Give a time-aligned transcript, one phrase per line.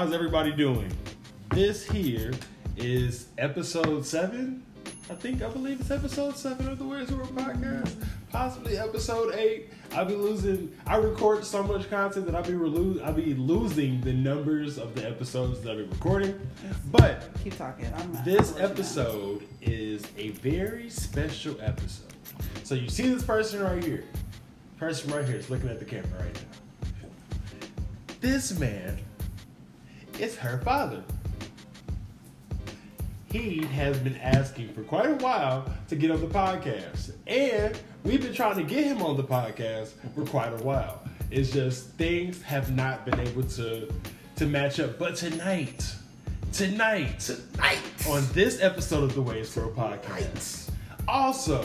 [0.00, 0.90] How's everybody doing?
[1.50, 2.32] This here
[2.78, 4.64] is episode seven.
[5.10, 8.02] I think I believe it's episode seven of the Wei's World podcast.
[8.30, 9.68] Possibly episode eight.
[9.92, 10.74] I'll be losing.
[10.86, 14.94] I record so much content that I'll be relo- I'll be losing the numbers of
[14.94, 16.40] the episodes that I'll be recording.
[16.90, 17.92] But Keep talking.
[17.94, 18.24] I'm not.
[18.24, 18.68] this I'll let you know.
[18.70, 22.14] episode is a very special episode.
[22.64, 24.04] So you see this person right here.
[24.78, 26.88] Person right here is looking at the camera right now.
[28.22, 28.98] This man
[30.20, 31.02] is her father.
[33.30, 37.12] He has been asking for quite a while to get on the podcast.
[37.28, 41.00] And we've been trying to get him on the podcast for quite a while.
[41.30, 43.92] It's just things have not been able to
[44.36, 44.98] to match up.
[44.98, 45.94] But tonight,
[46.52, 47.78] tonight, Tonight.
[48.08, 50.70] on this episode of the Wei's World podcast.
[51.06, 51.64] Also,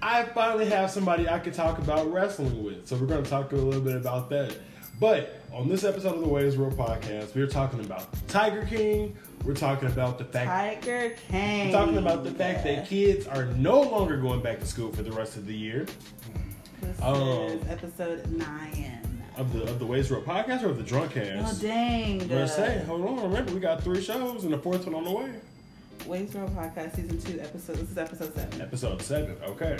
[0.00, 2.86] I finally have somebody I can talk about wrestling with.
[2.88, 4.56] So we're going to talk a little bit about that.
[5.00, 9.16] But on this episode of the Wei's World podcast, we're talking about Tiger King.
[9.44, 10.48] We're talking about the fact
[10.84, 11.66] Tiger King.
[11.66, 15.02] we're talking about the fact that kids are no longer going back to school for
[15.02, 15.86] the rest of the year
[16.80, 19.00] This Um, is episode nine.
[19.36, 22.18] of the of the Ways Grow podcast or of the Drunk Oh dang!
[22.28, 25.10] Gonna say, hold on, remember we got three shows and the fourth one on the
[25.10, 25.30] way.
[26.06, 27.76] Wei's World Podcast season two episode.
[27.76, 28.60] This is episode seven.
[28.60, 29.36] Episode seven.
[29.46, 29.76] Okay.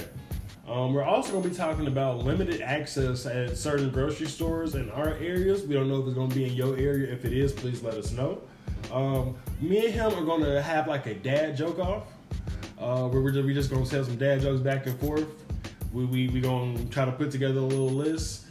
[0.69, 4.91] Um, we're also going to be talking about limited access at certain grocery stores in
[4.91, 5.65] our areas.
[5.65, 7.13] We don't know if it's going to be in your area.
[7.13, 8.41] If it is, please let us know.
[8.93, 12.05] Um, me and him are going to have like a dad joke off.
[12.79, 15.27] Uh, where we're just, we just going to tell some dad jokes back and forth.
[15.93, 18.47] We we we going to try to put together a little list.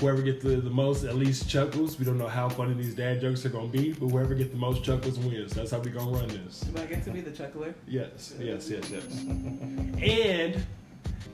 [0.00, 1.98] Whoever gets the, the most, at least chuckles.
[1.98, 4.50] We don't know how funny these dad jokes are going to be, but whoever gets
[4.50, 5.54] the most chuckles wins.
[5.54, 6.60] That's how we going to run this.
[6.60, 7.74] Do I get to be the chuckler?
[7.86, 9.04] Yes, yes, yes, yes.
[9.24, 10.66] and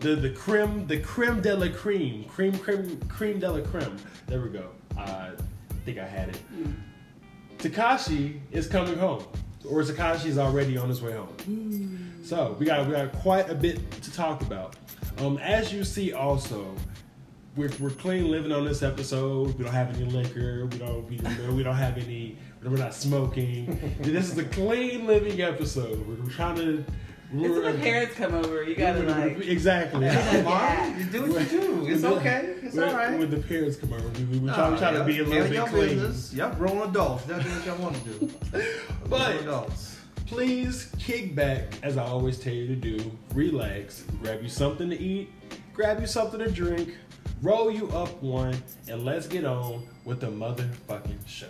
[0.00, 3.96] the the creme the creme de la creme cream cream cream de la creme.
[4.26, 4.70] There we go.
[4.96, 5.30] I
[5.84, 6.40] think I had it.
[7.58, 9.24] Tekashi is coming home,
[9.68, 11.36] or Tekashi is already on his way home.
[12.24, 14.76] So we got we got quite a bit to talk about.
[15.18, 16.74] Um, as you see, also.
[17.56, 19.58] We're, we're clean living on this episode.
[19.58, 20.66] We don't have any liquor.
[20.66, 21.16] We don't we,
[21.52, 22.38] we don't have any.
[22.62, 23.96] We're not smoking.
[24.00, 26.06] this is a clean living episode.
[26.06, 26.84] We're, we're trying to.
[27.32, 28.62] It's we're- when the parents come over.
[28.64, 29.38] You gotta like.
[29.46, 30.04] exactly.
[30.06, 30.42] Yeah.
[30.42, 31.86] Mom, you do what you do.
[31.88, 32.54] It's the- okay.
[32.62, 33.18] It's all right.
[33.18, 35.24] When the parents come over, we, we, we Nah, try, we try to be a
[35.24, 35.88] little handle bit your clean.
[36.00, 36.34] business.
[36.34, 37.26] Y'all grown adults.
[37.28, 38.30] Y'all do what y'all want to do.
[39.08, 39.96] But- Grown adults.
[40.26, 43.10] Please kick back, as I always tell you to do.
[43.34, 45.28] Relax, grab you something to eat,
[45.74, 46.96] grab you something to drink,
[47.42, 48.56] roll you up one,
[48.88, 51.46] and let's get on with the motherfucking show.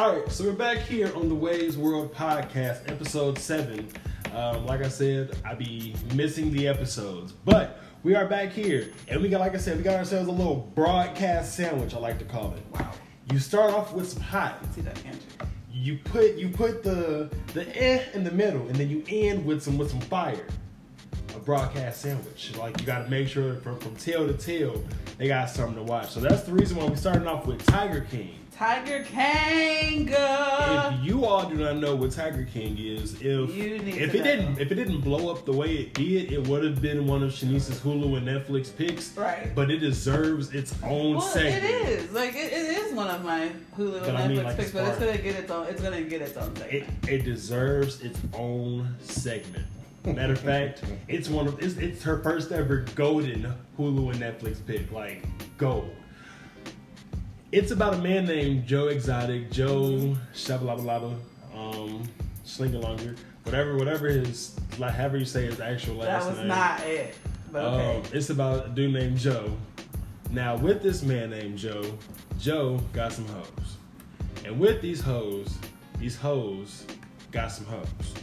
[0.00, 3.86] All right, so we're back here on the Wei's World Podcast, episode seven.
[4.34, 9.20] Um, like I said, I be missing the episodes, but we are back here, and
[9.20, 11.92] we got, like I said, we got ourselves a little broadcast sandwich.
[11.92, 12.62] I like to call it.
[12.72, 12.92] Wow.
[13.30, 14.64] You start off with some hot.
[14.74, 15.20] See that Andrew?
[15.70, 19.62] You put you put the the eh in the middle, and then you end with
[19.62, 20.46] some with some fire.
[21.50, 22.52] Broadcast sandwich.
[22.56, 24.82] Like you got to make sure from from tail to tail,
[25.18, 26.10] they got something to watch.
[26.10, 28.36] So that's the reason why we starting off with Tiger King.
[28.52, 30.14] Tiger King.
[30.14, 34.60] uh, if you all do not know what Tiger King is, if if it didn't
[34.60, 37.32] if it didn't blow up the way it did, it would have been one of
[37.32, 39.16] Shanice's Hulu and Netflix picks.
[39.16, 39.52] Right.
[39.52, 41.64] But it deserves its own Well, segment.
[41.64, 44.44] it is like it, it is one of my Hulu But and I mean, Netflix
[44.44, 45.66] like, picks, but it's gonna get its own.
[45.66, 47.08] It's gonna get its own It, segment.
[47.08, 49.66] it deserves its own segment.
[50.04, 54.64] Matter of fact, it's one of it's, it's her first ever golden Hulu and Netflix
[54.64, 55.22] pick, like
[55.58, 55.94] gold.
[57.52, 61.14] It's about a man named Joe Exotic, Joe Shabalabalaba,
[61.54, 62.08] um,
[62.46, 66.08] Slingalonger, whatever, whatever his, like, however you say his actual last name.
[66.08, 66.48] that was name.
[66.48, 67.14] not it.
[67.52, 67.96] But okay.
[67.96, 69.54] Um, it's about a dude named Joe.
[70.30, 71.82] Now, with this man named Joe,
[72.38, 73.76] Joe got some hoes.
[74.44, 75.58] And with these hoes,
[75.98, 76.86] these hoes
[77.32, 78.14] got some hoes.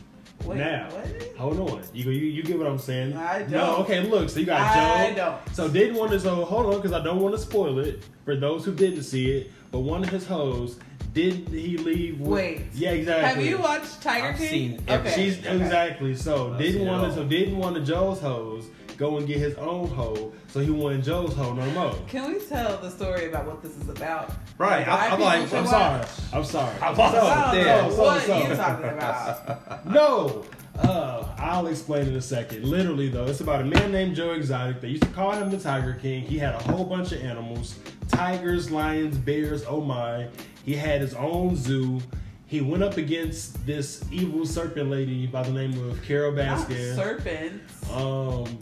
[0.45, 1.38] Wait, now, what?
[1.38, 1.81] hold on.
[1.94, 3.16] You, you you get what I'm saying?
[3.16, 3.51] I No, don't.
[3.51, 4.30] No, okay, look.
[4.30, 5.16] So you got I Joe.
[5.16, 5.56] don't.
[5.56, 6.45] So didn't want his hoe.
[6.45, 9.51] Hold on, because I don't want to spoil it for those who didn't see it.
[9.72, 10.80] But one of his hoes
[11.13, 12.19] did he leave?
[12.19, 12.62] With, Wait.
[12.74, 13.44] Yeah, exactly.
[13.44, 14.50] Have you watched Tiger I've King?
[14.50, 15.13] seen okay.
[15.16, 15.57] She's okay.
[15.57, 16.54] exactly so.
[16.54, 18.66] I've didn't seen want to so didn't want to Joe's hoes
[18.97, 21.94] go and get his own hoe, so he wanted Joe's hoe no more.
[22.07, 24.31] Can we tell the story about what this is about?
[24.57, 25.69] Right, I- I'm like- I'm watch?
[25.69, 26.05] sorry.
[26.33, 26.75] I'm sorry.
[26.81, 27.17] I'm So, sorry.
[27.19, 27.81] I don't there.
[27.83, 28.38] know so, what so.
[28.38, 29.85] you talking about.
[29.85, 30.45] No.
[30.79, 32.63] Uh, I'll explain in a second.
[32.63, 34.79] Literally, though, it's about a man named Joe Exotic.
[34.79, 36.21] They used to call him the Tiger King.
[36.21, 37.79] He had a whole bunch of animals
[38.09, 40.27] tigers, lions, bears, oh my.
[40.63, 42.00] He had his own zoo.
[42.45, 46.95] he went up against this evil serpent lady by the name of Carol Not Baskin.
[46.95, 47.91] serpents.
[47.91, 48.59] Um,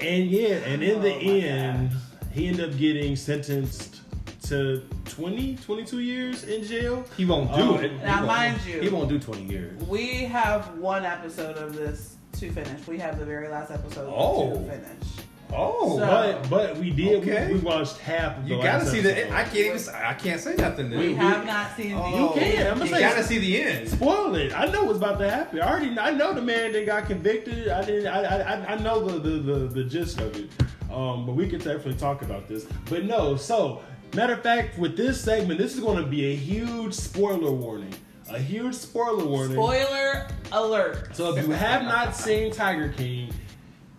[0.00, 1.90] and yeah, and in the Oh my end,
[2.32, 4.00] he ended up getting sentenced
[4.44, 7.04] to 20, 22 years in jail.
[7.16, 7.74] He won't do Oh.
[7.76, 7.92] it.
[8.02, 9.80] Now, won't- mind you- he won't do twenty years.
[9.84, 12.86] We have one episode of this to finish.
[12.86, 14.52] We have the very last episode Oh.
[14.52, 15.08] to finish.
[15.56, 17.22] Oh, So- But but we did.
[17.22, 17.48] Okay.
[17.48, 18.38] We, we watched half.
[18.38, 19.28] Of the you gotta last see episode.
[19.30, 19.34] the.
[19.34, 19.94] I can't even.
[19.94, 20.90] I can't say nothing.
[20.90, 20.98] Then.
[20.98, 22.40] We We- have not seen Oh, the.
[22.40, 22.66] can.
[22.66, 23.88] I'm you gonna say- gotta see the end.
[23.88, 24.52] Spoil it.
[24.58, 25.60] I know what's about to happen.
[25.60, 25.98] I already.
[25.98, 27.68] I know the man that got convicted.
[27.68, 28.06] I didn't.
[28.06, 28.22] I.
[28.24, 28.72] I.
[28.74, 30.50] I know the the, the, the gist of it.
[30.92, 32.66] Um, but we could definitely talk about this.
[32.88, 33.36] But no.
[33.36, 33.82] So
[34.14, 37.92] matter of fact, with this segment, this is going to be a huge spoiler warning.
[38.30, 39.52] A huge spoiler warning.
[39.52, 41.14] Spoiler alert.
[41.16, 43.30] So if you have not seen Tiger King,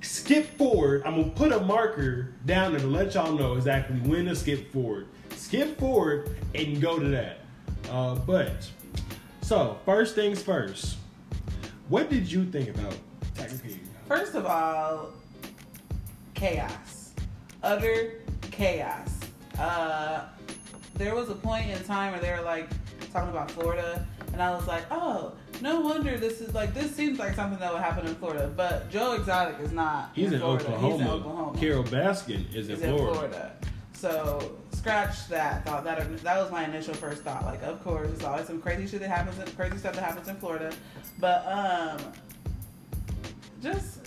[0.06, 1.04] skip forward.
[1.06, 4.72] I'm gonna put a marker down there to let y'all know exactly when to skip
[4.72, 5.08] forward.
[5.36, 7.40] Skip forward and go to that.
[7.90, 8.70] Uh, but
[9.42, 10.98] so first things first.
[11.90, 12.96] What did you think about
[13.36, 13.80] Tiger King?
[14.08, 15.14] First of all,
[16.34, 17.14] chaos.
[17.64, 18.22] Utter
[18.52, 19.20] chaos.
[19.60, 20.26] Uh,
[20.96, 22.70] there was a point in time where they were like
[23.12, 27.20] talking about Florida, and I was like, oh, no wonder this is like this seems
[27.20, 28.52] like something that would happen in Florida.
[28.56, 30.12] But Joe Exotic is not.
[30.14, 30.66] He's in, Florida.
[30.66, 30.94] Oklahoma.
[30.94, 31.58] He's in Oklahoma.
[31.60, 33.04] Carol Baskin is in Florida.
[33.04, 33.52] in Florida.
[33.94, 35.84] So scratch that thought.
[35.84, 37.44] That that was my initial first thought.
[37.46, 40.28] Like, of course, there's always some crazy shit that happens, in, crazy stuff that happens
[40.28, 40.72] in Florida,
[41.20, 42.12] but um,
[43.62, 44.00] just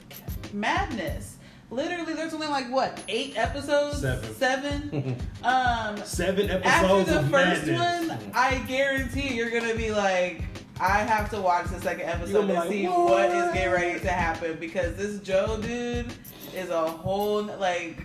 [0.52, 1.36] madness.
[1.70, 4.00] Literally, there's only like what eight episodes?
[4.00, 4.34] Seven.
[4.34, 5.16] Seven.
[5.42, 7.08] um, Seven episodes.
[7.08, 8.10] after the first madness.
[8.10, 10.42] one, I guarantee you're gonna be like,
[10.80, 14.00] I have to watch the second episode gonna like, see what is "What?" getting ready
[14.00, 16.12] to happen because this Joe dude
[16.54, 18.04] is a whole like.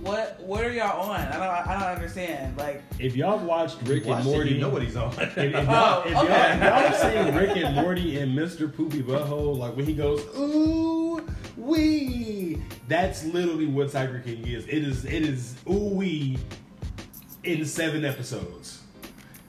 [0.00, 1.20] What what are y'all on?
[1.20, 2.58] I don't I don't understand.
[2.58, 5.12] Like If y'all watched Rick Watch and it, Morty, you know what he's on.
[5.18, 8.70] If, if y'all, Oh, if, y'all, if y'all seen Rick and Morty and Mr.
[8.74, 11.24] Poopy Butthole, like when he goes, ooh
[11.56, 14.66] wee, that's literally what Tiger King is.
[14.66, 16.38] It is it is ooh wee
[17.44, 18.82] in seven episodes.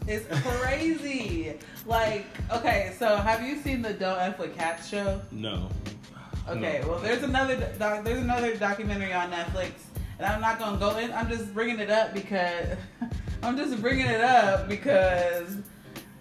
[0.08, 1.58] it's crazy.
[1.86, 5.22] Like okay, so have you seen the Don't F with Cats show?
[5.32, 5.70] No.
[6.48, 9.72] Okay, well, there's another doc, there's another documentary on Netflix,
[10.20, 11.12] and I'm not gonna go in.
[11.12, 12.78] I'm just bringing it up because
[13.44, 15.58] I'm just bringing it up because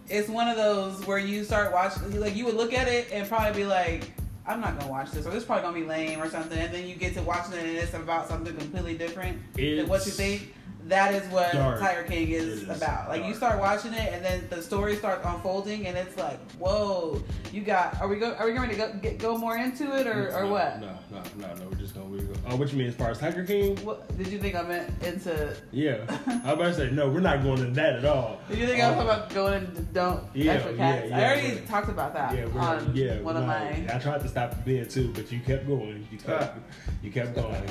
[0.08, 3.28] it's one of those where you start watching, like you would look at it and
[3.28, 4.12] probably be like,
[4.46, 6.72] I'm not gonna watch this, or this is probably gonna be lame or something, and
[6.72, 9.38] then you get to watching it and it's about something completely different
[9.78, 10.54] than what you It's think.
[10.86, 11.80] That is what dark.
[11.80, 13.08] Tiger King is, is about.
[13.08, 17.22] Like you start watching it, and then the story starts unfolding, and it's like, whoa,
[17.52, 17.98] you got.
[18.00, 18.34] Are we go?
[18.34, 20.80] Are we going to go get, go more into it, or, or no, what?
[20.80, 21.68] No, no, no, no.
[21.70, 22.06] We're just gonna.
[22.06, 23.76] We're gonna oh, what you mean as far as Tiger King?
[23.84, 25.56] What did you think I meant into?
[25.72, 27.08] Yeah, I was about to say no.
[27.08, 28.40] We're not going into that at all.
[28.50, 31.08] Did you think I was talking about going into don't Yeah, cats?
[31.10, 33.20] yeah, I already talked about that Yeah, we're on yeah.
[33.20, 33.68] one of my.
[33.92, 36.06] I tried to stop being too, but you kept going.
[36.12, 36.58] You kept,
[37.02, 37.62] you kept going.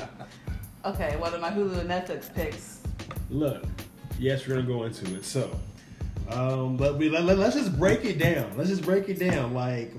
[0.84, 2.80] Okay, one of my Hulu and Netflix picks.
[3.30, 3.64] Look,
[4.18, 5.24] yes, we're gonna go into it.
[5.24, 5.58] So,
[6.28, 8.56] um, but we let, let, us just break it down.
[8.56, 9.54] Let's just break it down.
[9.54, 9.92] Like,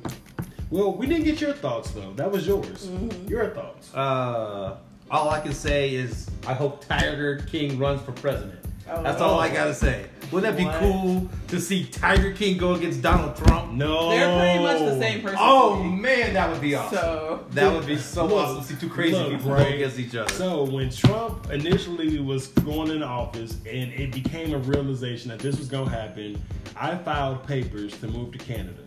[0.69, 2.13] well, we didn't get your thoughts though.
[2.13, 2.87] That was yours.
[2.87, 3.29] Mhm.
[3.29, 3.93] Your thoughts.
[3.93, 4.77] Uh,
[5.11, 8.59] all I can say is I hope Tiger King runs for president.
[8.89, 10.05] Oh, That's all I gotta say.
[10.31, 10.79] Wouldn't that be What?
[10.79, 13.71] cool to see Tiger King go against Donald Trump?
[13.73, 15.37] No, They're pretty much the same person.
[15.39, 16.97] Oh man, that would be awesome.
[16.97, 19.69] So that would be so Look, awesome to see two crazy look, people right.
[19.69, 20.33] go against each other.
[20.33, 25.57] So when Trump initially was going into office and it became a realization that this
[25.57, 26.41] was gonna happen,
[26.75, 28.81] I filed papers to move to Canada.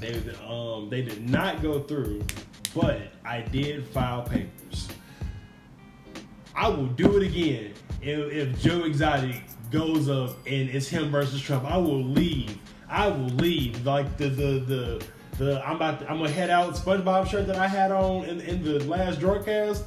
[0.00, 0.14] They
[0.48, 2.22] um they did not go through,
[2.74, 4.88] but I did file papers.
[6.54, 11.40] I will do it again if, if Joe Exotic goes up and it's him versus
[11.40, 11.64] Trump.
[11.64, 12.56] I will leave.
[12.88, 13.84] I will leave.
[13.86, 15.06] Like the the the.
[15.38, 18.40] The, I'm about to, I'm gonna head out SpongeBob shirt that I had on in,
[18.42, 19.84] in the last broadcast.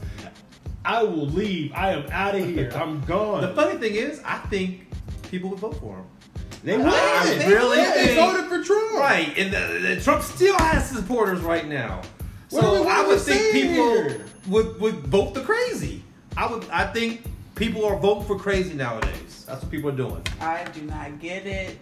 [0.83, 1.71] I will leave.
[1.73, 2.71] I am out of here.
[2.73, 3.41] I'm gone.
[3.41, 4.87] the funny thing is, I think
[5.29, 6.05] people would vote for him.
[6.63, 6.77] they I
[7.37, 7.47] would.
[7.47, 8.93] really Yeah, they voted for Trump.
[8.93, 12.01] Right, and the, the, Trump still has supporters right now.
[12.49, 14.25] What are we- So what I would think people here?
[14.47, 16.03] would would vote the crazy.
[16.35, 16.67] I would.
[16.71, 19.32] I think people are voting for crazy nowadays.
[19.53, 20.23] That's what people are doing.
[20.41, 21.77] I do not get it.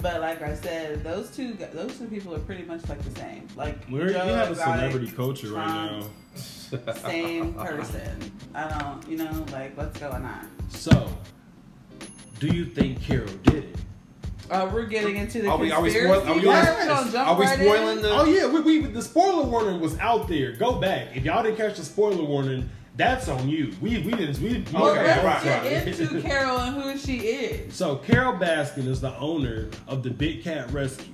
[0.00, 3.46] But like I said, those two those two people are pretty much like the same.
[3.54, 6.02] Like We're, we have a celebrity culture right now.
[6.94, 8.32] Same person.
[8.54, 10.50] I don't, you know, like what's going on?
[10.70, 11.16] So,
[12.40, 13.76] do you think Carol did it?
[14.50, 16.22] Uh, we're getting into the Are we- are we conspiracy.
[16.22, 17.04] spoil- are we- yes.
[17.06, 18.02] We're gonna Are we right spoiling in.
[18.02, 18.10] the?
[18.10, 20.56] Oh yeah, we, we the spoiler warning was out there.
[20.56, 22.68] Go back if y'all didn't catch the spoiler warning.
[22.96, 23.74] That's on you.
[23.80, 24.50] We we didn't we.
[24.58, 26.00] you Well, Okay, got let's right, get right.
[26.00, 30.42] into Carol and who she is So Carol Baskin is the owner of the Big
[30.44, 31.12] Cat Rescue.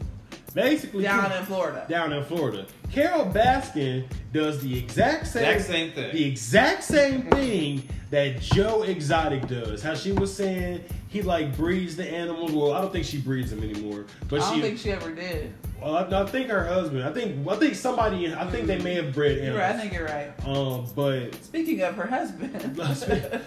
[0.55, 1.87] Basically, down in Florida.
[1.89, 2.67] down in Florida.
[2.91, 6.13] Carol Baskin does the exact same, Exact same thing.
[6.13, 9.83] the exact same thing that Joe Exotic does.
[9.83, 12.51] How she was saying he like breeds the animals.
[12.53, 14.63] Well, I don't think she breeds them anymore, but I don't she.
[14.63, 15.53] think she ever did.
[15.81, 17.05] Well, I, I think her husband.
[17.05, 17.47] I think.
[17.47, 18.35] I think somebody.
[18.35, 19.75] I think they may have bred You're right.
[19.75, 20.33] I think you're right.
[20.47, 22.77] Um, but Speaking of her husband,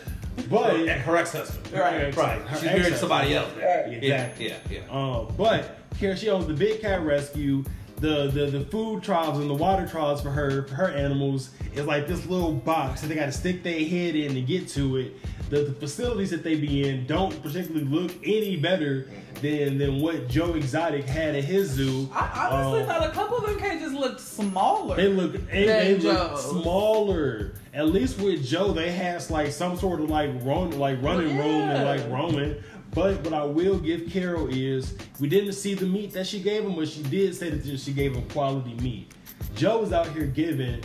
[0.49, 1.73] but her ex-husband.
[1.73, 2.15] Right.
[2.15, 2.41] Right.
[2.41, 3.51] Her She's married to somebody else.
[3.55, 3.93] Right.
[3.93, 4.47] Exactly.
[4.47, 4.91] Yeah, yeah, yeah.
[4.91, 7.63] Um, but here she owns the Big Cat Rescue.
[8.01, 11.85] The, the the food troughs and the water troughs for her for her animals is
[11.85, 14.97] like this little box that they got to stick their head in to get to
[14.97, 15.13] it.
[15.51, 19.07] The, the facilities that they be in don't particularly look any better
[19.41, 22.09] than than what Joe Exotic had at his zoo.
[22.11, 24.95] I honestly Um, thought a couple of them cages looked smaller.
[24.95, 27.53] They look they, they look smaller.
[27.73, 31.69] At least with Joe, they has like some sort of like run like running room
[31.69, 32.55] and like roaming.
[32.93, 36.63] But what I will give Carol is we didn't see the meat that she gave
[36.63, 39.11] him, but she did say that she gave him quality meat.
[39.55, 40.81] Joe was out here giving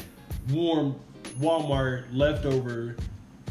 [0.50, 0.94] warm
[1.40, 2.96] Walmart leftover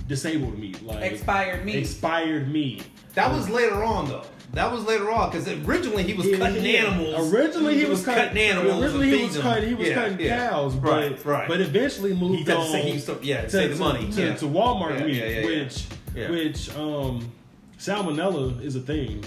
[0.07, 1.75] disabled meat, like Expired meat.
[1.75, 2.85] expired meat.
[3.15, 4.23] That was later on, though.
[4.53, 6.79] That was later on because originally he was Yeah, cutting yeah.
[6.85, 7.33] animals.
[7.33, 8.81] Originally, he, was, cutting, animals.
[8.81, 9.69] Originally, he was cutting.
[9.69, 10.49] He was Yeah, cutting yeah.
[10.49, 11.47] cows, but Right, right.
[11.47, 12.67] but eventually moved He had to on.
[12.71, 14.09] say he used to, yeah, to, save the money.
[14.11, 14.35] to, yeah.
[14.35, 15.45] to Walmart Yeah, meat, yeah, yeah, yeah.
[15.63, 15.83] which
[16.15, 16.29] Yeah.
[16.31, 17.31] which um
[17.77, 19.23] salmonella is a thing.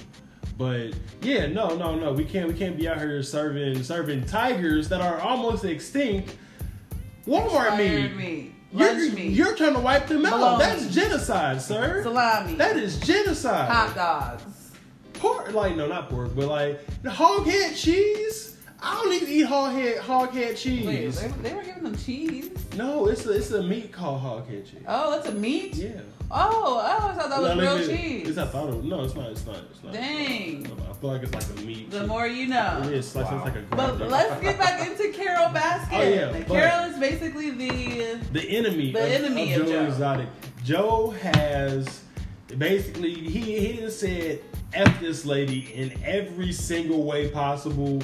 [0.57, 0.91] But
[1.23, 5.01] yeah, no, no, no, we can't we can't be out here serving serving tigers that
[5.01, 6.37] are almost extinct.
[7.27, 8.17] Walmart meat.
[8.17, 8.55] meat.
[8.73, 9.33] You're, Lunch meat.
[9.33, 10.33] you're trying to wipe them out.
[10.33, 10.59] Bologna.
[10.59, 12.03] That's genocide, sir.
[12.03, 12.55] salami.
[12.55, 13.69] That is genocide.
[13.71, 14.73] hot dogs.
[15.15, 18.57] pork, like no, not pork, but like the hog head cheese.
[18.81, 20.87] I don't even eat hog head hog head cheese.
[20.87, 22.58] Wait, they, they were giving them cheese.
[22.79, 24.83] No, it's a, it's a meat called hog head cheese.
[24.87, 25.75] Oh, that's a meat.
[25.75, 26.01] Yeah.
[26.31, 28.29] Oh, I always thought that was No, real it- cheese.
[28.29, 29.31] It's I thought no, it's not.
[29.33, 29.57] It's not.
[29.71, 29.93] It's not.
[29.95, 30.67] Dang.
[30.89, 31.91] I feel like it's like a meat.
[31.91, 32.09] The cheese.
[32.09, 32.81] more you know.
[32.85, 33.17] is.
[33.17, 33.37] Like, Wow.
[33.39, 33.67] it's like a.
[33.71, 34.09] But grinder.
[34.09, 35.99] let's get back into Carol Baskin.
[35.99, 36.03] Oh,
[36.39, 39.87] yeah, Carol is basically the the enemy, The of, enemy of of Joe Joe.
[39.87, 40.29] Exotic.
[40.65, 42.03] Joe has
[42.59, 44.41] basically he he didn't said
[44.75, 48.01] f this lady in every single way possible.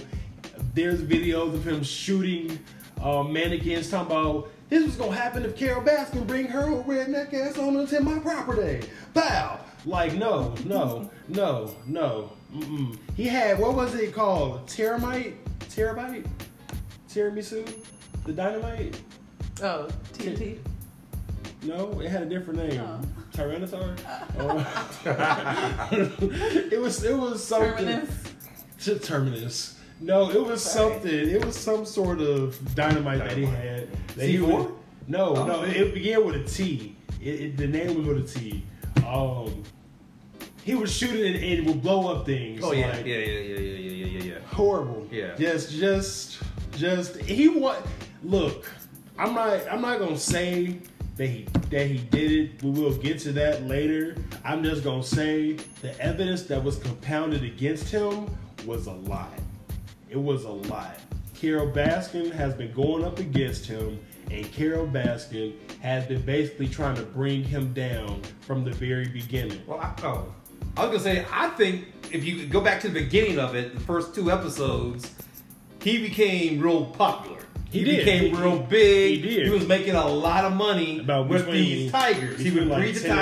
[0.74, 2.58] There's videos of him shooting
[3.02, 7.58] uh, mannequins, talking about this was gonna happen if Carol Baskin bring her redneck ass
[7.58, 8.86] on into my property.
[9.12, 9.60] Bow.
[9.86, 12.32] Like no, no, no, no.
[12.54, 12.98] Mm-mm.
[13.16, 14.66] He had what was it called?
[14.66, 15.34] Terramite,
[15.68, 16.26] terabyte,
[17.08, 17.68] tiramisu,
[18.24, 19.00] the dynamite.
[19.62, 20.58] oh TNT.
[21.62, 22.80] No, it had a different name.
[22.80, 23.00] Oh.
[23.32, 23.98] Tyrannosaur.
[24.36, 24.58] Oh.
[26.72, 27.86] it was it was something.
[27.86, 28.22] Terminus.
[28.82, 29.73] T- Terminus.
[30.04, 31.10] No, it was something.
[31.10, 33.88] It was some sort of dynamite that he had.
[34.16, 34.46] That he C4?
[34.64, 34.74] would-
[35.08, 35.46] No, Oh.
[35.46, 36.94] no, it, it began with a T.
[37.22, 38.62] It, it, the name was with a T.
[39.06, 39.62] Um,
[40.62, 42.62] he was shooting it and it would blow up things.
[42.62, 44.38] Oh yeah, like, yeah, yeah, yeah, yeah, yeah, yeah, yeah.
[44.46, 45.06] horrible.
[45.10, 45.34] Yeah.
[45.38, 46.42] Just, just,
[46.72, 47.16] just.
[47.16, 47.84] He want.
[48.22, 48.70] Look,
[49.18, 49.60] I'm not.
[49.70, 50.78] I'm not gonna say
[51.16, 52.62] that he that he did it.
[52.62, 54.16] We will get to that later.
[54.44, 58.34] I'm just gonna say the evidence that was compounded against him
[58.66, 59.32] was a lot.
[60.14, 60.96] It was a lot.
[61.34, 63.98] Carol Baskin has been going up against him,
[64.30, 69.60] and Carol Baskin has been basically trying to bring him down from the very beginning.
[69.66, 70.32] Well, I, oh,
[70.76, 73.74] I was gonna say, I think if you go back to the beginning of it,
[73.74, 75.12] the first two episodes,
[75.82, 77.43] he became real popular.
[77.74, 78.04] He did.
[78.04, 79.24] became He- real big.
[79.24, 79.50] he did.
[79.52, 82.38] was making a lot of money About with between- these tigers.
[82.38, 83.18] He between would like breed the 10 and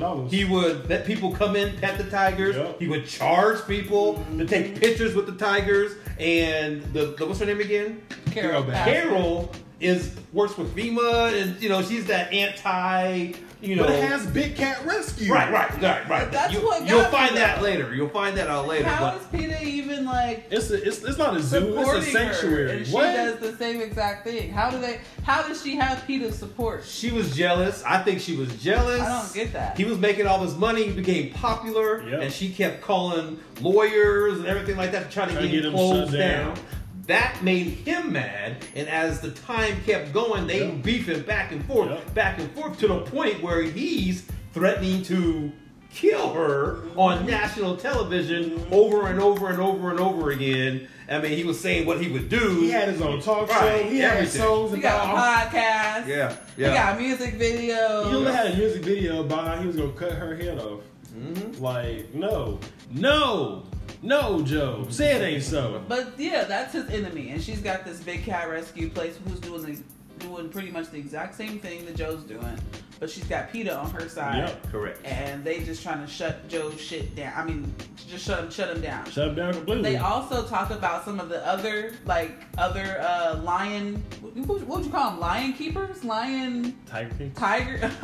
[0.00, 0.30] tigers.
[0.32, 2.56] He would let people come in, pet the tigers.
[2.56, 2.80] Yep.
[2.80, 5.92] He would charge people to take pictures with the tigers.
[6.18, 8.00] And the, the what's her name again?
[8.30, 13.32] Carol Carol Carol is works with FEMA, and you know she's that anti.
[13.62, 15.32] You know, But it has Big Cat Rescue.
[15.32, 16.30] Right, right, right, right.
[16.30, 17.94] That's you, what got you'll me, find that later.
[17.94, 18.86] You'll find that out later.
[18.86, 21.60] How but is PETA even like It's a, it's, it's not a zoo.
[21.74, 22.64] supporting It's a sanctuary.
[22.70, 22.76] her?
[22.76, 24.50] And she does the same exact thing.
[24.50, 25.00] How do they?
[25.24, 26.84] How does she have PETA support?
[26.84, 27.82] she was jealous.
[27.84, 29.00] I think she was jealous.
[29.00, 29.78] I don't get that.
[29.78, 30.84] He was making all this money.
[30.84, 32.20] He became popular, Yep.
[32.22, 35.56] and she kept calling lawyers and everything like that to try to Trying get, to
[35.56, 36.54] him get him closed down.
[36.54, 36.64] down.
[37.06, 40.70] That made him mad, and as the time kept going, they Yep.
[40.72, 42.14] were beefing back and forth, Yep.
[42.14, 45.52] back and forth to the point where he's threatening to
[45.94, 50.88] kill her on national television over and over and over and over again.
[51.08, 52.60] I mean, he was saying what he would do.
[52.62, 53.88] He had his own talk Right, show.
[53.88, 54.40] He had everything.
[54.40, 55.46] songs He got a about.
[55.52, 56.08] podcast.
[56.08, 56.74] yeah, He yeah.
[56.74, 58.08] got music videos.
[58.10, 60.80] He only had a music video about how he was gonna cut her head off.
[61.16, 61.60] Mhm.
[61.60, 62.58] Like, no,
[62.90, 63.62] no,
[64.02, 64.86] no, Joe.
[64.90, 65.82] Say it ain't so.
[65.88, 69.84] But yeah, that's his enemy, and she's got this big cat rescue place who's doing
[70.18, 72.58] doing pretty much the exact same thing that Joe's doing,
[72.98, 74.48] but she's got PETA on her side.
[74.48, 74.72] Yep.
[74.72, 75.00] Correct.
[75.04, 77.32] And they just trying to shut Joe's shit down.
[77.36, 77.74] I mean,
[78.08, 79.10] just shut him, shut him down.
[79.10, 79.92] Shut him down completely.
[79.92, 84.02] They also talk about some of the other, like other uh, lion.
[84.20, 85.20] What, what would you call them?
[85.20, 86.04] Lion keepers?
[86.04, 87.32] Lion Tiger King.
[87.32, 87.90] tiger?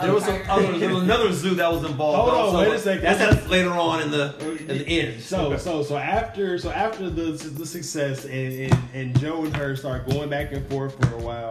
[0.00, 2.30] There was, some other, there was another zoo that was involved.
[2.30, 3.02] Hold on, wait a second.
[3.02, 5.20] That's, that's later on in the in the end.
[5.20, 9.76] So so so after so after the the success and, and, and Joe and her
[9.76, 11.47] start going back and forth for a while,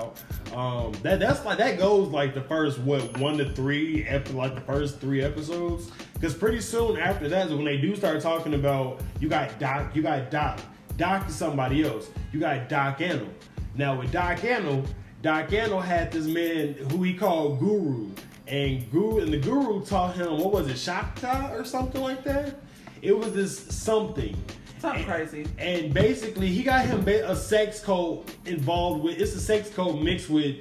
[0.54, 4.56] um that that's like that goes like the first what one to three after like
[4.56, 5.92] the first three episodes?
[6.14, 10.02] Because pretty soon after that when they do start talking about you got Doc you
[10.02, 10.60] got Doc.
[10.98, 12.10] Doc is somebody else.
[12.32, 13.30] You got Doc Antle
[13.76, 14.86] now with Doc Antle
[15.22, 18.12] Doc Antle had this man who he called Guru.
[18.48, 22.56] And Guru and the Guru taught him what was it Shakta or something like that?
[23.02, 24.36] It was this something
[24.80, 25.46] Something crazy.
[25.58, 30.30] and basically he got him a sex code involved with it's a sex code mixed
[30.30, 30.58] with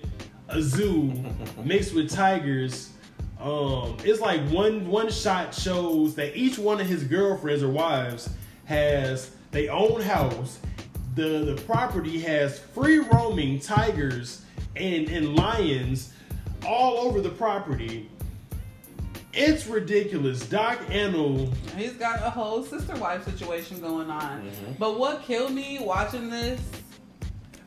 [0.48, 1.12] a zoo
[1.64, 2.90] mixed with tigers.
[3.40, 8.30] Um it's like one one shot shows that each one of his girlfriends or wives
[8.64, 10.58] has their own house.
[11.14, 14.42] The the property has free roaming tigers
[14.76, 16.12] and and lions
[16.66, 18.08] all over the property
[19.36, 24.42] it's ridiculous doc Antle He's got a whole sister wife situation going on.
[24.42, 24.72] Mm-hmm.
[24.78, 26.60] But what killed me watching this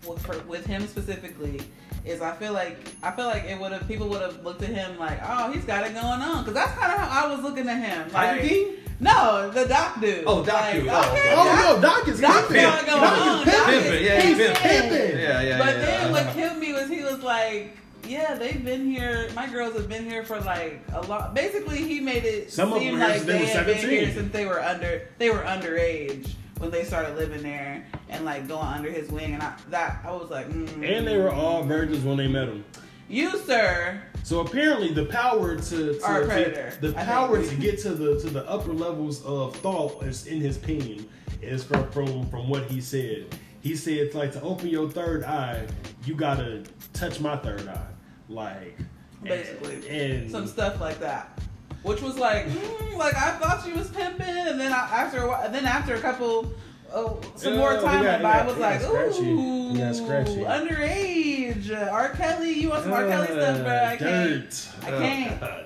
[0.08, 1.62] with, for, with him specifically
[2.06, 4.70] is I feel like I feel like it would have people would have looked at
[4.70, 7.44] him like, oh, he's got it going on because that's kind of how I was
[7.44, 8.10] looking at him.
[8.10, 10.24] Tiger Like, No, the doc dude.
[10.26, 10.88] Oh, Doc Like, dude.
[10.90, 11.34] Oh, okay, okay.
[11.38, 12.62] oh Doc- no doc is Doc's pimping.
[12.64, 14.06] got it going Doc is pimping.
[14.06, 14.62] Yeah, he's pimping.
[14.62, 15.20] pimping.
[15.20, 15.82] Yeah, yeah, But yeah.
[15.86, 17.78] then what killed me was he was like,
[18.10, 19.30] yeah, they've been here.
[19.36, 21.34] My girls have been here for like a lot.
[21.34, 24.62] Basically, he made it Some seem like they they had been here since they were
[24.62, 29.34] under they were underage when they started living there and like going under his wing.
[29.36, 30.68] And I that I was like, mm.
[30.98, 32.66] And they were all virgins when they met him.
[33.08, 34.02] you, sir.
[34.24, 38.30] So apparently, the power to, to, to- predator, the power to get to the to
[38.30, 41.08] the upper levels of thought is in his pen
[41.42, 43.36] is from from from what he said.
[43.62, 45.68] He said it's like to open your third eye,
[46.06, 47.88] you gotta touch my third eye,
[48.30, 48.78] like
[49.24, 49.88] Basically.
[49.90, 51.38] And, Some stuff like that.
[51.84, 55.28] Which was like, mm, like I thought she was pimping, and then I, after a
[55.28, 56.52] while, then after a couple,
[56.94, 59.30] oh, some more Yeah, time it got- went by, I was like, scratchy.
[59.30, 60.44] ooh, scratchy.
[60.44, 62.10] underage, uh, R.
[62.10, 63.08] Kelly, you want some R.
[63.08, 63.76] Kelly stuff, bro?
[63.86, 64.68] I can't, dirt.
[64.84, 65.44] I can't.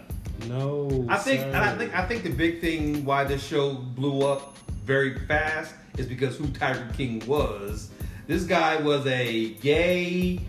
[0.49, 1.47] No, I think, sir.
[1.47, 5.73] and I think, I think the big thing why this show blew up very fast
[5.97, 7.91] is because who Tiger King was.
[8.27, 10.39] This guy was a gay,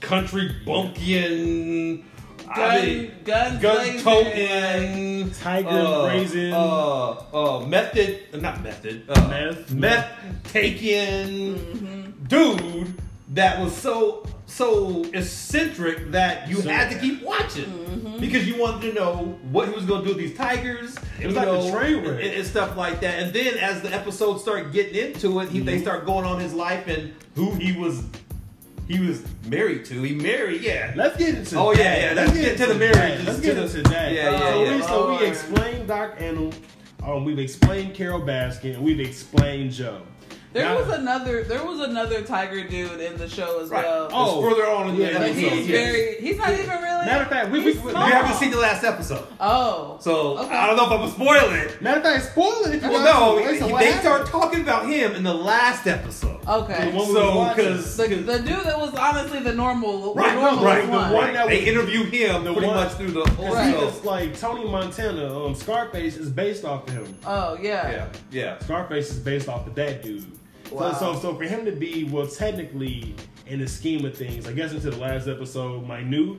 [0.00, 2.04] country bumpkin,
[2.48, 6.52] I Gun, mean, guns gun toting, Tiger uh, brazen.
[6.52, 9.70] uh, uh, method, not method, uh, Meth.
[9.72, 10.08] meth
[10.44, 12.24] taking Mm-hmm.
[12.26, 12.94] dude
[13.34, 18.18] that was so so eccentric that you So- had to keep watching Mm-hmm.
[18.18, 20.96] because you wanted to know what he was going to do with these tigers.
[21.20, 22.20] It was you like a train wreck.
[22.24, 23.20] and, and stuff like that.
[23.22, 25.82] And then as the episodes start getting into it, he, they Mm-hmm.
[25.82, 28.02] start going on his life and who he was
[28.90, 30.02] he was married to.
[30.02, 30.92] He married, yeah.
[30.96, 31.78] Let's get into Oh, that.
[31.78, 33.24] yeah, yeah, let's get to the marriage.
[33.24, 34.12] Let's get into that.
[34.12, 34.76] Yeah, yeah, so yeah.
[34.76, 35.22] We, so we Lord.
[35.22, 36.54] explained Doc Antle,
[37.04, 40.02] um, we've explained Carol Baskin, and we've explained Joe.
[40.52, 43.84] There Now- was another, there was another tiger dude in the show as Right.
[43.84, 44.08] well.
[44.12, 45.34] Oh, It's further on in the yeah, episode.
[45.34, 45.92] he's yes.
[45.92, 46.99] very, he's not even really.
[47.06, 49.24] Matter of fact, we- he's we- we- haven't seen the last episode.
[49.40, 50.54] Oh, So Okay.
[50.56, 51.80] I don't know if I'm gonna spoil it.
[51.82, 53.50] Matter of fact, spoil it if you Well, want no, to.
[53.50, 54.00] Wait, so they happened?
[54.00, 56.38] start talking about him in the last episode.
[56.46, 56.90] okay.
[56.90, 60.64] The one So, because The, the dude that was honestly the normal, Right, the normal
[60.64, 61.12] right, the one.
[61.12, 63.72] one that they was- interview him the pretty one- much through the whole Right.
[63.74, 63.88] show.
[63.88, 67.14] It's like Tony Montana, um, Scarface is based off of him.
[67.26, 67.90] Oh yeah.
[67.90, 68.58] Yeah, yeah.
[68.60, 70.24] Scarface is based off of that dude.
[70.70, 70.92] Wow.
[70.92, 73.14] So, so, so for him to be, well, technically,
[73.46, 76.36] in the scheme of things, I guess into the last episode, minute.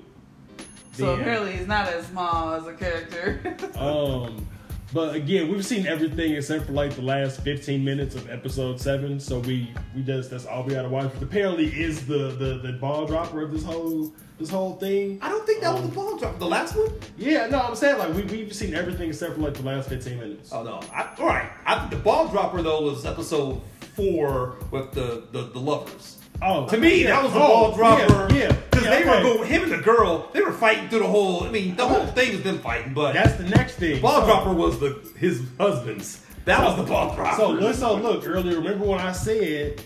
[1.02, 3.58] So then- apparently he's not as small as a character.
[3.78, 4.48] Um,
[4.94, 9.20] but again, we've seen everything except for like the last 15 minutes of episode seven.
[9.22, 11.12] So we we just that's all we gotta watch.
[11.14, 15.18] But apparently, is the the the ball dropper of this whole this whole thing.
[15.22, 16.40] I don't think that was Um, the ball drop.
[16.40, 16.90] The last one?
[17.18, 20.20] Yeah, no, I'm saying like we we've seen everything except for like the last 15
[20.20, 20.52] minutes.
[20.52, 20.82] Oh no.
[20.94, 21.50] I, all right.
[21.66, 23.62] I think the ball dropper though was episode
[23.96, 26.18] four with the the, the lovers.
[26.42, 27.16] Oh, To me, yeah.
[27.16, 28.34] that was the Oh, ball dropper.
[28.34, 28.52] Yeah, yeah.
[28.72, 29.24] Because Yeah, they okay.
[29.30, 31.44] were going, him and the girl, they were fighting through the whole.
[31.44, 34.02] I mean, the whole thing was them fighting, but That's the next thing.
[34.02, 36.22] ball So- dropper was the his husband's.
[36.46, 37.36] That was the ball dropper.
[37.38, 38.58] So let's so look earlier.
[38.58, 39.84] Remember when I said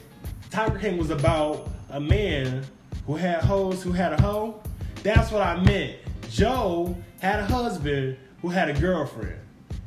[0.49, 2.63] Tiger King was about a man
[3.05, 4.61] who had hoes who had a hoe?
[5.03, 5.97] That's what I meant.
[6.29, 9.35] Joe had a husband who had a girlfriend.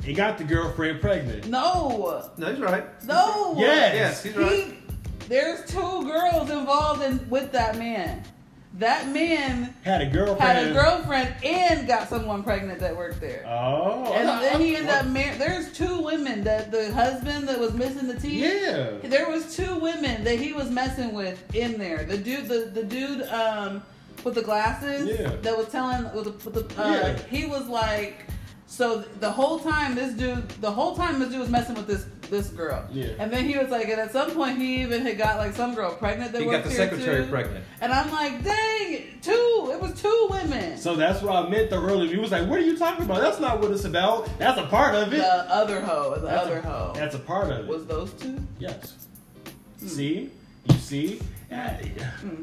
[0.05, 1.47] He got the girlfriend pregnant.
[1.49, 2.85] no, No, he's right.
[3.07, 3.55] no.
[3.57, 3.95] Yes.
[3.95, 4.75] Yes, he's He, right.
[5.29, 8.23] There's two girls involved in with that man.
[8.75, 10.41] That man Had a girlfriend.
[10.41, 13.45] had a girlfriend and got someone pregnant that worked there.
[13.47, 14.13] Oh.
[14.15, 15.41] and I- then he ended up married.
[15.41, 18.43] There's two women that the husband that was missing the teeth.
[18.45, 18.91] Yeah.
[19.09, 22.05] There was two women that he was messing with in there.
[22.05, 23.83] The dude, the, the dude um,
[24.23, 25.31] with the glasses Yeah.
[25.43, 27.19] that was telling, with the, with the, uh, Yeah.
[27.31, 28.27] he was like,
[28.67, 32.05] so the whole time this dude, the whole time this dude was messing with this
[32.31, 32.85] this girl.
[32.93, 33.09] Yeah.
[33.19, 35.75] And then he was like, and at some point he even had got like some
[35.75, 37.31] girl pregnant that He got the secretary too.
[37.31, 37.65] pregnant.
[37.81, 39.71] And I'm like, dang, two.
[39.73, 40.77] It was two women.
[40.79, 42.11] So that's what I meant the earlier.
[42.11, 43.21] He was like, "What are you talking about?
[43.21, 44.29] That's not what it's about.
[44.39, 45.19] That's a part of it.
[45.19, 47.67] the other hoe, the that's other a, hoe, That's a part of it.
[47.67, 48.39] was those two.
[48.59, 48.95] yes.
[49.81, 49.87] Hmm.
[49.89, 50.31] See,
[50.69, 51.21] you see.
[51.51, 51.81] I,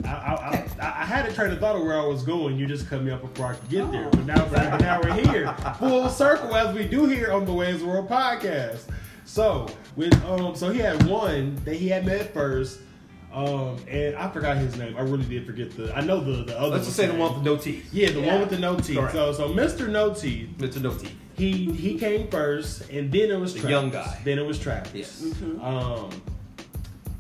[0.04, 2.58] I, I, I, I had a train of thought of where I was going.
[2.58, 4.08] You just cut me up before I could get there.
[4.08, 4.10] Oh.
[4.10, 7.84] But now, but now we're here, full circle as we do here on the Wei's
[7.84, 8.86] World podcast.
[9.26, 12.80] So with um, so he had one that he had met first,
[13.34, 14.96] um, and I forgot his name.
[14.98, 15.96] I really did forget the.
[15.96, 16.76] I know the the other.
[16.76, 17.90] Let's just say the one with the no teeth.
[17.92, 18.32] Yeah, the Yeah.
[18.34, 18.98] one with the no teeth.
[18.98, 19.14] Correct.
[19.14, 19.90] So so Mr.
[19.90, 20.82] No Teeth, Mr.
[20.82, 21.16] No teeth.
[21.36, 23.72] he he came first, and then it was The Travis.
[23.72, 24.20] young guy.
[24.24, 24.94] Then it was Travis.
[24.94, 25.34] Yes.
[25.62, 26.10] Um,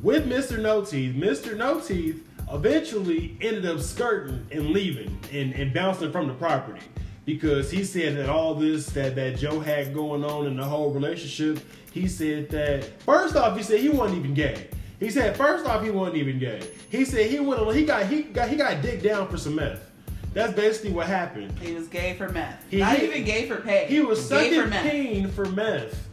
[0.01, 0.59] with Mr.
[0.61, 1.57] No Teeth, Mr.
[1.57, 6.79] No Teeth eventually ended up skirting and leaving and, and bouncing from the property
[7.25, 10.91] because he said that all this that, that Joe had going on in the whole
[10.91, 11.59] relationship,
[11.91, 14.69] he said that first off, he said he wasn't even gay.
[14.99, 16.61] He said first off he wasn't even gay.
[16.89, 19.91] He said he went he got he got he got dick down for some meth.
[20.33, 21.57] That's basically what happened.
[21.59, 22.61] He was gay for meth.
[22.69, 23.85] He- Not he- even gay for pay.
[23.87, 26.07] He was gay sucking for pain for meth.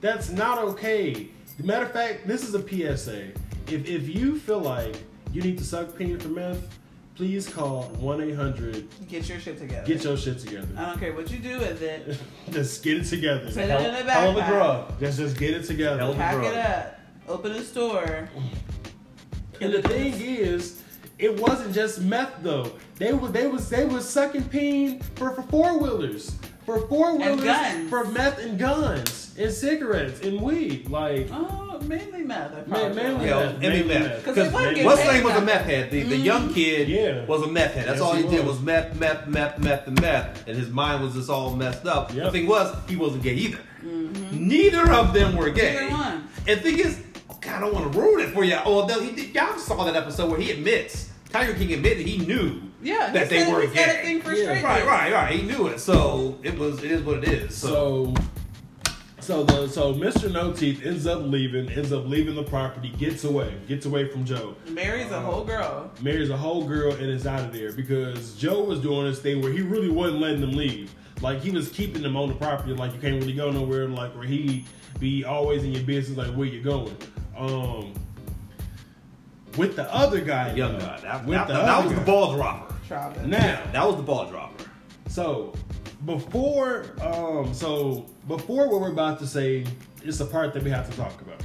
[0.00, 1.28] That's not okay.
[1.62, 3.28] Matter of fact, this is a PSA.
[3.68, 4.96] If if you feel like
[5.32, 6.66] you need to suck pain for meth,
[7.14, 8.86] please call one eight hundred.
[9.08, 9.86] Get your shit together.
[9.86, 10.68] Get your shit together.
[10.76, 12.16] I don't care what you do with it.
[12.50, 13.46] just get it together.
[13.46, 14.48] Put it Hell, in a hell of a backpack.
[14.48, 15.00] drug.
[15.00, 15.98] Just just get it together.
[15.98, 16.46] Hell Pack drug.
[16.46, 16.98] it up.
[17.28, 18.28] Open a store.
[19.60, 20.82] And the thing is,
[21.18, 22.72] it wasn't just meth though.
[22.96, 26.36] They were they was they was sucking pain for for four wheelers.
[26.66, 30.88] For four wheelers, for meth and guns and cigarettes and weed.
[30.88, 32.52] Like Oh, mainly meth.
[32.52, 33.54] I Man, probably mainly Yeah, meth.
[33.54, 34.24] I mainly meth.
[34.24, 35.90] 'Cause they Because what's paid name was a meth head.
[35.90, 36.24] The, the mm-hmm.
[36.24, 37.24] young kid Yeah.
[37.26, 37.86] was a meth head.
[37.88, 38.56] That's Yes, all he, he did was.
[38.56, 40.46] was meth, meth, meth, meth, and meth.
[40.48, 42.12] And his mind was just all messed up.
[42.12, 43.58] The thing was, he wasn't gay either.
[43.84, 44.48] Mm-hmm.
[44.48, 45.88] Neither of them were gay.
[45.90, 46.28] One.
[46.46, 47.00] And the thing is,
[47.32, 48.58] okay, I don't want to ruin it for you.
[48.64, 52.18] Oh, no, he did, y'all saw that episode where he admits, Tiger King admitted he
[52.18, 54.02] knew Yeah, that they said were he's got a gay.
[54.02, 54.62] thing for Yeah.
[54.62, 55.34] Right, right, right.
[55.34, 55.78] He knew it.
[55.80, 56.82] So it was.
[56.84, 57.54] It is what it is.
[57.54, 58.14] So, So,
[59.22, 60.30] so the so Mr.
[60.30, 64.24] No Teeth ends up leaving, ends up leaving the property, gets away, gets away from
[64.24, 64.56] Joe.
[64.68, 65.90] Marries a whole girl.
[66.00, 69.40] Marries a whole girl and is out of there because Joe was doing this thing
[69.40, 70.92] where he really wasn't letting them leave.
[71.20, 74.12] Like he was keeping them on the property, like you can't really go nowhere, like
[74.16, 74.64] where he
[74.98, 76.96] be always in your business, like where you going.
[77.36, 77.94] Um,
[79.56, 81.00] with the other guy, the young though, guy.
[81.00, 82.06] That, with that, the that other was the guy.
[82.06, 82.74] ball dropper.
[82.88, 83.22] Travis.
[83.26, 84.64] Now, That was the ball dropper.
[85.08, 85.52] So
[86.04, 89.64] before um so before what we're about to say,
[90.02, 91.40] it's a part that we have to talk about.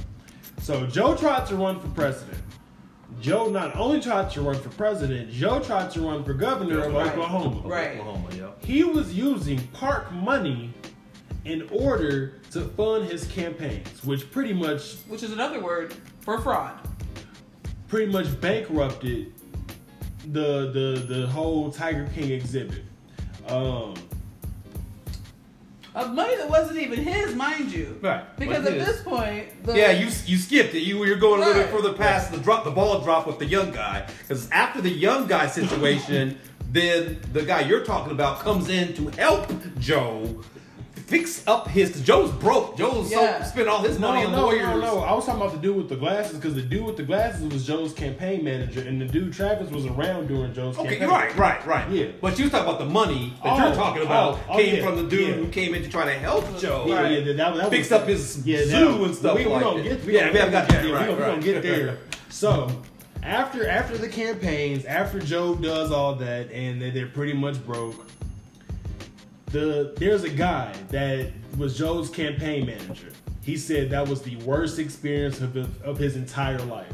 [0.60, 2.38] So Joe tried to run for president.
[3.20, 6.92] Joe not only tried to run for president, Joe tried to run for governor of
[6.92, 7.08] Right.
[7.10, 7.68] Oklahoma.
[7.68, 7.98] Right.
[7.98, 8.50] Oklahoma, yeah.
[8.60, 10.72] He was using park money
[11.44, 16.74] in order to fund his campaigns, which pretty much Which is another word for fraud.
[17.88, 19.32] pretty much bankrupted
[20.32, 22.82] the the the whole Tiger King exhibit.
[23.48, 23.94] Um
[25.98, 27.98] Of money that wasn't even his, mind you.
[28.00, 28.24] Right.
[28.36, 28.86] Because at is.
[28.86, 30.80] this point, the, Yeah, you you skipped it.
[30.80, 33.46] You you're going a little bit further past the drop, the ball drop with the
[33.46, 34.08] young guy.
[34.20, 36.38] Because after the young guy situation,
[36.70, 40.40] then the guy you're talking about comes in to help Joe
[41.08, 42.02] fix up his.
[42.02, 42.76] Joe's broke.
[42.76, 43.42] Joe's Yeah.
[43.42, 44.62] so, spent all his money on no, lawyers.
[44.62, 46.98] No, no, I was talking about the dude with the glasses because the dude with
[46.98, 50.96] the glasses was Joe's campaign manager, and the dude Travis was around during Joe's Okay,
[50.98, 51.08] campaign.
[51.08, 51.90] right, right, right.
[51.90, 52.08] Yeah.
[52.20, 54.56] But you was talking about the money that Oh, you're talking oh, about oh, oh,
[54.58, 55.34] came yeah, from the dude yeah.
[55.34, 56.84] who came in to try to help Joe.
[56.86, 57.24] Yeah, Right.
[57.26, 59.82] yeah, that, that, Fixed was, up his yeah, zoo and stuff We, we like gonna
[59.82, 60.86] get, we Yeah, gonna, we haven't got there.
[60.86, 61.38] yeah, Right, we gonna, right.
[61.38, 61.98] we gonna get there.
[62.28, 62.70] So
[63.22, 67.94] after after the campaigns, after Joe does all that, and they're pretty much broke.
[69.50, 73.12] The there's a guy that was Joe's campaign manager.
[73.42, 76.92] He said that was the worst experience of his, of his entire life.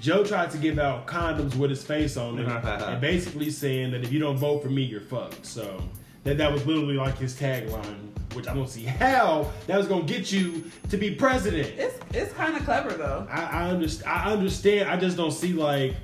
[0.00, 4.04] Joe tried to give out condoms with his face on them, and basically saying that
[4.04, 5.46] if you don't vote for me, you're fucked.
[5.46, 5.82] So
[6.24, 10.04] that that was literally like his tagline, which I don't see how that was gonna
[10.04, 11.72] get you to be president.
[11.78, 13.26] it's it's kind of clever though.
[13.30, 14.10] I, I understand.
[14.10, 14.90] I understand.
[14.90, 15.94] I just don't see like.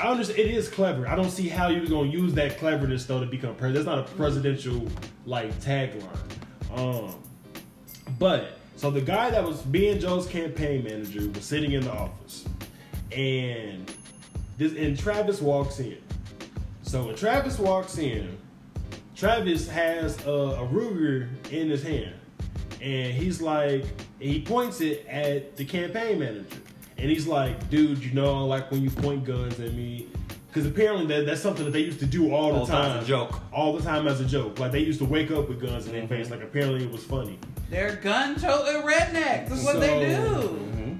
[0.00, 0.38] I understand.
[0.38, 1.08] It is clever.
[1.08, 3.86] I don't see how you're gonna use that cleverness though to become president.
[3.86, 4.86] That's not a presidential
[5.24, 6.06] like tagline.
[6.74, 7.14] Um,
[8.18, 12.46] but so the guy that was being Joe's campaign manager was sitting in the office,
[13.10, 13.90] and
[14.58, 15.98] this and Travis walks in.
[16.82, 18.36] So when Travis walks in,
[19.14, 22.14] Travis has a, a Ruger in his hand,
[22.82, 23.86] and he's like,
[24.20, 26.58] he points it at the campaign manager,
[26.98, 30.06] and he's like, "Dude, you know, like when you point guns at me."
[30.48, 32.98] Because apparently that, that's something that they used to do all the All time time.
[33.00, 33.40] as a joke.
[33.52, 34.58] All the time as a joke.
[34.58, 36.06] Like they used to wake up with guns in Mm-hmm.
[36.08, 36.30] their face.
[36.30, 37.38] Like apparently it was funny.
[37.68, 39.48] They're gun toting rednecks.
[39.50, 40.98] That's what they So- do.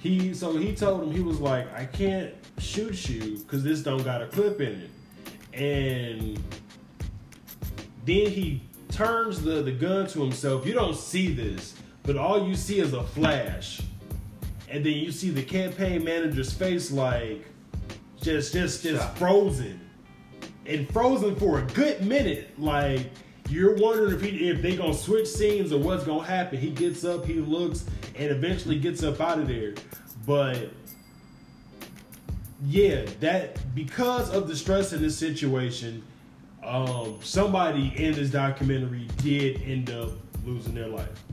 [0.00, 4.04] He so he told him he was like, I can't shoot you because this don't
[4.04, 4.90] got a clip in it.
[5.58, 6.38] And
[8.04, 10.66] then he turns the, the gun to himself.
[10.66, 13.80] You don't see this, but all you see is a flash.
[14.70, 17.46] And then you see the campaign manager's face like
[18.20, 19.18] just just just Shocked.
[19.18, 19.80] frozen.
[20.66, 22.58] And frozen for a good minute.
[22.58, 23.10] Like
[23.48, 26.58] you're wondering if he if they gonna switch scenes or what's gonna happen.
[26.58, 29.74] He gets up, he looks, and eventually gets up out of there.
[30.26, 30.70] But
[32.66, 36.02] yeah, that because of the stress in this situation,
[36.62, 40.10] um, somebody in this documentary did end up
[40.44, 41.24] losing their life.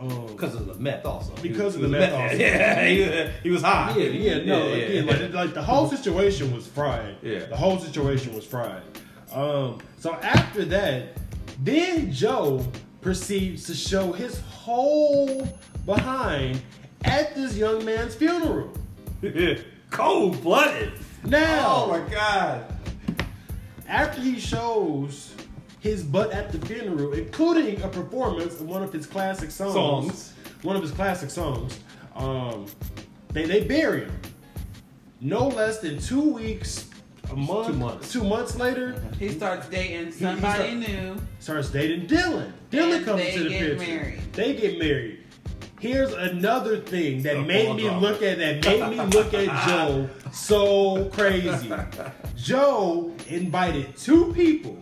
[0.00, 1.32] Um, Because of the meth, also.
[1.42, 2.36] Because He of the he was meth also.
[2.38, 3.96] Yeah, he, he was high.
[3.96, 4.84] yeah, yeah, no, Yeah, yeah.
[5.00, 7.16] again, like, like the whole situation was fried.
[7.22, 7.46] Yeah.
[7.46, 8.82] the whole situation was fried.
[9.32, 11.16] Um, so after that,
[11.62, 12.64] then Joe
[13.00, 15.48] proceeds to show his whole
[15.86, 16.60] behind
[17.04, 18.72] at this young man's funeral.
[19.90, 20.92] Cold blooded.
[21.24, 22.64] Now, Oh my god.
[23.88, 25.32] after he shows
[25.86, 30.32] his butt at the funeral, including a performance of one of his classic songs, Songs.
[30.62, 31.78] one of his classic songs,
[32.16, 32.66] um,
[33.32, 34.20] they they bury him.
[35.20, 36.88] No less than two weeks,
[37.30, 38.12] a month, Two months.
[38.12, 41.16] two months later, He starts dating he somebody start- new.
[41.38, 42.52] starts dating Dylan.
[42.70, 43.92] Dylan And comes to the get picture.
[43.92, 44.20] married.
[44.32, 45.18] They get married.
[45.78, 48.00] Here's another thing that The made me drama.
[48.00, 51.70] look at that made me look at Joe so crazy.
[52.36, 54.76] Joe invited two people.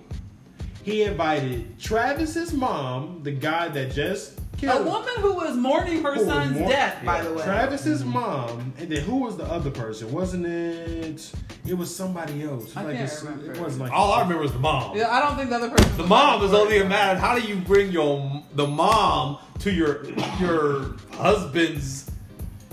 [0.85, 6.17] He invited Travis's mom, the guy that just A killed woman who was mourning her
[6.19, 7.43] son's mourn- death, by the way.
[7.43, 8.13] Travis's mm-hmm.
[8.13, 10.13] mom, and then who was the other person?
[10.13, 11.33] Wasn't it?
[11.67, 12.77] It was somebody else.
[12.77, 13.53] I like can't it's- remember.
[13.53, 14.95] It wasn't like All I remember was the mom.
[14.97, 15.97] Yeah, I don't think the other person.
[15.97, 17.19] The mom is only a matter.
[17.19, 20.05] How do you bring your the mom to your
[20.39, 22.11] your husband's?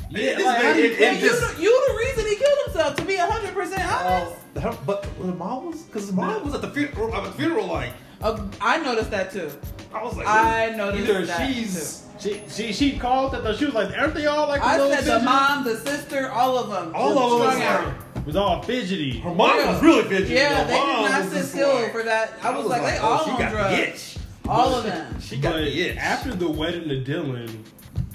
[0.10, 2.60] Yeah, This like, man- you- it- it you, just- the, you the reason he killed
[2.65, 2.95] himself.
[2.97, 4.36] To be hundred percent oh, honest.
[4.58, 7.15] Oh, her- but the mom was because the mom was at the funeral.
[7.15, 9.50] At the funeral, like Uh, I noticed that too.
[9.94, 13.54] I was like, I noticed either that, she's She, she she called that though.
[13.56, 16.30] She was like, aren't they all like a I little said the mom, the sister,
[16.32, 16.94] all of them.
[16.96, 17.86] All of them was strung out.
[17.88, 19.18] like- was all fidgety.
[19.20, 19.74] her mom Yeah.
[19.74, 20.36] was really fidgety.
[20.36, 22.34] Yeah, Her they did mom not sit still like- for that.
[22.44, 23.76] I was, like, they oh, all she on got drugs.
[23.76, 24.18] the itch.
[24.48, 25.16] All of them.
[25.22, 25.98] She got But the itch.
[25.98, 27.50] after the wedding to Dylan,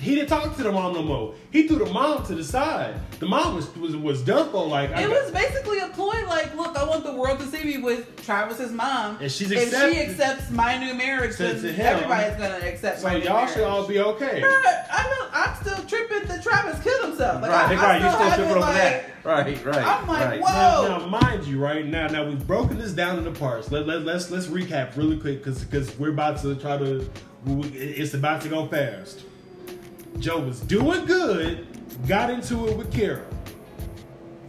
[0.07, 1.35] he didn't talk to the mom no more.
[1.51, 2.95] He threw the mom to the side.
[3.19, 6.55] The mom was was was done for like I It was basically a ploy, like,
[6.55, 9.19] look, I want the world to see me with Travis's mom.
[9.21, 13.09] And she's if she accepts my new marriage, then to him, everybody's gonna accept so
[13.09, 13.55] my y'all marriage.
[13.55, 14.41] should all be okay.
[14.41, 17.43] But I know I'm still tripping that Travis killed himself.
[17.43, 18.03] Like, right, I, I right.
[18.03, 19.11] You still still tripping over like, that?
[19.25, 19.85] Right, right.
[19.85, 20.41] I'm like, right.
[20.41, 20.53] what?
[20.53, 20.99] Now, Whoa.
[20.99, 23.73] now, mind you, right now, now we've broken this down into parts.
[23.73, 27.11] Let, let, let's let's recap really quick because because we're about to try to.
[27.75, 29.23] It's about to go fast.
[30.19, 31.67] Joe was doing good,
[32.07, 33.25] got into it with Carol.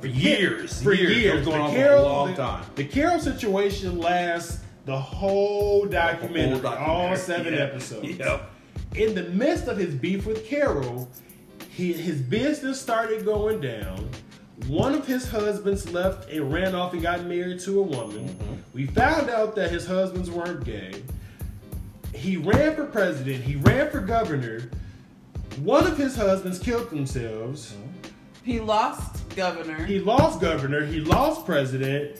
[0.02, 1.46] For years, for years, years.
[1.46, 2.66] Going the on Carol, for a long the, time.
[2.76, 7.62] The Carol situation lasts the whole documentary, whole all seven yeah.
[7.62, 8.18] episodes.
[8.18, 8.50] Yep.
[8.96, 11.10] In the midst of his beef with Carol,
[11.70, 14.10] he, his business started going down.
[14.68, 18.30] One of his husbands left and ran off and got married to a woman.
[18.30, 18.54] Mm-hmm.
[18.74, 21.04] We found out that his husbands weren't gay.
[22.14, 23.44] He ran for president.
[23.44, 24.70] He ran for governor.
[25.64, 27.76] One of his husbands killed themselves.
[28.44, 29.84] He lost governor.
[29.86, 30.86] He lost governor.
[30.86, 32.20] He lost president.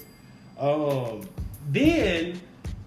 [0.60, 1.28] Um,
[1.70, 2.42] then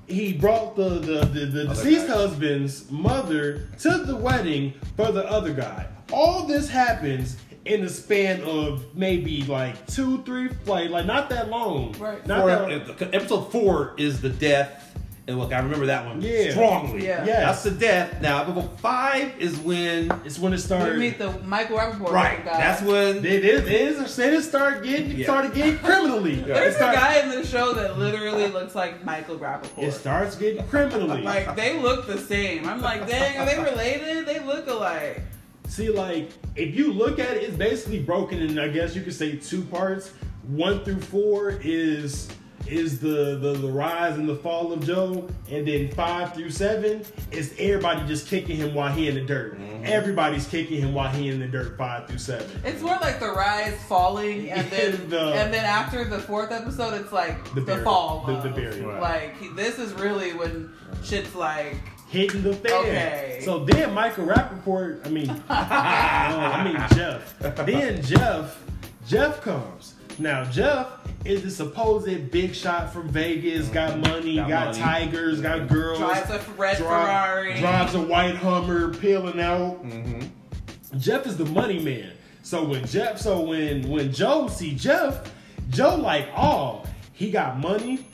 [0.07, 2.15] he brought the the, the, the deceased guy.
[2.15, 5.87] husband's mother to the wedding for the other guy.
[6.13, 11.49] All this happens in the span of maybe like two, three, like like not that
[11.49, 11.93] long.
[11.99, 12.27] Right.
[12.27, 14.90] Not Four, that, uh, episode four is the death,
[15.29, 16.51] and look, I remember that one Yeah.
[16.51, 17.05] strongly.
[17.07, 17.25] Yeah.
[17.25, 17.41] Yeah.
[17.41, 18.21] that's the death.
[18.21, 20.99] Now, episode five is when it's when it we started.
[20.99, 22.45] meet the Michael Rapaport right.
[22.45, 22.57] guy.
[22.59, 23.61] That's when It is.
[23.63, 24.19] It is.
[24.19, 25.11] It is start getting.
[25.13, 25.27] It Yeah.
[25.27, 26.37] started getting criminally.
[26.37, 29.79] There's it, a start- guy in the show that literally looks like Michael Rapaport.
[29.83, 31.23] it starts getting criminally.
[31.31, 32.67] Like they look the same.
[32.69, 34.27] I'm like, dang, are they related?
[34.27, 35.23] They look alike.
[35.69, 39.15] See, like, if you look at it, it's basically broken in, I guess you could
[39.15, 40.13] say, two parts.
[40.49, 42.29] One through four is
[42.67, 47.05] is the, the the rise and the fall of Joe, and then five through seven
[47.33, 49.59] is everybody just kicking him while he in the dirt.
[49.59, 49.85] Mm-hmm.
[49.87, 51.77] Everybody's kicking him while he in the dirt.
[51.79, 52.49] Five through seven.
[52.65, 56.95] It's more like the rise falling, and then The- and then after the fourth episode,
[56.95, 57.85] it's like The the, burial.
[57.85, 58.25] fall.
[58.27, 58.91] The- the burial.
[58.91, 59.01] Right.
[59.01, 61.77] Like he- this is really when shit's like
[62.11, 62.73] hitting the fan.
[62.73, 63.43] Okay.
[63.45, 67.37] So then Michael Rapaport, I mean, oh, I mean Jeff.
[67.67, 68.63] Then Jeff,
[69.07, 69.95] Jeff comes.
[70.21, 70.87] Now Jeff
[71.25, 74.79] is the supposed big shot from Vegas, got money, got, Got money.
[74.79, 75.99] tigers, got girls.
[75.99, 77.59] drives a red dri- Ferrari.
[77.59, 79.83] Drives a white Hummer, peeling out.
[79.85, 80.99] Mm-hmm.
[80.99, 82.13] Jeff is the money man.
[82.43, 85.33] So when Jeff, so when when Joe see Jeff,
[85.71, 88.05] Joe like, oh, he got money.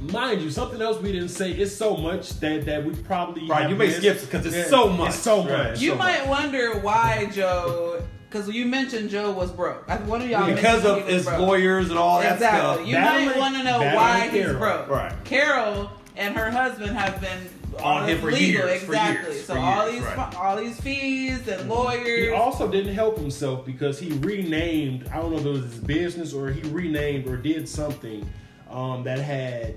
[0.00, 1.52] Mind you, something else we didn't say.
[1.52, 3.98] It's so much that that we probably Right, have you may missed.
[3.98, 5.08] skip 'cause it's Yeah, so much.
[5.10, 5.70] It's so Right.
[5.70, 5.80] much.
[5.80, 6.28] You so might much.
[6.28, 8.02] wonder why Joe,
[8.34, 9.84] because you mentioned Joe was broke.
[9.86, 11.38] I- One of y'all Because of his broke.
[11.38, 12.60] lawyers and all that Exactly.
[12.60, 12.86] stuff.
[12.88, 14.58] You Battling- might want to know battling why he's Carol.
[14.58, 14.88] broke.
[14.90, 15.12] Right.
[15.24, 19.34] Carol and her husband have been On all him for legal, years, for exactly.
[19.34, 20.34] years, so for all years, these right.
[20.36, 22.06] all these fees and lawyers.
[22.28, 25.08] He also didn't help himself because he renamed.
[25.12, 28.28] I don't know if it was his business or he renamed or did something
[28.70, 29.76] um, that had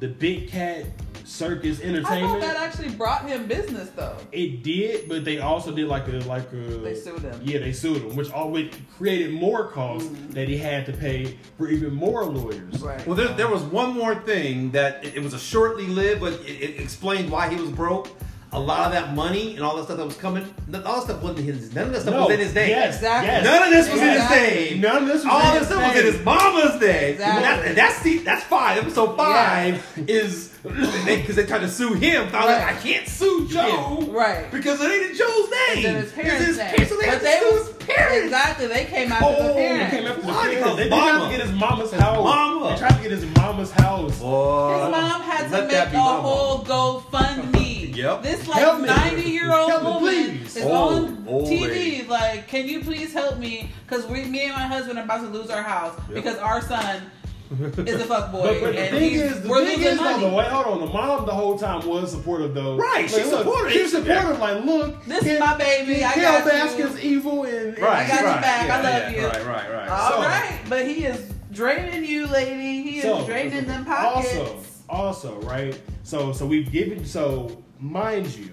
[0.00, 0.84] the Big Cat
[1.28, 2.08] Circus entertainment.
[2.08, 4.16] I thought that actually brought him business though.
[4.32, 6.56] It did, but they also did like a like a.
[6.56, 7.38] They sued him.
[7.44, 10.30] Yeah, they sued him, which always created more costs mm-hmm.
[10.30, 12.80] that he had to pay for even more lawyers.
[12.80, 13.06] Right.
[13.06, 16.32] Well, there, there was one more thing that it, it was a shortly lived, but
[16.32, 18.08] it, it explained why he was broke.
[18.52, 20.42] A lot of that money and all that stuff that was coming,
[20.86, 21.74] all that stuff wasn't his.
[21.74, 22.70] None of that stuff No, was in his name.
[22.70, 23.26] yes, Exactly.
[23.28, 23.44] yes.
[23.44, 24.38] None of this was Exactly.
[24.38, 24.80] in his name.
[24.80, 27.12] None of this was All in this his stuff was in his mama's name.
[27.12, 27.42] Exactly.
[27.42, 28.78] That, and that's see, that's five.
[28.78, 32.28] Episode five is because they, tried to sue him.
[32.28, 32.76] Found out Right.
[32.76, 34.50] I can't sue Joe Right.
[34.50, 35.78] because it ain't in Joe's name.
[35.78, 36.66] It's in his parents' his name.
[36.66, 38.24] parents, so they But they sue was- his parents.
[38.24, 38.66] Exactly.
[38.66, 39.90] They came after Oh, the they parents.
[39.92, 40.76] They came after the parents.
[40.76, 41.10] They, they Mama.
[41.18, 42.24] tried to get his mama's house.
[42.24, 42.70] Mama.
[42.70, 44.18] They tried to get his mama's house.
[44.18, 46.20] Boy, His mom had to let make a be mama.
[46.22, 47.96] whole GoFundMe.
[47.96, 48.22] Yep.
[48.22, 48.86] This Help like me.
[48.86, 50.56] ninety year old Help me, woman please.
[50.56, 51.60] is Old- on oh, old TV.
[51.68, 52.02] lady.
[52.06, 53.70] Like, can you please help me?
[53.88, 56.14] Because we, me and my husband are about to lose our house Yep.
[56.14, 57.02] because our son
[57.50, 60.18] is a fuck boy, But, but the and thing is, the thing losing is, though,
[60.20, 62.76] the way, hold on, the mom the whole time was supportive though.
[62.76, 63.72] Right, Like, she's look, supportive.
[63.72, 64.38] She's supportive.
[64.38, 66.04] Like, look, This is my baby.
[66.04, 66.84] I Carol got you.
[66.84, 68.70] Baskin's evil and and- Right, I got your right, back.
[68.70, 69.26] I love yeah, you.
[69.26, 69.88] Right, right, right.
[69.88, 72.82] All So- right, but he is draining you, lady.
[72.82, 74.36] He is So, draining them pockets.
[74.36, 74.58] Also,
[74.88, 75.80] also, right?
[76.02, 77.04] So, so we've given.
[77.04, 78.50] So, mind you,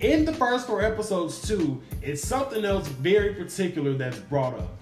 [0.00, 4.76] in the first four episodes too, it's something else very particular that's brought up.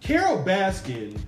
[0.00, 1.18] Carole Baskin.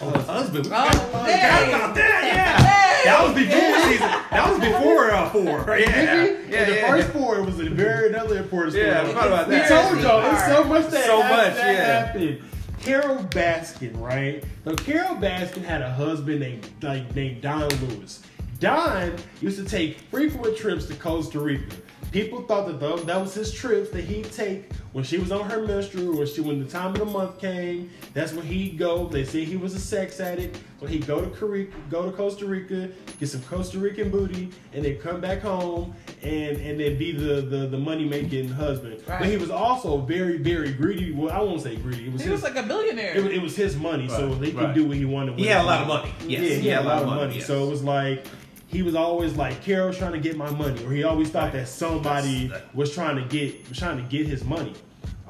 [0.00, 0.66] Oh, the husband.
[0.66, 1.68] We Oh, forgot, we hey.
[1.72, 2.24] about that.
[2.24, 2.56] Yeah.
[2.62, 3.04] Hey.
[3.04, 4.08] That was before season.
[4.30, 5.78] That was before uh, four.
[5.78, 5.86] Yeah.
[6.24, 6.62] Did Yeah.
[6.62, 6.88] in the yeah.
[6.88, 8.86] first four, it was a very another important story.
[8.88, 9.68] Yeah, I forgot about We that.
[9.68, 12.04] told y'all there's so much that So happened, much, that yeah.
[12.06, 12.42] happened.
[12.80, 14.44] Carole Baskin, right?
[14.64, 18.22] So Carole Baskin had a husband named like named Don Lewis.
[18.60, 21.74] Don used to take frequent trips to Costa Rica.
[22.12, 25.48] People thought that tho- that was his trips that he'd take when she was on
[25.50, 27.90] her menstrual, when she when the time of the month came.
[28.14, 29.06] That's when he'd go.
[29.06, 32.46] They say he was a sex addict, so he'd go to Costa go to Costa
[32.46, 32.88] Rica,
[33.20, 37.42] get some Costa Rican booty, and then come back home and and then be the
[37.42, 39.02] the, the money making husband.
[39.06, 41.12] But he was also very very greedy.
[41.12, 42.06] Well, I won't say greedy.
[42.06, 43.16] It was He his, was like a billionaire.
[43.18, 44.74] it, was- it was his money, so he could right.
[44.74, 45.32] do what he wanted.
[45.32, 46.10] with He had a lot of money.
[46.26, 47.34] Yes, yeah, he, had, a lot of money.
[47.36, 47.46] yes.
[47.46, 48.24] So it was like
[48.68, 51.52] he was always like Carol's trying to get my money, or he always thought Right.
[51.54, 54.74] that somebody That's- was trying to get was trying to get his money.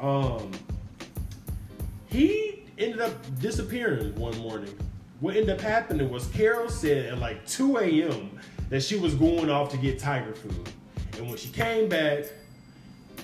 [0.00, 0.50] Um,
[2.06, 4.74] he ended up disappearing one morning.
[5.20, 8.30] What ended up happening was Carol said at like 2 a.m.
[8.70, 10.68] that she was going off to get tiger food,
[11.16, 12.24] and when she came back,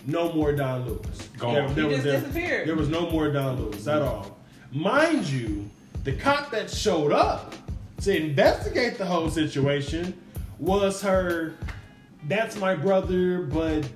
[0.07, 1.29] no more Don Lewis.
[1.39, 1.69] Gone.
[1.75, 2.69] He just disappeared.
[2.69, 4.37] There was no more Don Lewis at all.
[4.73, 5.71] Mind you,
[6.03, 7.55] the cop that showed up
[8.05, 10.19] to investigate the whole situation
[10.59, 11.55] was her.
[12.29, 13.89] That's my brother, but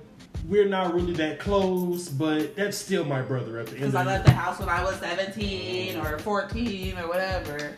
[0.47, 2.09] we're not really that close.
[2.09, 3.81] But that's still my brother at the end.
[3.81, 7.75] Because I left the house when I was 17 or 14 or whatever.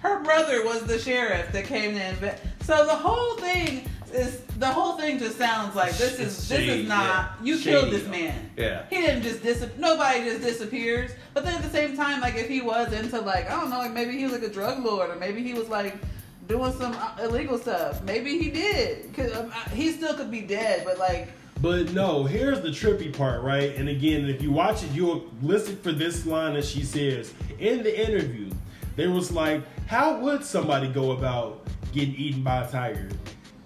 [0.00, 4.66] Her brother was the sheriff that came to inve- So the whole thing is the
[4.70, 7.28] whole thing just sounds like this is It's this shady, is not yeah.
[7.46, 8.50] you Shady, killed this man.
[8.56, 8.84] Yeah.
[8.88, 11.10] He didn't just dis nobody just disappears.
[11.34, 13.78] But then at the same time, like if he was into like I don't know,
[13.78, 15.96] like maybe he was like a drug lord or maybe he was like
[16.46, 18.02] doing some uh, illegal stuff.
[18.04, 19.12] Maybe he did.
[19.14, 21.28] 'Cause, um, I- he still could be dead, but like
[21.60, 23.74] But no, here's the trippy part, right?
[23.76, 27.82] And again, if you watch it, you'll listen for this line that she says in
[27.82, 28.50] the interview.
[28.96, 33.08] There was like, how would somebody go about getting eaten by a tiger?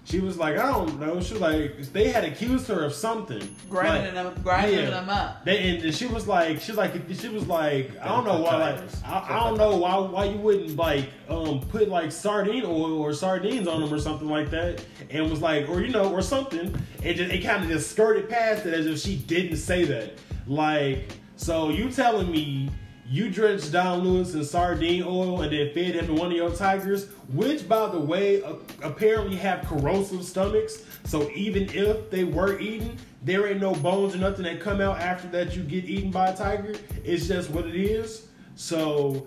[0.09, 1.21] She was like, I don't know.
[1.21, 3.47] She was like, they had accused her of something.
[3.69, 4.89] grinding Like, them, grinding yeah.
[4.89, 5.45] them up.
[5.45, 8.55] They and she was like, she was like, she was like, I don't know why,
[8.55, 9.03] like, Tires.
[9.05, 13.13] I, I don't know why, why you wouldn't like, um, put like sardine oil or
[13.13, 16.75] sardines on them or something like that, and was like, or you know, or something,
[17.03, 20.13] and just it kind of just skirted past it as if she didn't say that.
[20.47, 22.71] Like, so you telling me
[23.09, 26.51] you drenched Don Lewis in sardine oil and then fed him to one of your
[26.51, 28.53] tigers, which, by the way, uh,
[28.83, 30.83] apparently have corrosive stomachs.
[31.05, 34.99] So even if they were eaten, there ain't no bones or nothing that come out
[34.99, 36.75] after that you get eaten by a tiger.
[37.03, 38.27] It's just what it is.
[38.55, 39.25] So,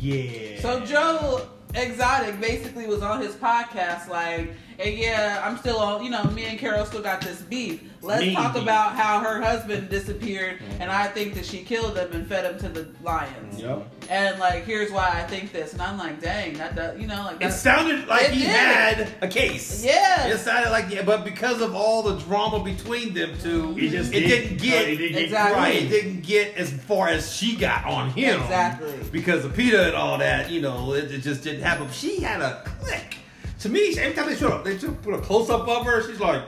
[0.00, 0.60] yeah.
[0.60, 6.04] So Joe Exotic basically was on his podcast like, and yeah, I'm still on.
[6.04, 7.82] You know, me and Carol still got this beef.
[8.02, 12.12] Let's Mean talk about how her husband disappeared, and I think that she killed him
[12.12, 13.58] and fed him to the lions.
[13.58, 13.88] Yep.
[14.10, 17.22] And like, here's why I think this, and I'm like, dang, that does, you know,
[17.24, 18.48] like It sounded like It he did.
[18.50, 19.82] had a case.
[19.82, 20.26] Yeah.
[20.26, 24.12] It sounded like yeah, but because of all the drama between them two, It just
[24.12, 25.56] it did- didn't get uh, it didn't get Exactly.
[25.62, 25.82] right.
[25.82, 28.42] It didn't get as far as she got on him.
[28.42, 28.92] Exactly.
[29.10, 31.90] Because of Peter and all that, you know, it, it just didn't happen.
[31.90, 33.16] She had a click.
[33.64, 36.02] To me, every time they showed up, they just put a close up of her.
[36.06, 36.42] She's like,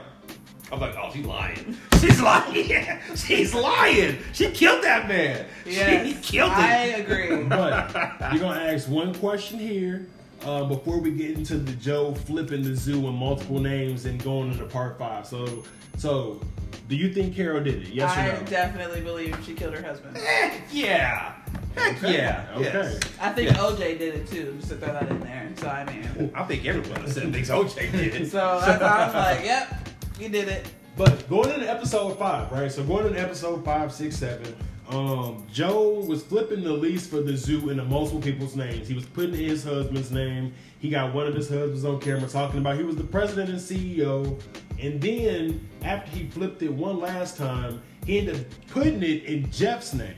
[0.71, 1.75] I'm like, oh, she's lying.
[1.99, 2.99] She's lying.
[3.15, 4.19] She's lying.
[4.33, 5.47] She killed that man.
[5.65, 6.57] yes, She killed it.
[6.59, 7.43] I agree.
[7.49, 7.91] But
[8.31, 10.05] you're gonna ask one question here
[10.43, 14.51] uh, before we get into the Joe flipping the zoo and multiple names and going
[14.51, 15.25] into part five.
[15.25, 15.63] So,
[15.97, 16.39] so
[16.87, 17.87] do you think Carol did it?
[17.87, 18.39] Yes I or no?
[18.41, 20.15] I definitely believe she killed her husband.
[20.17, 21.33] Heck yeah.
[21.77, 22.17] Heck Okay.
[22.17, 22.47] yeah.
[22.55, 22.63] Okay.
[22.63, 22.99] Yes.
[23.19, 23.57] I think Yes.
[23.59, 25.49] OJ did it too, just to throw that in there.
[25.57, 28.27] So I mean, I think everyone that said thinks OJ did it.
[28.31, 30.67] so that's why I was like, yep, he did it.
[30.95, 32.71] But going into episode five, right?
[32.71, 34.55] So going into episode five, six, seven,
[34.89, 38.87] um, Joe was flipping the lease for the zoo into multiple people's names.
[38.87, 40.53] He was putting his husband's name.
[40.79, 43.59] He got one of his husbands on camera talking about he was the president and
[43.59, 44.39] CEO.
[44.79, 49.51] And then after he flipped it one last time, he ended up putting it in
[49.51, 50.15] Jeff's name.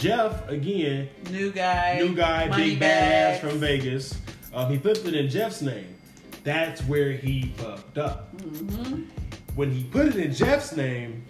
[0.00, 4.18] Jeff, again, New guy, new guy, money big badass from Vegas.
[4.54, 5.94] Um, he flipped it in Jeff's name.
[6.42, 8.34] That's where he fucked up.
[8.38, 9.02] Mm-hmm.
[9.56, 11.22] When he put it in Jeff's name,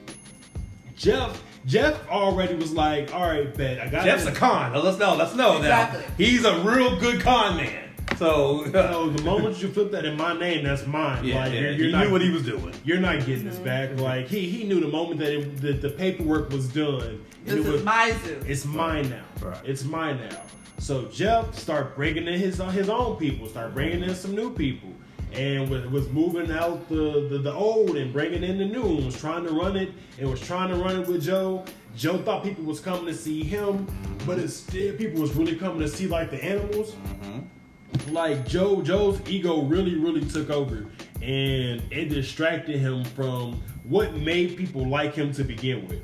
[0.96, 4.72] Jeff Jeff already was like, "All right, bet I got Jeff's a con.
[4.72, 5.16] Now, Let's know.
[5.16, 6.00] Let's know Exactly.
[6.02, 6.06] now.
[6.16, 7.90] He's a real good con man.
[8.18, 11.24] So So the moment you flip that in my name, that's mine.
[11.24, 12.72] yeah, like, yeah, you're, you're he not, knew what he was doing.
[12.84, 13.98] You're not getting this back.
[13.98, 17.24] Like he he knew the moment that, it, that the paperwork was done.
[17.50, 18.42] This it is was, my zoo.
[18.46, 19.24] It's mine now.
[19.40, 19.58] Right.
[19.64, 20.40] It's mine now.
[20.78, 24.90] So Jeff start bringing in his his own people, start bringing in some new people,
[25.32, 28.82] and was, was moving out the, the the old and bringing in the new.
[28.82, 31.64] And was trying to run it and was trying to run it with Joe.
[31.96, 33.86] Joe thought people was coming to see him,
[34.24, 36.92] but instead people was really coming to see like the animals.
[36.92, 38.14] Mm-hmm.
[38.14, 40.86] Like Joe, Joe's ego really, really took over,
[41.20, 46.00] and it distracted him from what made people like him to begin with.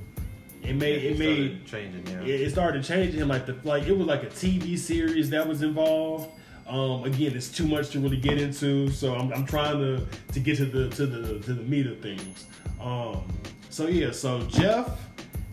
[0.66, 2.06] It made it made changing.
[2.06, 2.22] Yeah.
[2.22, 5.46] it, it started changing him like the like it was like a TV series that
[5.46, 6.28] was involved.
[6.66, 10.40] Um, again, it's too much to really get into, so I'm, I'm trying to to
[10.40, 12.46] get to the to the to the meat of things.
[12.80, 13.22] Um,
[13.70, 14.98] so yeah, so Jeff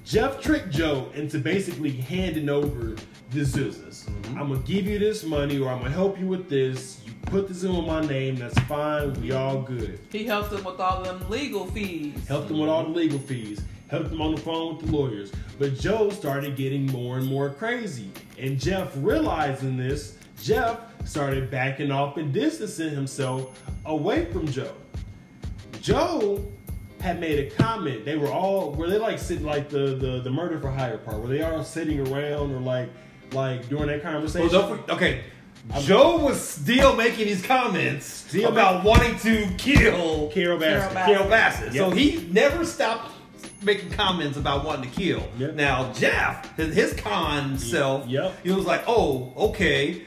[0.05, 2.95] Jeff tricked Joe into basically handing over
[3.29, 4.07] this business.
[4.29, 7.01] I'm gonna give you this money, or I'm gonna help you with this.
[7.05, 8.35] You put this in with my name.
[8.35, 9.13] That's fine.
[9.21, 9.99] We all good.
[10.11, 12.27] He helped him with all them legal fees.
[12.27, 13.61] Helped him with all the legal fees.
[13.93, 15.31] Helped him on the phone with the lawyers.
[15.59, 18.09] But Joe started getting more and more crazy.
[18.39, 24.73] And Jeff, realizing this, Jeff started backing off and distancing himself away from Joe.
[25.79, 26.43] Joe
[27.01, 28.03] had made a comment.
[28.03, 31.19] They were all were they like sitting like the the, the murder for hire part?
[31.19, 32.89] where they all sitting around or like
[33.31, 34.49] like during that Well, conversation?
[34.49, 35.21] don't for- okay.
[35.81, 40.91] Joe was still making these comments about wanting to kill Carole Baskin.
[40.91, 41.73] Carol Carol Bassett.
[41.73, 43.12] So he never stopped
[43.65, 45.23] making comments about wanting to kill.
[45.37, 45.55] Yep.
[45.55, 48.33] Now Jeff, his, his con self, Yep.
[48.43, 50.03] he was like, "Oh, okay,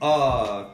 [0.00, 0.66] uh,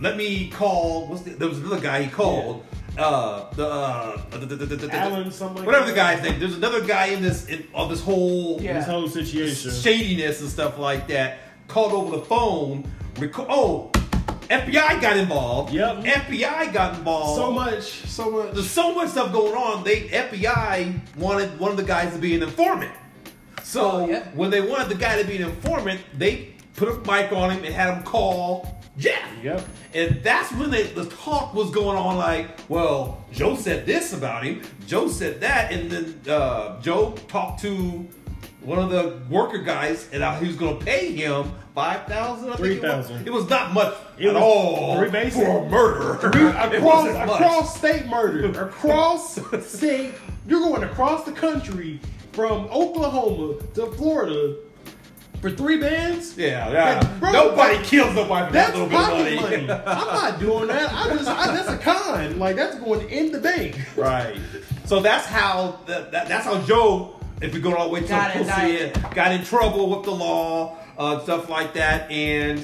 [0.00, 2.64] let me call." What's the, there was another guy he called.
[2.98, 5.90] Uh, the, uh, the, the, the, the, the- Allen, something like whatever that.
[5.90, 6.40] the guy's name.
[6.40, 8.74] There's another guy in this in, of this whole Yeah.
[8.78, 9.70] This whole situation.
[9.70, 11.40] shadiness and stuff like that.
[11.68, 12.90] Called over the phone.
[13.16, 13.90] Reco- oh,
[14.48, 15.72] FBI got involved.
[15.72, 16.04] Yep.
[16.04, 17.36] FBI got involved.
[17.40, 18.52] So much, so much.
[18.54, 19.82] There's so much stuff going on.
[19.84, 22.92] They FBI wanted one of the guys to be an informant.
[23.62, 24.34] So Oh, yep.
[24.34, 27.64] when they wanted the guy to be an informant, they put a mic on him
[27.64, 29.20] and had him call Jeff.
[29.42, 29.66] Yep.
[29.94, 32.16] And that's when they, the talk was going on.
[32.16, 34.62] Like, well, Joe said this about him.
[34.86, 38.06] Joe said that, and then uh, Joe talked to
[38.60, 42.54] one of the worker guys, and I- he was going to pay him five thousand.
[42.54, 43.26] Three thousand.
[43.26, 45.44] It was not much It at was all three basic.
[45.44, 46.18] for a murder.
[46.72, 50.14] It across across state murder, across state.
[50.48, 52.00] You're going across the country
[52.32, 54.56] from Oklahoma to Florida
[55.42, 56.36] for three bands.
[56.38, 57.18] Yeah, yeah.
[57.20, 59.66] Bro, Nobody that- kills nobody for that That's little bit pocket money.
[59.66, 59.70] money.
[59.86, 60.90] I'm not doing that.
[60.92, 62.38] I just I, that's a con.
[62.38, 63.78] Like that's going in the bank.
[63.96, 64.38] Right.
[64.86, 68.08] So that's how that, that, that's how Joe, if we go all the way to
[68.08, 68.48] Got pussy,
[68.80, 69.14] indicted.
[69.14, 72.10] got in trouble with the law, uh, stuff like that.
[72.10, 72.60] And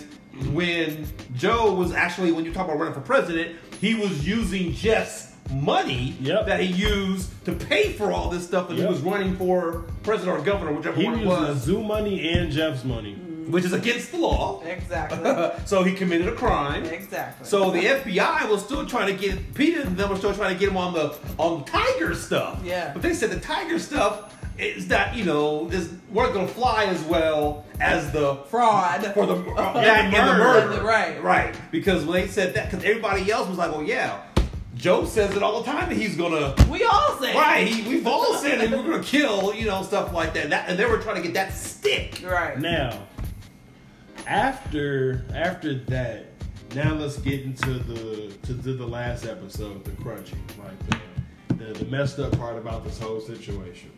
[0.53, 5.33] when Joe was actually, when you talk about running for president, he was using Jeff's
[5.53, 6.47] money Yep.
[6.47, 8.87] that he used to pay for all this stuff, and Yep.
[8.89, 12.31] he was running for president or governor, whichever He one it was was, Zoo money
[12.33, 13.15] and Jeff's money.
[13.49, 14.63] which is against the law.
[14.65, 15.19] Exactly.
[15.67, 16.85] so he committed a crime.
[16.85, 17.45] exactly.
[17.45, 20.59] So the FBI was still trying to get Peter and them were still trying to
[20.61, 22.61] get him on the on the Tiger stuff.
[22.65, 22.93] Yeah.
[22.93, 27.03] But they said the Tiger stuff is that you know is weren't gonna fly as
[27.05, 29.03] well as the fraud.
[29.15, 30.69] for the that and the murder.
[30.71, 30.83] murder.
[30.85, 31.23] Right.
[31.23, 31.55] Right.
[31.71, 34.23] Because when they said that, because everybody else was like, well, yeah.
[34.75, 37.35] Joe says it all the time that he's gonna we all say.
[37.35, 37.67] right.
[37.69, 40.45] He, we've all said that we're gonna kill, you know, stuff like that.
[40.45, 40.69] And, that.
[40.69, 42.21] and they were trying to get that stick.
[42.25, 42.59] Right.
[42.59, 43.07] Now,
[44.27, 46.27] after after that,
[46.75, 50.79] now let's get into the to, to the last episode, the crunchy, like
[51.49, 53.91] the, the the messed up part about this whole situation.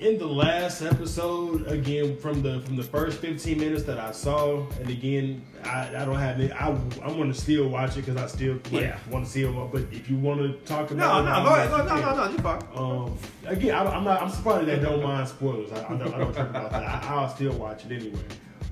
[0.00, 4.66] In the last episode, again from the from the first fifteen minutes that I saw,
[4.80, 6.52] and again I, I don't have it.
[6.52, 8.98] I I'm gonna still watch it because I still like, Yeah.
[9.10, 9.52] want to see it.
[9.70, 11.70] But if you want to talk about no, it, go ahead.
[11.70, 12.62] No, no, no, no, you're fine.
[12.74, 14.22] um, again, I, I'm not.
[14.22, 15.70] I'm surprised they don't mind spoilers.
[15.70, 16.14] I, I don't.
[16.14, 16.82] I don't about that.
[17.04, 18.20] I, I'll still watch it anyway.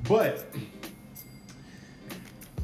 [0.09, 0.47] But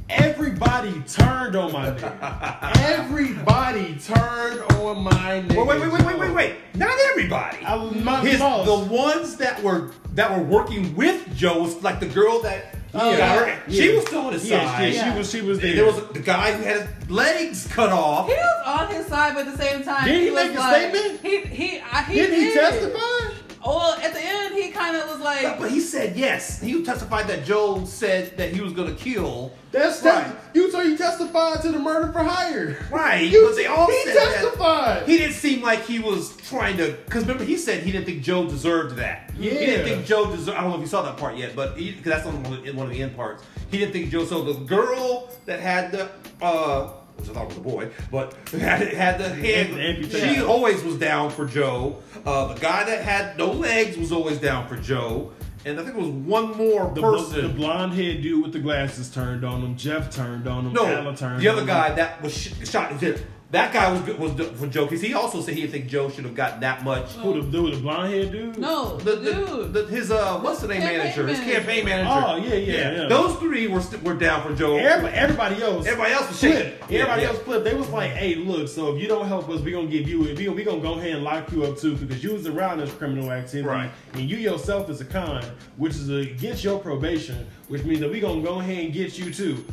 [0.08, 2.76] everybody turned on my nigga.
[2.82, 5.56] Everybody turned on my nigga.
[5.56, 6.54] Wait, wait, wait, wait, wait, wait, wait.
[6.74, 7.58] Not everybody.
[7.64, 8.66] I, my His, boss.
[8.66, 13.16] the ones that were that were working with Joe was like the girl that Oh,
[13.16, 13.58] got yeah.
[13.68, 14.92] she was still on his yeah, side.
[14.94, 15.30] yeah, she was.
[15.32, 15.74] She was there.
[15.74, 18.28] There was the guy who had his legs cut off.
[18.28, 20.60] He was on his side, but at the same time, Did he was make a
[20.60, 21.20] like, statement?
[21.20, 23.34] He he I, he Didn't he testify?
[23.64, 26.60] Well, at the end, he kind of was But- like, But he said yes.
[26.60, 29.52] He testified that Joe said that he was going to kill.
[29.72, 30.26] That's Right.
[30.26, 30.36] right.
[30.52, 32.78] You so you testified to the murder for hire.
[32.90, 33.22] Right.
[33.26, 34.34] You, but they all he said that.
[34.34, 35.08] testified.
[35.08, 36.92] He didn't seem like he was trying to.
[37.06, 39.30] Because remember, he said he didn't think Joe deserved that.
[39.38, 39.50] Yeah.
[39.52, 40.56] He didn't think Joe deserved.
[40.56, 42.64] I don't know if you saw that part yet, but because that's on one of,
[42.64, 43.42] the, one of the end parts.
[43.70, 44.24] He didn't think Joe.
[44.24, 46.08] So the girl that had the.
[46.40, 49.70] uh which I thought was a boy, but had, had the head.
[49.70, 50.34] Amputation.
[50.34, 51.98] She always was down for Joe.
[52.24, 55.32] Uh, the guy that had no legs was always down for Joe.
[55.66, 57.40] And I think it was one more the, person.
[57.42, 59.76] the blonde head dude with the glasses turned on him.
[59.76, 60.72] Jeff turned on him.
[60.74, 61.66] No, turned the other him.
[61.66, 62.92] guy that was sh- shot.
[62.92, 65.60] he said- That guy was good- was good for Joe because he also said he
[65.62, 67.12] didn't think Joe should have gotten that much.
[67.12, 68.58] Who the dude, the blonde haired dude?
[68.58, 69.72] no, The, the, dude.
[69.72, 71.26] the- his uh, what's the name Campaign manager?
[71.28, 72.10] His campaign manager.
[72.12, 73.08] Oh, yeah, yeah, yeah.
[73.08, 74.76] Those three were st- were down for Joe.
[74.76, 75.86] Everybody, everybody else.
[75.86, 76.72] Everybody else was shaking.
[76.72, 76.90] flipped.
[76.90, 77.28] Yeah, Everybody yeah.
[77.28, 77.64] else flipped.
[77.64, 78.68] They was like, "Hey, look.
[78.68, 80.20] So if you don't help us, we gonna give you.
[80.20, 82.78] We gonna, we gonna go ahead and lock you up too because you was around
[82.80, 83.90] this criminal activity, Right.
[84.14, 85.44] and you yourself is a con,
[85.76, 89.32] which is against your probation, which means that we gonna go ahead and get you
[89.32, 89.64] too."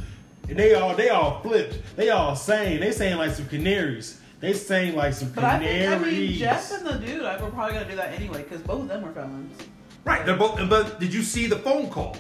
[0.50, 1.96] And they all they all flipped.
[1.96, 4.20] They all saying they saying like some canaries.
[4.40, 6.30] They saying like some but I think, I canaries.
[6.30, 8.88] mean, Jeff and the dude, I, we're probably gonna do that anyway because both of
[8.88, 9.56] them were felons.
[10.04, 10.26] Right.
[10.26, 10.60] They're both.
[10.68, 12.18] But did you see the phone call?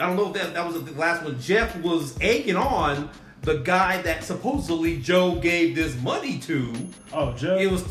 [0.00, 1.38] I don't know if that that was the last one.
[1.40, 3.10] Jeff was egging on
[3.42, 6.72] the guy that supposedly Joe gave this money to.
[7.12, 7.58] oh, Joe.
[7.58, 7.84] It was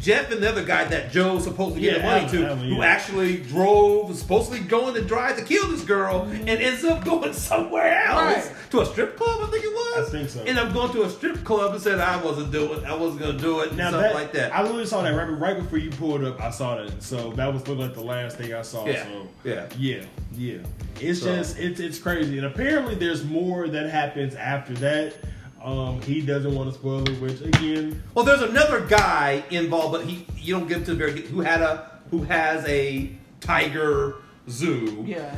[0.00, 2.58] Jeff and the other guy that Joe supposedly gave the Yeah, money Allen, to, Allen,
[2.74, 7.04] who actually drove, was supposedly going to drive to kill this girl, and ends up
[7.04, 8.52] going somewhere else Right.
[8.70, 9.40] to a strip club.
[9.42, 10.08] I think it was.
[10.08, 10.40] I think so.
[10.40, 13.36] Ended up going to a strip club and said I wasn't doing, I wasn't going
[13.36, 14.54] to do it, and Now stuff that, like that.
[14.54, 16.40] I literally saw that right, right before you pulled up.
[16.40, 18.86] I saw that, so that was like the last thing I saw.
[18.86, 19.66] Yeah, So yeah.
[19.78, 20.02] yeah,
[20.36, 20.58] yeah.
[21.00, 25.14] It's So- just it's it's crazy, and apparently there's more that happens after that.
[25.62, 30.04] Um, he doesn't want to spoil it, which again, Well, there's another guy involved, but
[30.06, 34.16] he you don't get to the very who had a who has a tiger
[34.48, 35.04] zoo.
[35.06, 35.34] Yeah.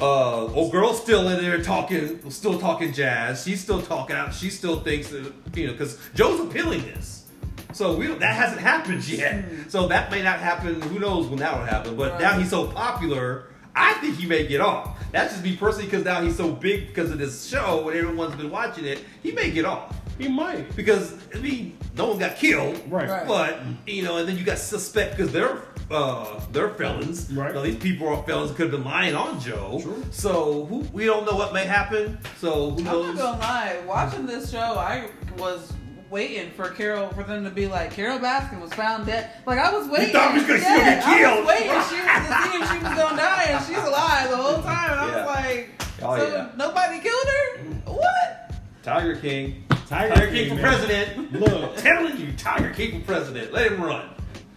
[0.00, 3.44] Uh, old girl's still in there talking, still talking jazz.
[3.44, 4.34] She's still talking out.
[4.34, 7.24] She still thinks that you know because Joe's appealing this.
[7.72, 9.44] So we don't, that hasn't happened yet.
[9.68, 10.80] So that may not happen.
[10.82, 11.94] Who knows when that will happen?
[11.96, 12.20] But Right.
[12.22, 13.48] now he's so popular.
[13.76, 14.98] I think he may get off.
[15.12, 18.34] That's just me personally because now he's so big because of this show and everyone's
[18.34, 19.04] been watching it.
[19.22, 20.74] He may get off he might.
[20.76, 23.08] because I mean, no one got killed, Right.
[23.08, 23.26] Right.
[23.26, 27.54] But you know, and then you got suspect because they're uh, they're felons, Right.
[27.54, 30.02] Now, these people are felons could have been lying on Joe, True.
[30.10, 32.18] so who, we don't know what may happen.
[32.38, 33.10] So who knows?
[33.10, 33.80] I'm not gonna lie.
[33.86, 35.72] Watching this show, I was
[36.10, 39.30] waiting for Carol for them to be like Carole Baskin was found dead.
[39.46, 40.12] Like I was waiting.
[40.12, 41.38] thought we was gonna see her Yeah, get I killed.
[41.38, 41.66] was waiting.
[41.66, 44.90] She was to see if she was gonna die, and she's alive the whole time.
[44.92, 45.16] And I Yeah.
[45.16, 45.70] was like,
[46.02, 46.48] Oh, so yeah.
[46.56, 47.62] nobody killed her?
[47.92, 48.52] What?
[48.82, 49.64] Tiger King.
[49.88, 50.62] Tiger, Tiger King for man.
[50.64, 51.32] president.
[51.32, 53.52] Look, telling you, Tiger King for president.
[53.52, 54.08] Let him run.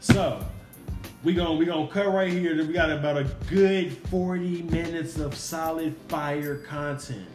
[0.01, 0.43] so
[1.23, 2.55] we gonna we gonna cut right here.
[2.57, 7.27] We got about a good forty minutes of solid fire content.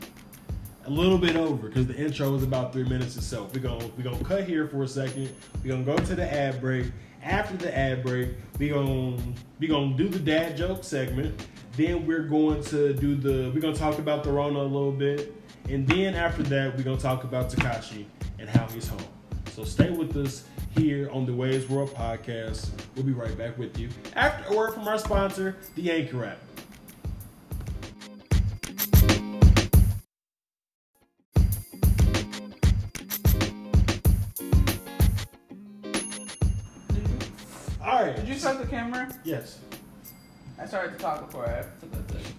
[0.86, 3.54] A little bit over because the intro was about three minutes itself.
[3.54, 5.30] We gonna we gonna cut here for a second.
[5.62, 6.86] We're gonna go to the ad break.
[7.22, 9.16] After the ad break, we gonna
[9.58, 11.46] we gonna do the dad joke segment.
[11.78, 15.32] Then we're going to do the we're gonna talk about the Rona a little bit,
[15.70, 18.04] and then after that we're gonna talk about Tekashi
[18.38, 19.00] and how he's home.
[19.54, 20.44] So stay with us
[20.76, 22.68] here on the Wei's World podcast.
[22.94, 26.38] We'll be right back with you after a word from our sponsor, the Anchor app.
[38.74, 39.08] Camera?
[39.22, 39.60] Yes.
[40.58, 41.62] I started to talk before I
[41.92, 42.34] the thing.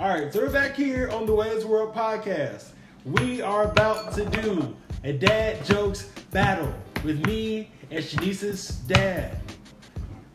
[0.00, 2.70] All right, so we're back here on the Wei's World podcast.
[3.04, 4.74] We are about to do
[5.04, 6.74] a dad jokes battle
[7.04, 9.38] with me and Shanice's dad.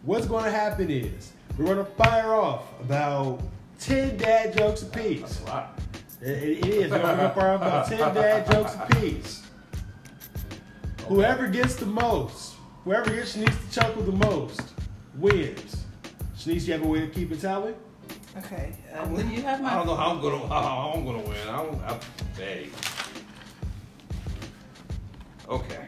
[0.03, 3.41] What's going to happen is we're going to fire off about
[3.79, 5.41] 10 dad jokes apiece.
[6.21, 6.91] It, it is.
[6.91, 9.43] We're going to fire off about 10 dad jokes apiece.
[11.09, 14.70] Whoever gets the most, whoever gets Shanice to chuckle the most,
[15.15, 15.85] wins.
[16.37, 17.73] Shanice, you have a way to keep it tally?
[18.37, 18.73] Okay.
[18.93, 21.47] Uh, do you have I don't know how I'm gonna how I'm gonna win.
[21.49, 21.81] I don't.
[21.81, 21.99] I,
[22.37, 22.69] hey.
[25.49, 25.87] Okay.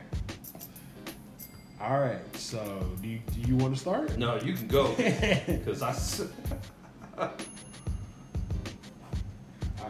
[1.82, 2.36] All right.
[2.38, 4.18] So, do you, do you want to start?
[4.18, 5.90] No, you can go because I.
[5.92, 6.22] s-
[7.18, 7.30] All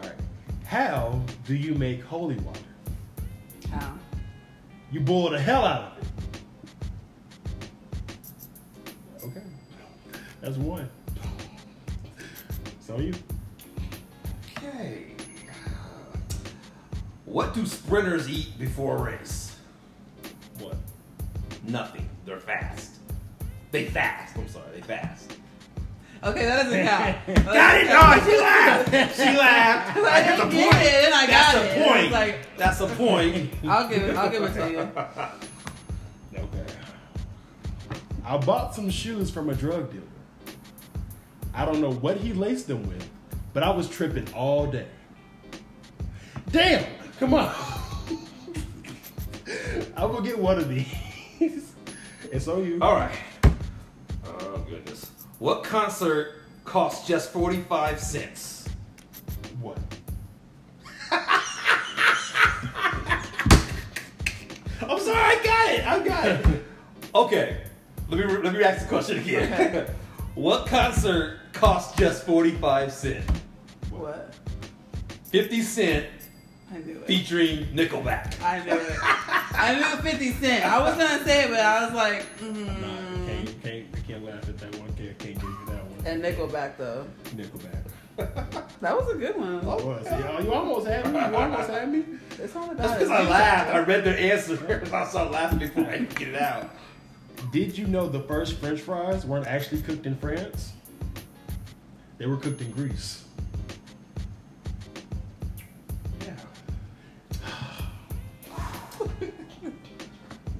[0.00, 0.12] right.
[0.64, 2.60] How do you make holy water?
[3.70, 3.94] How?
[4.92, 6.04] You boil the hell out of it.
[10.44, 10.90] That's one.
[12.80, 13.14] So you.
[14.58, 15.06] Okay.
[17.24, 19.56] What do sprinters eat before a race?
[20.58, 20.76] What?
[21.66, 22.06] Nothing.
[22.26, 22.96] They're fast.
[23.70, 24.36] They fast.
[24.36, 24.66] I'm sorry.
[24.74, 25.32] They fast.
[26.22, 27.44] Okay, that doesn't count.
[27.46, 27.86] Got it.
[27.86, 29.16] No, she laughed.
[29.16, 29.96] She laughed.
[29.96, 31.78] I get didn't get it, and I That's got the it.
[31.78, 32.12] It's point.
[32.12, 33.50] like- That's the point.
[33.66, 34.14] I'll give it.
[34.14, 36.38] I'll give it to you.
[36.38, 36.66] Okay.
[38.26, 40.03] I bought some shoes from a drug dealer.
[41.54, 43.08] I don't know what he laced them with,
[43.52, 44.88] but I was tripping all day.
[46.50, 46.84] Damn!
[47.20, 47.54] Come on.
[49.96, 50.92] I'm gonna get one of these.
[52.32, 52.78] it's on you.
[52.82, 53.16] All right.
[54.26, 55.12] Oh goodness.
[55.38, 58.68] What concert costs just forty-five cents?
[59.60, 59.78] What?
[64.82, 65.86] I'm sorry, I got it.
[65.86, 66.64] I got it.
[67.14, 67.60] Okay.
[68.08, 69.86] Let me let me ask the question again.
[70.34, 73.40] what concert costs just forty-five cents?
[73.90, 74.34] What?
[75.24, 76.06] Fifty Cent
[76.70, 77.06] I knew it.
[77.06, 78.40] featuring Nickelback.
[78.42, 78.98] I knew it.
[79.56, 80.64] I knew 50 Cent.
[80.64, 82.66] I was gonna say it, but I was like, mm.
[82.80, 84.92] nah, can't, can't, I can't laugh at that one.
[84.94, 86.06] Can't, can't give you that one.
[86.06, 87.06] And Nickelback though.
[87.36, 87.80] Nickelback.
[88.80, 89.60] That was a good one.
[89.64, 90.04] Oh, was.
[90.04, 91.18] Yeah, you almost had me.
[91.18, 92.04] You almost had me.
[92.38, 93.74] It's all about That's because I laughed.
[93.74, 94.54] I read their answer.
[94.92, 96.68] I started laughing before I could get it out.
[97.50, 100.74] Did you know the first French fries weren't actually cooked in France?
[102.18, 103.24] They were cooked in grease.
[106.20, 106.36] Yeah.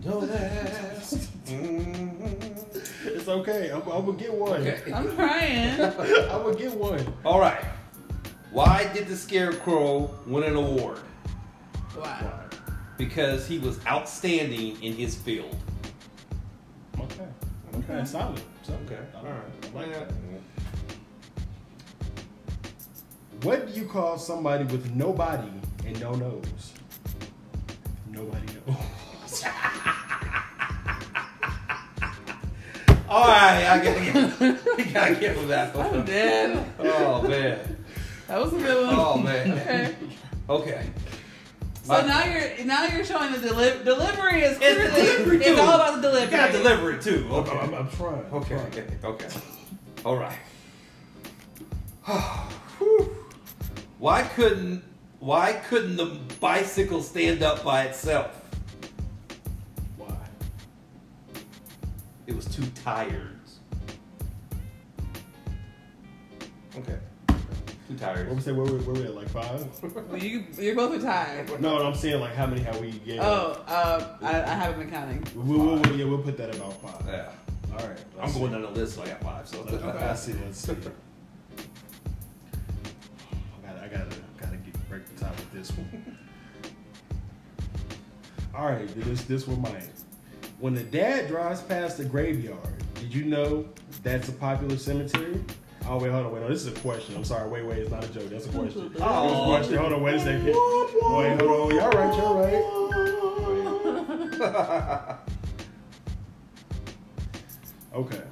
[0.05, 1.17] Don't ask.
[1.47, 3.09] Mm-hmm.
[3.09, 3.71] It's okay.
[3.71, 4.61] I'm, I'm gonna get one.
[4.67, 4.93] Okay.
[4.93, 5.81] I'm trying.
[5.81, 7.07] I'm gonna get one.
[7.25, 7.65] All right.
[8.51, 10.99] Why did the Scarecrow win an award?
[11.97, 12.41] Wow.
[12.99, 15.57] Because he was outstanding in his field.
[16.99, 17.27] Okay.
[17.77, 18.05] Okay.
[18.05, 18.41] Solid.
[18.63, 18.81] Solid.
[18.87, 19.01] Okay.
[19.17, 19.93] I like it.
[19.93, 19.99] Yeah.
[19.99, 20.54] that.
[23.45, 25.53] What do you call somebody with no body
[25.87, 26.73] and no nose?
[28.09, 29.45] Nobody knows.
[33.09, 34.15] All right, I gotta get,
[34.87, 36.67] you gotta get with that I'm dead.
[36.79, 37.77] Oh man.
[38.29, 38.97] That was a good one.
[38.99, 39.95] Oh man.
[40.49, 40.77] Okay.
[40.77, 40.91] Okay.
[41.85, 45.57] So now you're now you're showing the deli- delivery is It's clearly delivery, it's too.
[45.63, 46.25] all about the delivery.
[46.25, 47.25] You gotta deliver it too.
[47.29, 47.59] I'm, Okay.
[47.59, 48.25] I'm, I'm trying.
[48.27, 48.55] I'm Okay.
[48.57, 48.67] trying.
[48.69, 48.87] Okay.
[49.05, 49.29] Okay.
[50.05, 50.39] All right.
[52.79, 53.14] Whew.
[53.99, 54.83] Why couldn't
[55.21, 58.41] Why couldn't the bicycle stand up by itself?
[59.97, 60.15] Why?
[62.27, 63.31] It was too tired.
[66.77, 66.99] Okay.
[67.89, 68.27] Too tired.
[68.29, 68.53] What we say?
[68.53, 69.15] Where we, where we at?
[69.15, 69.65] Like five?
[70.09, 71.61] Well, you, you're both tired.
[71.61, 73.21] No, I'm saying like how many have we gained?
[73.23, 75.25] Oh, um, I, I haven't been counting.
[75.35, 77.03] We'll, we'll, we'll- yeah, we'll put that about five.
[77.07, 77.31] Yeah.
[77.73, 77.99] All right.
[78.21, 79.49] I'm going down the list, so I got five.
[79.49, 80.33] So Let's, let's see.
[80.33, 80.77] Let's see.
[83.97, 86.19] Gotta, gotta, get break the top with this one.
[88.55, 89.89] All right, this this one mine.
[90.59, 92.59] When the dad drives past the graveyard,
[92.97, 93.69] did you know
[94.03, 95.41] that's a popular cemetery?
[95.87, 97.15] Oh wait, hold on, wait, no, this is a question.
[97.15, 98.31] I'm sorry, wait, wait, it's not a joke.
[98.31, 98.93] That's a question.
[99.01, 99.45] Oh, a Oh.
[99.57, 99.77] question.
[99.79, 100.45] Hold on, wait a second.
[100.47, 101.77] Wait, hold on.
[101.77, 102.65] Y'all right, y'all right.
[107.95, 108.23] Okay.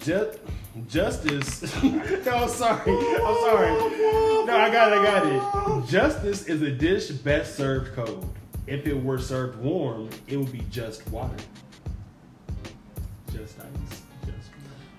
[0.00, 0.38] Just,
[0.88, 1.62] justice.
[1.82, 2.90] no, I'm sorry.
[2.92, 3.70] I'm sorry.
[4.46, 4.98] No, I got it.
[4.98, 5.88] I got it.
[5.88, 8.32] Justice is a dish best served cold.
[8.66, 11.34] If it were served warm, it would be just water.
[13.32, 14.02] Just ice.
[14.24, 14.50] Just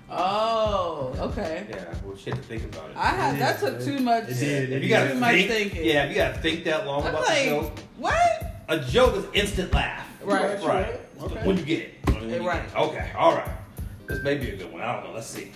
[0.09, 1.67] Oh, okay.
[1.69, 2.97] Yeah, well, shit to think about it.
[2.97, 4.30] I had that took too much.
[4.30, 4.71] It did.
[4.73, 5.86] if you gotta too much think, thinking.
[5.86, 7.80] yeah, if you gotta think that long I'm about like, the joke.
[7.97, 8.63] what?
[8.69, 10.07] A joke is instant laugh.
[10.23, 10.61] Right.
[10.63, 10.99] Right.
[11.21, 11.45] Okay.
[11.47, 11.93] When you get it.
[12.13, 12.63] When you Right.
[12.69, 12.88] get it.
[12.88, 13.11] Okay.
[13.17, 13.49] All right.
[14.07, 14.82] This may be a good one.
[14.82, 15.11] I don't know.
[15.13, 15.51] Let's see.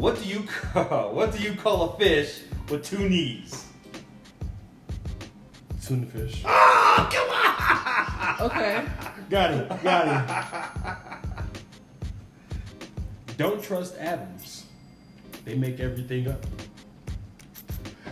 [0.00, 2.40] What do you call, what do you call a fish
[2.70, 3.66] with two knees?
[5.84, 6.42] Tuna fish.
[6.46, 7.36] Oh, come on!
[8.40, 8.86] Okay.
[9.28, 9.82] Got it.
[9.82, 10.96] Got it.
[13.36, 14.64] Don't trust atoms.
[15.44, 16.42] They make everything up.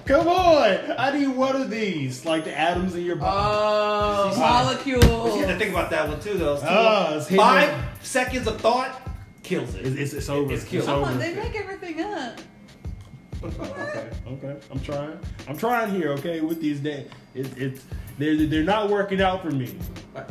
[0.04, 0.94] Come on!
[0.98, 4.34] I need one of these, like the atoms in your body.
[4.34, 5.34] Oh, molecules.
[5.36, 6.54] you have to think about that one too, though.
[6.54, 9.00] It's too- Ah, it's Five seconds of thought
[9.48, 9.86] kills it.
[9.86, 10.52] It's, it's, it's over.
[10.52, 10.86] It's killed.
[10.86, 11.10] Come over.
[11.12, 12.38] on, they make everything up.
[13.42, 14.56] Okay, okay.
[14.70, 15.18] I'm trying.
[15.48, 16.10] I'm trying here.
[16.12, 17.84] Okay, with these days, it, it's
[18.18, 19.74] they're they're not working out for me.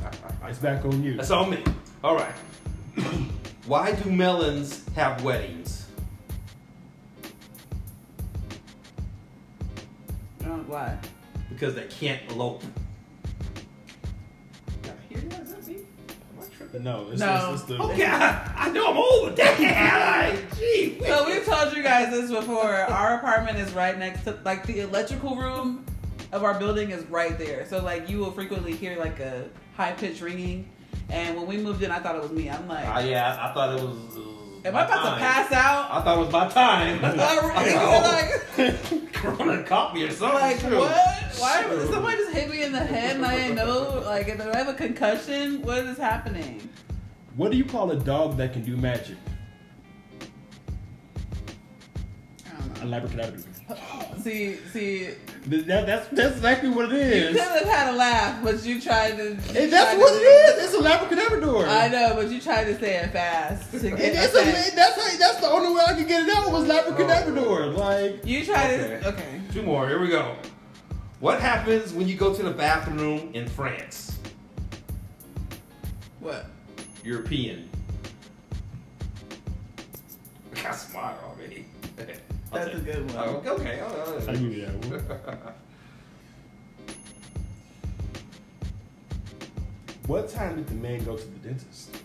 [0.48, 1.18] It's back on you.
[1.18, 1.62] That's on me.
[2.06, 2.34] All right.
[3.66, 5.88] Why do melons have weddings?
[10.46, 10.98] Oh, why?
[11.50, 12.64] Because they can't elope.
[16.74, 17.52] No, it's, No.
[17.54, 19.36] It's, it's the, Okay, I, I know I'm old.
[19.36, 21.00] Damn, like, gee.
[21.06, 22.74] So we've told you guys this before.
[22.74, 25.86] Our apartment is right next to, like, the electrical room
[26.34, 27.66] of our building is right there.
[27.70, 29.46] So like, you will frequently hear like a
[29.78, 30.68] high pitched ringing.
[31.10, 32.50] And when we moved in, I thought it was me.
[32.50, 34.18] I'm like, Ah, yeah, I thought it was.
[34.18, 35.14] uh, am my I about time.
[35.14, 35.88] to pass out?
[35.90, 37.02] I thought it was my time.
[38.68, 40.38] like, Corona caught me or something.
[40.42, 40.80] like True.
[40.80, 41.07] what?
[41.40, 41.80] Why True.
[41.80, 44.02] did somebody just hit me in the head and I didn't know?
[44.06, 45.62] Like, do I have a concussion?
[45.62, 46.68] What is happening?
[47.36, 49.18] What do you call a dog that can do magic?
[52.46, 53.00] I don't A know.
[53.02, 53.44] labracadabra.
[54.24, 55.10] See, see,
[55.46, 57.36] That, that's that's exactly what it you is.
[57.36, 59.30] could have had a laugh, but you tried to.
[59.32, 60.66] you Hey, that's tried what to- it is.
[60.66, 61.68] It's a labracadabra.
[61.68, 63.72] I know, but you tried to say it fast.
[63.72, 64.76] To And get it's a, fact.
[64.76, 66.74] that's how, that's the only way I could get it out was oh.
[66.74, 67.78] labracadabra.
[67.78, 69.00] Like You tried Okay.
[69.04, 69.08] to.
[69.10, 69.42] Okay.
[69.54, 69.88] Two more.
[69.88, 70.36] Here we go.
[71.20, 74.20] What happens when you go to the bathroom in France?
[76.20, 76.46] What?
[77.04, 77.68] European.
[80.56, 81.66] I got smart already.
[82.54, 83.24] That's a good one.
[83.28, 83.80] Oh, okay.
[83.82, 85.38] Oh, I knew that one.
[90.06, 91.98] what time did the man go to the dentist?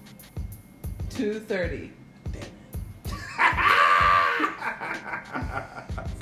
[1.10, 1.90] 2.30.
[2.32, 2.50] Damn it.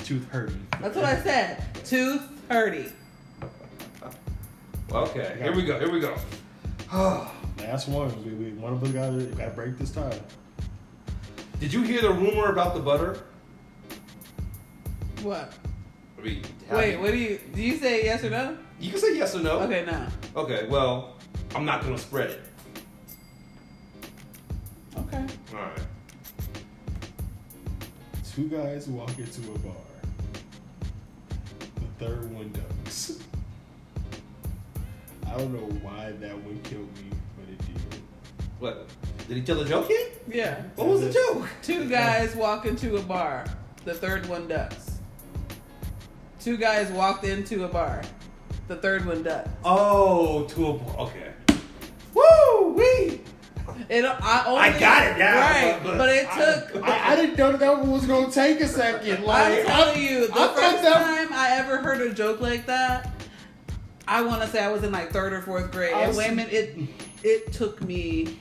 [0.03, 0.67] Tooth hurting.
[0.81, 1.63] That's what I said.
[1.85, 2.91] Tooth 30.
[4.91, 5.79] Okay, here we go.
[5.79, 6.17] Here we go.
[7.57, 8.25] Last one.
[8.25, 10.19] We, we, one of us got to got break this tie.
[11.61, 13.23] Did you hear the rumor about the butter?
[15.23, 15.53] What?
[16.19, 17.61] I mean, Wait, what do you do?
[17.61, 18.57] You say yes or no?
[18.81, 19.59] You can say yes or no.
[19.61, 20.07] Okay, no.
[20.35, 21.15] Okay, well,
[21.55, 22.41] I'm not gonna spread it.
[24.97, 25.25] Okay.
[25.53, 25.79] All right.
[28.35, 29.73] Two guys walk into a bar.
[32.01, 33.19] The third one ducks.
[35.27, 38.01] I don't know why that one killed me, but it did.
[38.57, 38.87] What?
[39.27, 40.09] Did he tell the joke yet?
[40.27, 40.63] Yeah.
[40.77, 41.47] What was the joke?
[41.61, 43.45] Two guys walk into a bar.
[43.85, 44.99] The third one ducks.
[46.39, 48.01] Two guys walked into a bar.
[48.67, 49.49] The third one ducked.
[49.63, 50.71] Oh, to a
[51.03, 51.33] okay.
[53.89, 53.95] Woo.
[53.95, 56.27] It, I, only, I got it now, Right, but- but, but it
[56.73, 56.83] took.
[56.83, 59.23] I, I didn't know that one was gonna take a second.
[59.23, 62.65] Like I'm telling you, the I first that- time I ever heard a joke like
[62.67, 63.09] that,
[64.07, 65.93] I want to say I was in like third or fourth grade.
[65.93, 66.77] I And wait a minute, it
[67.23, 68.39] it took me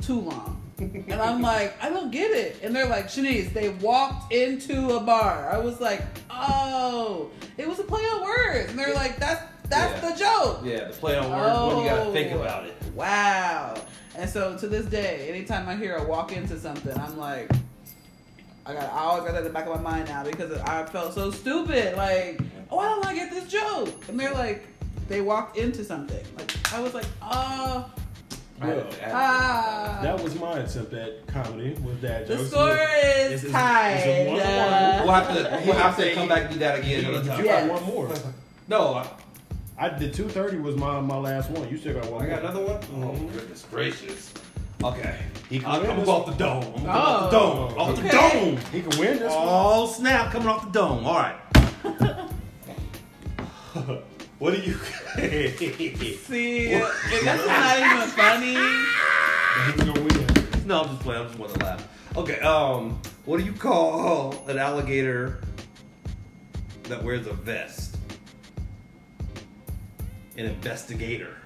[0.00, 0.58] too long.
[0.78, 2.56] And I'm like, I don't get it.
[2.62, 5.48] And they're like, Shanice, they walked into a bar.
[5.52, 8.70] I was like, oh, it was a play on words.
[8.70, 10.10] And they're like, that's that's Yeah.
[10.10, 10.60] the joke.
[10.64, 12.40] Yeah, the play on words one you gotta think Oh.
[12.40, 12.74] about it.
[12.94, 13.74] Wow.
[14.16, 17.50] And so to this day, anytime I hear a walk into something, I'm like,
[18.66, 20.84] I got I always got that in the back of my mind now because I
[20.86, 21.96] felt so stupid.
[21.96, 22.40] Like,
[22.70, 23.88] oh, why don't I get this joke?
[24.08, 24.66] And they're like,
[25.08, 26.24] they walked into something.
[26.36, 27.90] Like I was like, oh,
[28.60, 29.98] Well, ah.
[30.02, 33.94] that was my attempt at comedy with dad the score It's- is it's- tied.
[33.94, 34.48] it's a one-on-one.
[34.52, 35.28] Uh, We'll have
[35.62, 37.44] to, we'll have to come back and do that again another You time.
[37.44, 37.66] Yeah.
[37.66, 38.14] got one more.
[38.68, 39.02] No,
[39.82, 41.68] I, I did two thirty was my my last one.
[41.68, 42.24] You still got one.
[42.24, 42.76] I got another one.
[42.94, 43.32] Oh Mhm.
[43.32, 44.32] goodness gracious.
[44.84, 45.18] Okay,
[45.48, 46.64] He can I'm win gonna this off the dome.
[46.76, 47.40] I'm gonna off the Oh.
[47.68, 47.78] dome.
[47.78, 48.56] Off the dome.
[48.72, 50.32] He can win this Oh snap!
[50.32, 51.04] Coming off the dome.
[51.06, 51.36] All right.
[54.38, 54.74] What do you?
[55.14, 58.56] See, if that's not even funny.
[59.66, 60.66] He's gonna win.
[60.66, 61.20] No, I'm just playing.
[61.22, 61.88] I'm just want to laugh.
[62.16, 62.40] Okay.
[62.40, 65.42] Um, what do you call an alligator
[66.84, 67.91] that wears a vest?
[70.36, 71.36] An investigator.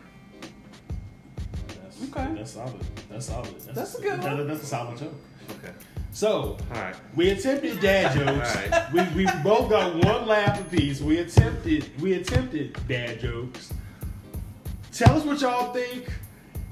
[1.68, 2.34] That's, Okay.
[2.34, 2.74] That's solid.
[3.10, 3.60] That's solid.
[3.60, 4.46] That's a good that- one.
[4.46, 5.14] that's a solid joke.
[5.62, 5.72] Okay.
[6.12, 6.94] So All right.
[7.14, 8.56] we attempted dad jokes.
[8.56, 8.92] Alright.
[8.92, 11.00] we, we both got one laugh apiece.
[11.00, 13.72] We attempted we attempted dad jokes.
[14.92, 16.06] Tell us what y'all think.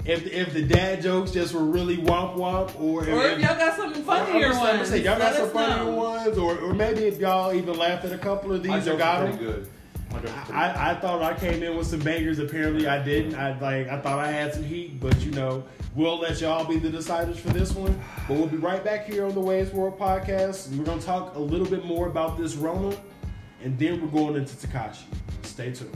[0.03, 3.57] If, if the dad jokes just were really womp womp, or if, Or if y'all
[3.57, 5.91] got some funnier I'm just- I'm ones, just saying, y'all got some funnier know.
[5.95, 9.25] ones, or, or maybe if y'all even laughed at a couple of these or got
[9.25, 9.37] them.
[9.37, 9.67] good.
[10.53, 12.39] I, thought I came in with some bangers.
[12.39, 13.35] Apparently, I didn't.
[13.35, 15.63] I like I thought I had some heat, but you know,
[15.95, 17.99] we'll let y'all be the deciders for this one.
[18.27, 20.75] But we'll be right back here on the Wei's World podcast.
[20.75, 22.95] We're gonna talk a little bit more about this Rona,
[23.63, 25.03] and then we're going into Tekashi.
[25.43, 25.95] Stay tuned.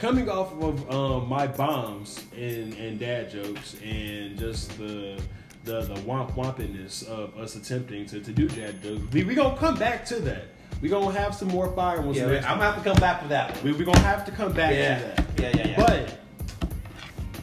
[0.00, 5.20] Coming off of um, my bombs and, and dad jokes and just the
[5.64, 9.58] the the womp wompiness of us attempting to, to do dad jokes, we we gonna
[9.58, 10.44] come back to that.
[10.80, 13.28] We gonna have some more fire ones Yeah, I'm gonna have to come back for
[13.28, 13.64] that one.
[13.64, 14.98] We we gonna have to come back Yeah.
[15.00, 15.24] to that.
[15.38, 15.76] Yeah, yeah, yeah.
[15.76, 16.18] But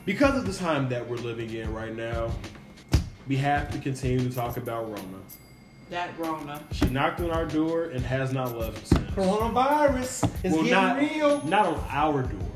[0.06, 2.32] because of the time that we're living in right now,
[3.28, 5.20] we have to continue to talk about Rona.
[5.90, 6.62] That Rona.
[6.74, 9.10] She knocked on our door and has not left since.
[9.12, 11.46] Coronavirus is Well, getting not real.
[11.48, 12.52] not on our door,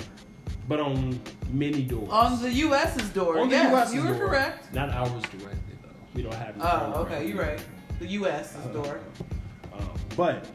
[0.68, 1.20] but on
[1.50, 2.10] many doors.
[2.12, 3.40] On the U.S.'s door.
[3.40, 4.28] On the yes, U.S.'s you were door.
[4.28, 4.74] correct.
[4.74, 5.90] Not ours directly though.
[6.14, 6.56] We don't have.
[6.60, 7.54] Oh, Rona okay, right you're here.
[7.56, 7.64] right.
[8.00, 9.00] The U.S.'s door.
[9.74, 10.46] Um, but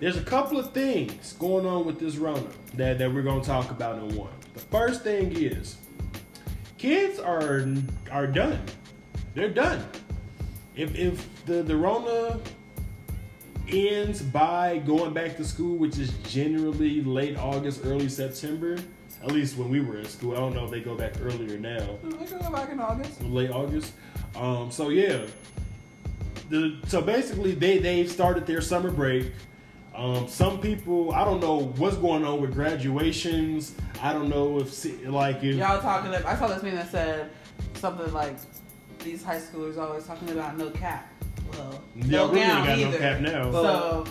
[0.00, 2.42] there's a couple of things going on with this Rona
[2.74, 4.30] that, that we're going to talk about in one.
[4.54, 5.76] The first thing is
[6.78, 7.66] kids are
[8.10, 8.62] are done.
[9.34, 9.84] They're done.
[10.74, 12.38] If if the the Rona
[13.68, 18.76] ends by going back to school, which is generally late August, early September.
[19.22, 20.34] At least when we were in school.
[20.34, 23.22] I don't know if they go back earlier now We can go back in August.
[23.22, 23.92] late August.
[24.36, 25.22] Um, so yeah,
[26.50, 29.32] the so basically they they've started their summer break.
[29.94, 33.74] Um, some people I don't know what's going on with graduations.
[34.02, 37.30] I don't know if like if Y'all talking about, I saw this meme that said
[37.74, 38.36] something like,
[39.02, 41.10] these high schoolers always talking about no cap.
[41.52, 42.90] Well, yeah, no we ain't gown got either.
[42.90, 43.52] no cap now.
[43.52, 44.04] So,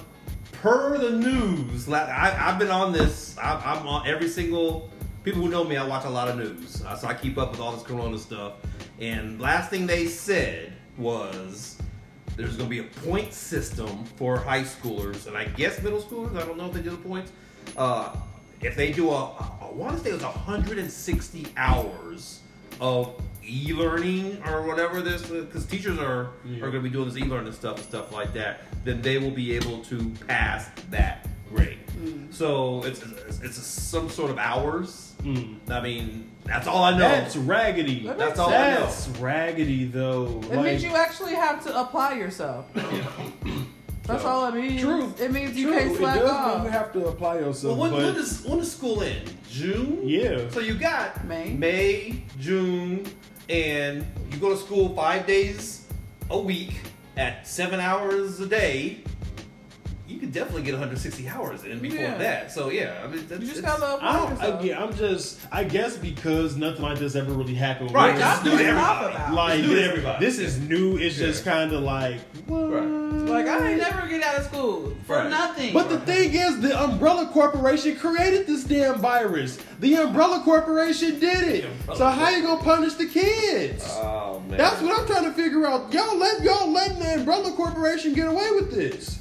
[0.54, 3.38] Per the news, la- I, I've been on this.
[3.38, 4.90] I, I'm on every single.
[5.24, 7.52] People who know me, I watch a lot of news, Uh, so I keep up
[7.52, 8.54] with all this Corona stuff.
[9.00, 11.78] And last thing they said was
[12.36, 16.36] there's going to be a point system for high schoolers, and I guess middle schoolers.
[16.38, 17.32] I don't know if they do the points.
[17.78, 18.16] Uh,
[18.62, 19.32] if they do a,
[19.62, 22.40] I want to say it was 160 hours
[22.80, 26.58] of e-learning or whatever this, because teachers are Yeah.
[26.64, 28.62] are going to be doing this e-learning stuff and stuff like that.
[28.84, 31.78] Then they will be able to pass that grade.
[32.32, 35.14] So it's it's, it's some sort of hours.
[35.24, 35.58] Mm.
[35.70, 37.00] I mean, that's all I know.
[37.00, 38.06] That's raggedy.
[38.06, 38.80] That That's makes all I know.
[38.82, 40.42] That's raggedy though.
[40.52, 42.66] it means you actually have to apply yourself.
[44.04, 44.82] That's So, all it means.
[44.82, 45.12] True.
[45.20, 46.56] It means you True, can't it does off.
[46.58, 47.76] mean you have to apply yourself.
[47.76, 49.34] well, when, but when does when does school end?
[49.50, 50.02] June.
[50.04, 51.54] yeah, So you got May.
[51.54, 53.06] May, June,
[53.50, 55.86] and you go to school five days
[56.30, 56.74] a week
[57.18, 59.04] at seven hours a day.
[60.26, 62.18] You could definitely get 160 hours in before Yeah.
[62.18, 62.52] that.
[62.52, 64.18] So yeah, I mean, that's, You just gotta apply I
[64.50, 65.40] don't, again, I'm just.
[65.52, 67.92] I guess because nothing like this ever really happened.
[67.94, 68.44] Right, with just us.
[68.44, 69.14] do to everybody.
[69.16, 69.34] about.
[69.34, 70.26] like Just do to this, everybody.
[70.26, 70.98] this is new.
[70.98, 72.58] It's just kind of like what?
[72.72, 72.84] Right.
[72.86, 75.30] Like I ain't never get out of school for Right.
[75.30, 75.74] nothing.
[75.74, 79.60] But the thing is, the Umbrella Corporation created this damn virus.
[79.80, 81.66] The Umbrella Corporation did it.
[81.96, 83.84] So how you gonna punish the kids?
[83.90, 85.94] Oh man, That's what I'm trying to figure out.
[85.94, 89.20] Y'all let y'all letting the Umbrella Corporation get away with this?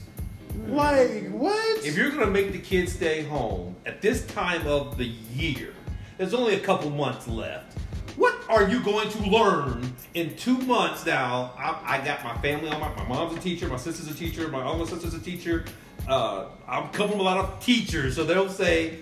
[0.66, 1.84] Like what?
[1.84, 5.74] If you're gonna make the kids stay home at this time of the year,
[6.18, 7.78] there's only a couple months left.
[8.16, 11.52] What are you going to learn in two months now?
[11.58, 14.46] I, I got my family on my, my mom's a teacher, my sister's a teacher,
[14.48, 15.64] my other sister's a teacher.
[16.08, 18.98] Uh, I'm coming from a lot of teachers, so they'll say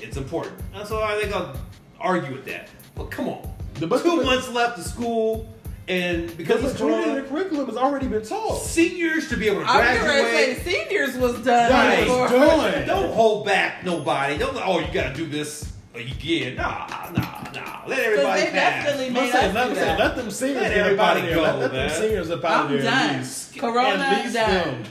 [0.00, 0.54] it's important.
[0.72, 1.54] And so I think I'll
[2.00, 2.70] argue with that.
[2.94, 5.53] But come on, The- two months left of school,
[5.86, 8.62] and because Because it's the curriculum has already been taught.
[8.62, 11.70] seniors should be able to I was gonna say seniors was done.
[11.72, 12.04] Right.
[12.04, 12.86] before- done.
[12.86, 14.38] Don't hold back nobody.
[14.38, 16.56] Don't oh you gotta do this again.
[16.56, 17.82] Nah, nah, nah.
[17.86, 18.84] Let everybody they pass.
[18.84, 19.98] definitely I'm made saying, let, them say, that.
[19.98, 21.34] let them seniors Let get everybody out of there.
[21.34, 22.82] go, let, let them seniors up out I'm there.
[22.82, 23.18] done.
[23.18, 23.58] least.
[23.58, 24.84] Corona at least done.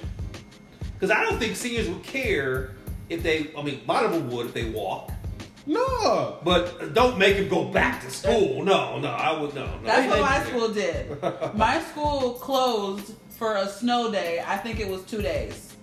[0.93, 2.71] Because I don't think seniors would care
[3.09, 3.51] if they.
[3.57, 5.11] I mean, a lot of them would if they walk.
[5.65, 6.39] No.
[6.43, 8.63] But don't make him go back to school.
[8.63, 9.65] No, no, I would no.
[9.65, 9.83] no.
[9.83, 11.21] That's what my school did.
[11.55, 14.43] My school closed for a snow day.
[14.45, 15.75] I think it was two days.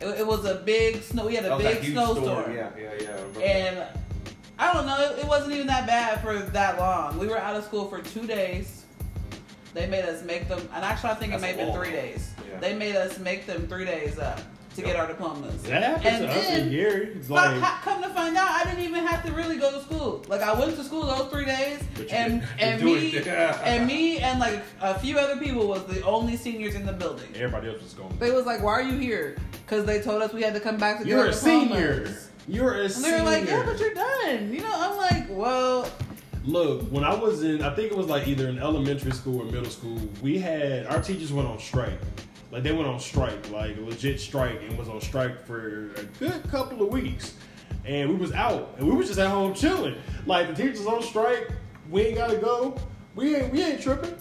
[0.00, 1.26] It, it was a big snow.
[1.26, 2.54] We had a big snowstorm.
[2.54, 3.16] Yeah, yeah, yeah.
[3.36, 3.42] I.
[3.42, 3.86] And
[4.58, 7.18] I don't know, it, it wasn't even that bad for that long.
[7.18, 8.84] We were out of school for two days.
[9.74, 11.90] They made us make them, and actually, I think That's it may have been three
[11.90, 12.34] days.
[12.48, 12.58] Yeah.
[12.60, 14.40] They made us make them three days up
[14.74, 15.62] to get our diplomas.
[15.64, 18.84] That happened And to us then- in But like, come to find out, I didn't
[18.84, 20.24] even have to really go to school.
[20.28, 24.62] Like I went to school those three days, and and me and me and like
[24.80, 27.28] a few other people was the only seniors in the building.
[27.34, 28.16] everybody else was going.
[28.18, 30.76] They was like, "Why are you here?" Because they told us we had to come
[30.76, 32.08] back to You're a senior.
[32.48, 33.10] You're a And senior.
[33.10, 35.88] they were like, "Yeah, but you're done." You know, I'm like, "Well,
[36.44, 39.44] Look, when I was in, I think it was like either in elementary school or
[39.44, 42.00] middle school, we had our teachers went on strike.
[42.52, 46.02] Like they went on strike, like a legit strike, and was on strike for a
[46.18, 47.32] good couple of weeks.
[47.86, 49.96] And we was out, and we was just at home chilling.
[50.26, 51.50] Like the teachers on strike,
[51.90, 52.76] we ain't gotta go.
[53.14, 54.14] We ain't we ain't tripping.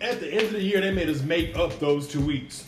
[0.00, 2.64] At the end of the year, they made us make up those two weeks.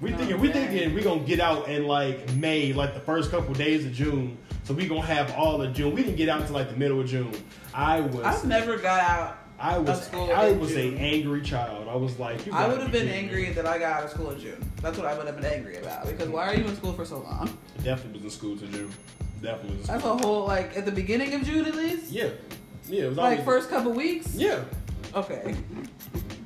[0.00, 0.68] We Oh, thinking we man.
[0.68, 4.38] thinking we gonna get out in like May, like the first couple days of June.
[4.62, 5.92] So we gonna have all of June.
[5.92, 7.32] We didn't get out until like the middle of June.
[7.74, 10.94] I was I've never got out." I was school I in was June.
[10.94, 11.88] an angry child.
[11.88, 13.52] I was like, you I would have be been angry me.
[13.52, 14.70] that I got out of school in June.
[14.82, 16.06] That's what I would have been angry about.
[16.06, 17.56] Because why are you in school for so long?
[17.82, 18.92] Definitely was in school to June.
[19.42, 19.86] Definitely was.
[19.86, 22.10] That's a whole like at the beginning of June at least.
[22.12, 22.30] Yeah,
[22.88, 23.04] yeah.
[23.04, 24.34] It was Like always- first couple weeks.
[24.34, 24.60] Yeah,
[25.14, 25.54] Okay.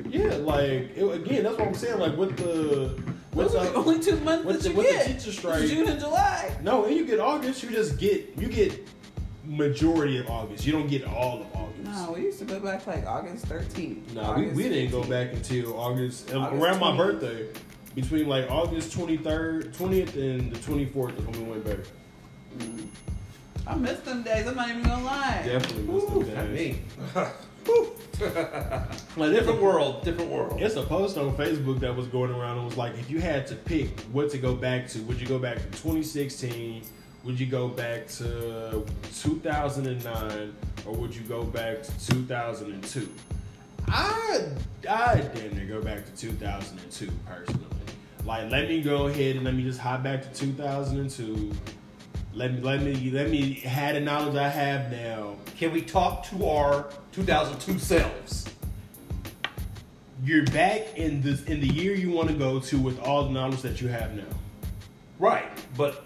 [0.09, 0.35] yeah.
[0.37, 1.99] Like it, again, that's what I'm saying.
[1.99, 3.01] Like with the
[3.35, 5.19] with Those are the the, only two months that the- you with the get.
[5.19, 6.57] teacher strike- June and July.
[6.63, 7.63] no, and you get August.
[7.65, 8.87] You just get you get
[9.51, 10.65] majority of August.
[10.65, 11.83] You don't get all of August.
[11.83, 14.15] No, we used to go back like August 13th.
[14.15, 17.49] No, we, August we didn't go back until August, um, August around my birthday.
[17.95, 21.79] Between like August 23rd, 20th, and the 24th is when we went back.
[23.67, 24.47] I missed them days.
[24.47, 25.43] I'm not even gonna lie.
[25.45, 26.77] Definitely missed Ooh, them not days.
[26.77, 26.83] me.
[29.17, 30.61] Like, different world, different world.
[30.61, 33.47] It's a post on Facebook that was going around and was like, if you had
[33.47, 36.83] to pick what to go back to, would you go back to 2016?
[37.25, 40.55] Would you go back to 2009?
[40.87, 43.09] Or would you go back to 2002?
[43.89, 44.41] I,
[44.89, 47.67] I near go back to 2002 personally.
[48.25, 51.53] Like, let me go ahead and let me just hop back to 2002.
[52.33, 55.37] Let me, let me, let me have the knowledge I have now.
[55.59, 58.47] Can we talk to our 2002 selves?
[60.23, 63.31] You're back in the in the year you want to go to with all the
[63.31, 64.25] knowledge that you have now.
[65.19, 66.05] Right, but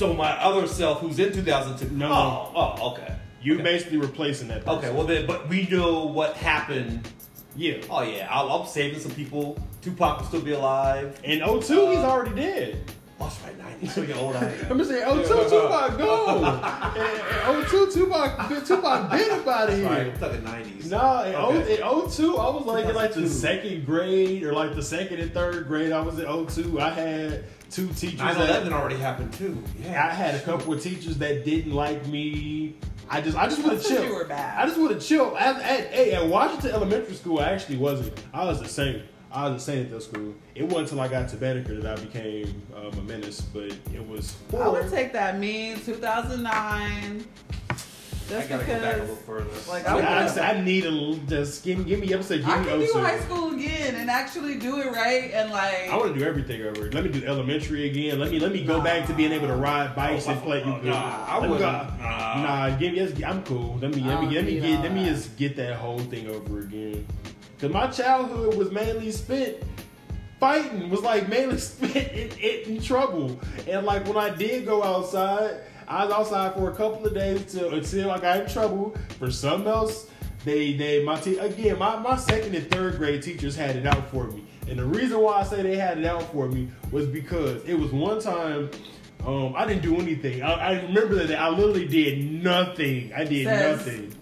[0.00, 1.94] so my other self who's in 2002.
[1.94, 2.10] No.
[2.10, 3.14] Oh, oh, okay.
[3.42, 3.62] You okay.
[3.62, 4.64] basically replacing that.
[4.64, 4.78] Person.
[4.78, 7.06] Okay, well then, but we know what happened.
[7.54, 7.82] yeah.
[7.90, 9.58] Oh yeah, I'll, I'm saving some people.
[9.82, 11.20] Tupac will still be alive.
[11.22, 12.82] In 02, he's uh, already dead.
[13.20, 13.86] Oh, that's right, 90.
[13.88, 14.36] So you're old.
[14.36, 14.78] I I'm am.
[14.78, 16.96] just saying, 02, Tupac gone.
[16.96, 20.12] In, in 02, Tupac, Tupac been up out of Right, here.
[20.14, 20.90] I'm talking 90s.
[20.90, 21.82] Nah, in, Okay.
[21.82, 25.20] o, in 02, I was like in like the second grade or like the second
[25.20, 25.92] and third grade.
[25.92, 26.80] I was in 02.
[26.80, 28.18] I had two teachers.
[28.18, 29.62] that- 9/11 already happened too.
[29.82, 32.74] Yeah, I had a couple of teachers that didn't like me.
[33.08, 33.96] I just, I just want to chill.
[33.96, 34.08] chilled.
[34.08, 34.58] you were bad.
[34.58, 35.36] I just want to chill.
[35.36, 38.20] At, at, hey, at Washington Elementary School, I actually wasn't.
[38.32, 39.02] I was the same.
[39.32, 40.34] I was the same at that school.
[40.54, 44.08] It wasn't until I got to Banneker that I became um, a menace, but it
[44.08, 44.34] was.
[44.58, 47.24] I would take that mean 2009.
[48.32, 49.70] I Just gotta get back a because little further.
[49.70, 52.38] like, I, I I, I need a little- just give me, give me episode.
[52.38, 55.88] Give I me can do high school again and actually do it right and like
[55.90, 56.90] I want to do everything over.
[56.92, 58.18] Let me do elementary again.
[58.20, 60.62] Let me let me go back to being able to ride oh, bikes and play.
[60.62, 61.60] Oh, nah, I Let go- wouldn't.
[62.00, 62.42] Nah.
[62.70, 62.98] Nah, give me.
[63.00, 63.78] just- I'm cool.
[63.80, 66.28] Let me let me Oh, let me get let me just get that whole thing
[66.28, 67.06] over again.
[67.60, 69.56] Cause my childhood was mainly spent
[70.38, 70.88] fighting.
[70.90, 73.38] Was like mainly spent in, in, in trouble.
[73.68, 75.56] And like when I did go outside,
[75.90, 79.30] I was outside for a couple of days till until I got in trouble for
[79.30, 80.08] something else.
[80.44, 84.08] They they my te- again my, my second and third grade teachers had it out
[84.10, 84.44] for me.
[84.68, 87.74] And the reason why I say they had it out for me was because it
[87.74, 88.70] was one time
[89.26, 90.42] um, I didn't do anything.
[90.42, 93.12] I, I remember that I literally did nothing.
[93.14, 94.14] I did Says- nothing.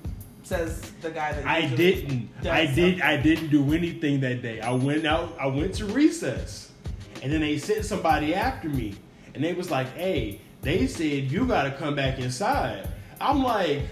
[0.43, 2.31] Says the guy that I didn't.
[2.49, 2.75] I did.
[2.97, 3.03] something.
[3.03, 4.63] I didn't do anything that day.
[4.63, 5.37] I went out.
[5.39, 6.73] I went to recess,
[7.23, 8.95] and then they sent somebody after me,
[9.35, 12.89] and they was like, "Hey, they said you got to come back inside."
[13.21, 13.83] I'm like,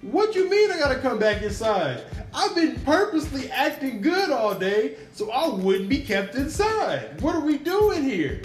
[0.00, 2.02] "What do you mean I got to come back inside?
[2.34, 7.20] I've been purposely acting good all day, so I wouldn't be kept inside.
[7.20, 8.42] What are we doing here?"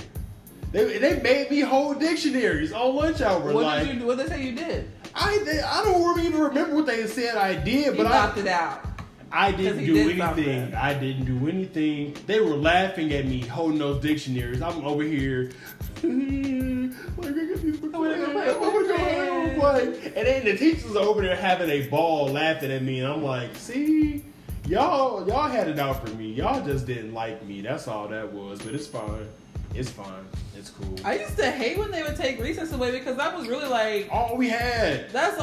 [0.71, 3.39] They, they made me hold dictionaries on lunch hour.
[3.53, 3.99] What like did you?
[4.01, 4.07] do?
[4.07, 4.91] What did they say you did?
[5.15, 8.47] I, they, I don't even remember what they said I did, You but I, opted
[8.47, 8.86] out.
[9.31, 10.73] I didn't do did anything.
[10.75, 12.15] I didn't do anything.
[12.25, 14.61] They were laughing at me holding those dictionaries.
[14.61, 15.51] I'm over here.
[17.17, 17.93] Like, I got these books.
[17.93, 19.97] I wanna go play I wanna go with home, friends.
[19.97, 20.11] play.
[20.15, 23.23] And then the teachers are over there having a ball laughing at me, and I'm
[23.23, 24.23] like, see,
[24.67, 26.31] y'all, y'all had it out for me.
[26.33, 27.61] Y'all just didn't like me.
[27.61, 28.61] That's all that was.
[28.61, 29.27] But it's fine.
[29.73, 30.25] It's fine.
[30.55, 30.95] It's cool.
[31.03, 34.07] I used to hate when they would take recess away because that was really like
[34.11, 35.09] all we had.
[35.11, 35.41] that's.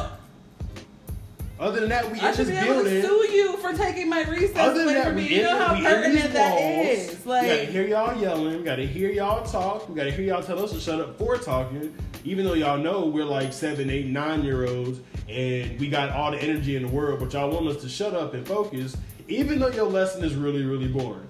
[1.59, 4.09] Other than that, we I in should this be able to sue you for taking
[4.09, 5.29] my recess Other than away that, from we me.
[5.35, 6.87] You in, know how we in these pertinent that walls.
[6.87, 7.09] is.
[7.25, 8.57] we gotta Like, hear y'all yelling.
[8.57, 9.87] We gotta hear y'all talk.
[9.87, 11.95] We gotta hear y'all tell us to shut up for talking.
[12.25, 14.99] Even though y'all know we're like seven, eight, nine year olds,
[15.29, 18.13] and we got all the energy in the world, but y'all want us to shut
[18.13, 18.97] up and focus.
[19.27, 21.27] Even though your lesson is really, really boring,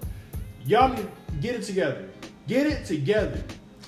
[0.64, 1.08] y'all need to
[1.40, 2.08] get it together.
[2.48, 3.42] Get it together.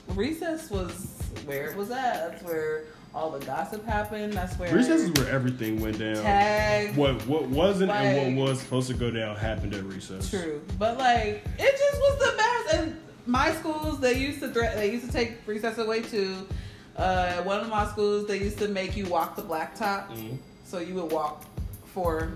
[0.09, 1.17] recess was
[1.47, 2.31] where it was at.
[2.31, 2.85] That's where
[3.19, 4.33] all the gossip happened.
[4.33, 6.15] That's where Recess is where everything went down.
[6.17, 6.97] tag.
[6.97, 10.31] What what wasn't and what was supposed to go down happened at recess.
[10.31, 12.75] True, but like it just was the best.
[12.77, 14.77] And my schools, they used to threat.
[14.77, 16.47] They used to take recess away too.
[16.97, 20.39] Uh, one of my schools, they used to make you walk the blacktop, Mhm.
[20.65, 21.45] so you would walk
[21.93, 22.31] for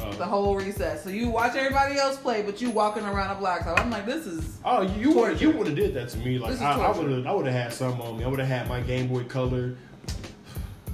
[0.00, 1.02] Uh, the whole recess.
[1.02, 3.78] So you watch everybody else play, but you walking around a blacktop.
[3.80, 5.44] I'm like, this is Oh, you you would Torture.
[5.44, 6.38] you would have did that to me.
[6.38, 8.24] Like This I would have I would have had some on me.
[8.24, 9.74] I would have had my Game Boy Color,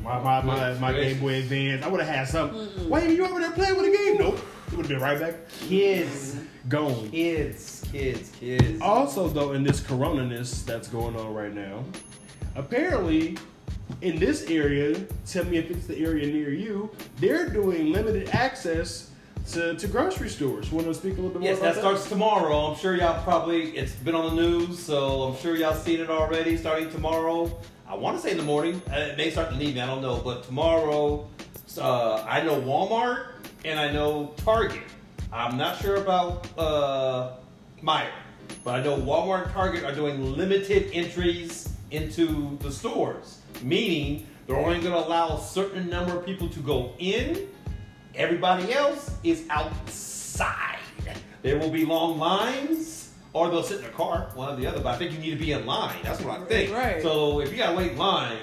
[0.02, 1.84] my my my, my Game Boy Advance.
[1.84, 2.88] I would have had something.
[2.88, 4.16] Wait, you over there playing with a game?
[4.18, 4.38] Nope.
[4.68, 5.34] It would have been right back
[5.68, 6.36] Kids,
[6.68, 7.10] gone.
[7.10, 8.80] kids, kids, kids.
[8.80, 11.84] Also, though, in this coronaness that's going on right now,
[12.56, 13.36] apparently
[14.00, 19.10] in this area, tell me if it's the area near you, they're doing limited access
[19.50, 20.70] to, to grocery stores.
[20.72, 22.56] Want to speak a little bit more Yes, about that starts tomorrow.
[22.66, 26.08] I'm sure y'all probably it's been on the news, so I'm sure y'all seen it
[26.10, 26.56] already.
[26.56, 27.54] Starting tomorrow,
[27.86, 28.80] I want to say in the morning.
[28.90, 29.82] Uh, It may start in the evening.
[29.82, 31.28] I don't know, but tomorrow,
[31.78, 33.26] uh, I know Walmart
[33.64, 34.82] and I know Target.
[35.32, 37.32] I'm not sure about uh,
[37.82, 38.08] Meijer,
[38.62, 44.56] but I know Walmart and Target are doing limited entries into the stores, meaning they're
[44.56, 47.48] only going to allow a certain number of people to go in
[48.16, 50.78] Everybody else is outside.
[51.42, 54.78] There will be long lines, or they'll sit in their car, one or the other.
[54.80, 55.96] But I think you need to be in line.
[56.04, 56.72] That's what I think.
[56.72, 57.02] Right.
[57.02, 58.38] So if you gotta wait in line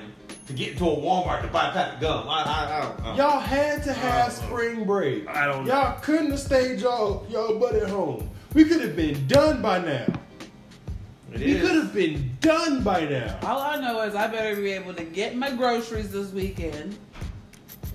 [0.48, 3.00] to get into a Walmart to buy a pack of gum, I, I, I don't.
[3.00, 5.26] I don't- Y'all had to have spring break.
[5.30, 5.74] I don't know.
[5.74, 8.30] Y'all couldn't have stayed y'all y'all butt at home.
[8.54, 10.06] We could have been done by now.
[11.34, 13.40] It we could have been done by now.
[13.44, 16.98] all I know is I better be able to get my groceries this weekend.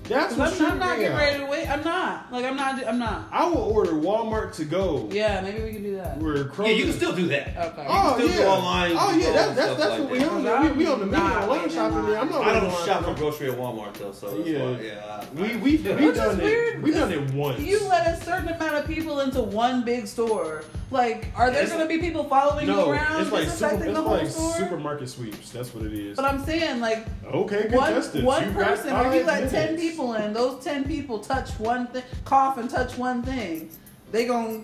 [0.03, 1.17] That's what I'm, I'm not getting out.
[1.17, 1.69] ready to wait.
[1.69, 2.31] I'm not.
[2.31, 2.87] Like I'm not.
[2.87, 3.27] I'm not.
[3.29, 5.09] I will order Walmart to go.
[5.11, 6.17] Yeah, maybe we can do that.
[6.19, 7.49] Where Yeah, you can still do that.
[7.73, 7.85] Okay.
[7.89, 8.35] Oh still yeah.
[8.37, 10.29] do online, Oh do yeah, all that, that's stuff that's like what we that.
[10.29, 10.77] on.
[10.77, 12.19] We, we on the I'm online shopping there.
[12.19, 14.63] I'm not I don't in shop for grocery at Walmart though, so that's Yeah.
[14.63, 15.27] why, yeah.
[15.29, 15.77] I- We we we
[16.13, 16.81] done it.
[16.81, 17.59] We done it once.
[17.59, 20.63] You let a certain amount of people into one big store.
[20.89, 23.93] Like, are there going to be people following no, you around it's like super, it's
[23.93, 25.51] the whole like supermarket sweeps.
[25.51, 26.15] That's what it is.
[26.15, 28.25] But I'm saying, like, Okay, one, contestants.
[28.25, 32.03] one you person, or you let ten people in, those ten people touch one thing,
[32.23, 33.69] cough and touch one thing,
[34.11, 34.61] they gonna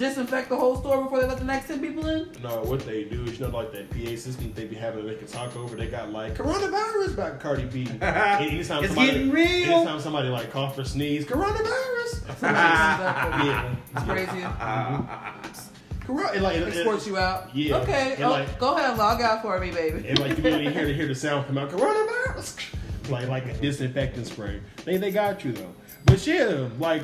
[0.00, 2.32] disinfect the whole store before they let the next ten people in.
[2.42, 5.14] No, what they do is you know like that PA system they be having they
[5.14, 5.76] can talk over.
[5.76, 7.82] They got like coronavirus back Cardi B.
[8.00, 9.72] Anytime It's somebody, getting real.
[9.74, 12.38] Anytime somebody like cough or sneeze, coronavirus.
[12.38, 14.42] Somebody comes up with- yeah, It's crazy.
[14.42, 16.06] Mm-hmm.
[16.06, 16.30] Corona.
[16.32, 17.54] And like, and, Export you out.
[17.54, 17.76] Yeah.
[17.76, 18.16] Okay.
[18.22, 20.08] Oh, like- go ahead, and log out for me, baby.
[20.08, 22.74] and like you really hear to hear the sound come out, coronavirus.
[23.10, 24.60] Like like a disinfectant spray.
[24.86, 25.74] They they got you though.
[26.06, 27.02] But yeah, like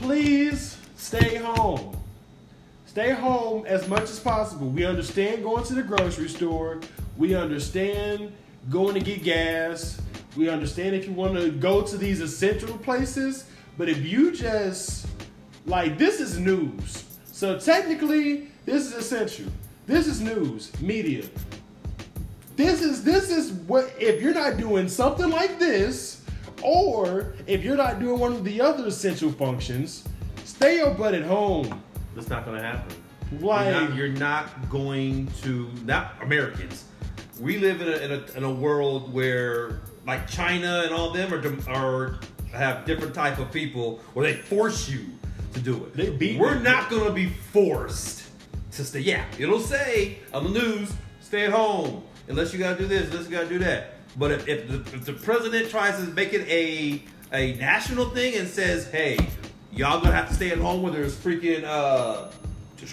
[0.00, 1.94] please stay home.
[2.86, 4.68] Stay home as much as possible.
[4.68, 6.80] We understand going to the grocery store.
[7.18, 8.32] We understand
[8.70, 10.00] going to get gas.
[10.34, 13.44] We understand if you want to go to these essential places.
[13.76, 15.06] But if you just
[15.66, 17.04] like this is news.
[17.26, 19.52] So technically, this is essential.
[19.86, 21.24] This is news, media.
[22.56, 26.22] This is this is what if you're not doing something like this,
[26.62, 30.04] or if you're not doing one of the other essential functions,
[30.54, 31.82] stay your butt at home.
[32.14, 32.96] That's not gonna happen.
[33.40, 36.84] Like- you're, not, you're not going to not Americans.
[37.40, 41.32] We live in a, in a in a world where like China and all them
[41.34, 41.42] are
[41.74, 42.20] are
[42.52, 45.06] have different type of people where they force you
[45.54, 45.94] to do it.
[45.96, 46.62] They beat We're me.
[46.62, 48.28] not gonna be forced
[48.72, 49.00] to stay.
[49.00, 53.24] Yeah, it'll say on the news, stay at home unless you gotta do this, unless
[53.24, 53.94] you gotta do that.
[54.16, 57.02] But if, if, the, if the president tries to make it a
[57.32, 59.18] a national thing and says, hey,
[59.74, 62.28] y'all gonna have to stay at home when there's freaking uh,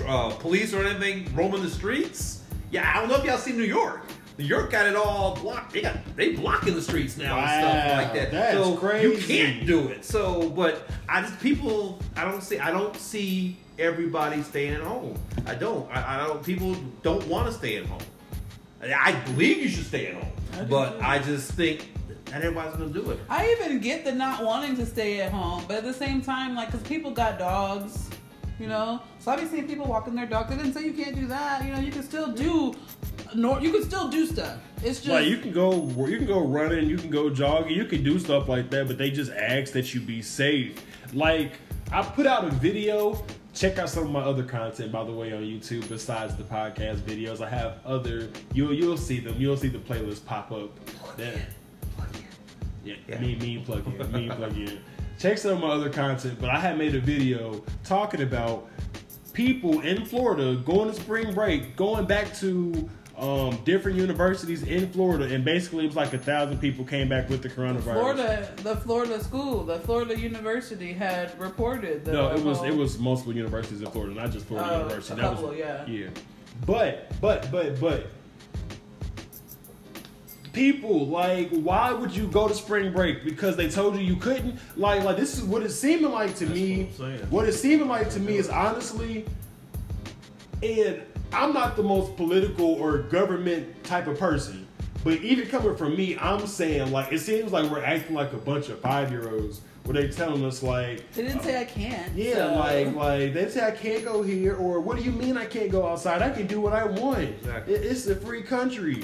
[0.07, 2.43] uh, police or anything roaming the streets.
[2.71, 4.01] Yeah, I don't know if y'all see New York.
[4.37, 5.73] New York got it all blocked.
[5.73, 8.31] They got they blocking the streets now and stuff like that.
[8.31, 9.27] that's so you crazy.
[9.27, 10.05] can't do it.
[10.05, 15.19] So, but I just people I don't see I don't see everybody staying at home.
[15.45, 15.89] I don't.
[15.91, 16.43] I, I don't.
[16.43, 18.01] People don't want to stay at home.
[18.83, 20.99] I believe you should stay at home, I but.
[21.01, 21.91] I just think
[22.31, 23.19] not everybody's gonna do it.
[23.29, 26.55] I even get the not wanting to stay at home, but at the same time,
[26.55, 28.09] like, cause people got dogs,
[28.59, 29.01] you know.
[29.19, 30.49] So I be seeing people walking their dogs.
[30.49, 31.63] They didn't say you can't do that.
[31.65, 32.73] You know, you can still do,
[33.35, 34.57] nor you can still do stuff.
[34.83, 37.85] It's just Like you can go, you can go running, you can go jogging, you
[37.85, 40.81] can do stuff like that, but they just ask that you be safe.
[41.13, 41.53] Like
[41.91, 43.23] I put out a video.
[43.53, 45.89] Check out some of my other content, by the way, on YouTube.
[45.89, 48.29] Besides the podcast videos, I have other.
[48.53, 49.35] You'll you'll see them.
[49.37, 50.69] You'll see the playlist pop up.
[51.17, 51.35] That,
[52.83, 53.19] yeah, Yeah.
[53.19, 54.79] me me plug in, me plug in.
[55.19, 58.67] Check some of my other content, but I had made a video talking about
[59.33, 65.25] people in Florida going to spring break, going back to um, different universities in Florida,
[65.33, 67.83] and basically it was like a thousand people came back with the coronavirus.
[67.93, 72.03] Florida, the Florida school, the Florida University had reported.
[72.03, 75.13] The No, it was it was multiple universities in Florida, not just Florida Oh, University.
[75.13, 75.85] a That was- couple, yeah.
[75.85, 76.07] yeah.
[76.65, 78.07] But but but but
[80.53, 84.59] people like why would you go to spring break because they told you you couldn't
[84.75, 87.87] like like this is what it's seeming like to me what I'm what it's seeming
[87.87, 89.25] like to me is honestly
[90.61, 91.01] and
[91.31, 94.67] i'm not the most political or government type of person
[95.05, 98.37] but even coming from me i'm saying like it seems like we're acting like a
[98.37, 102.13] bunch of five-year-olds where they telling us like They didn't say I can't.
[102.13, 105.37] yeah, so- like like they say I can't go here, or what do you mean
[105.37, 106.21] I can't go outside?
[106.21, 107.21] I can do what I want.
[107.23, 107.73] Exactly.
[107.73, 109.03] It- it's a free country.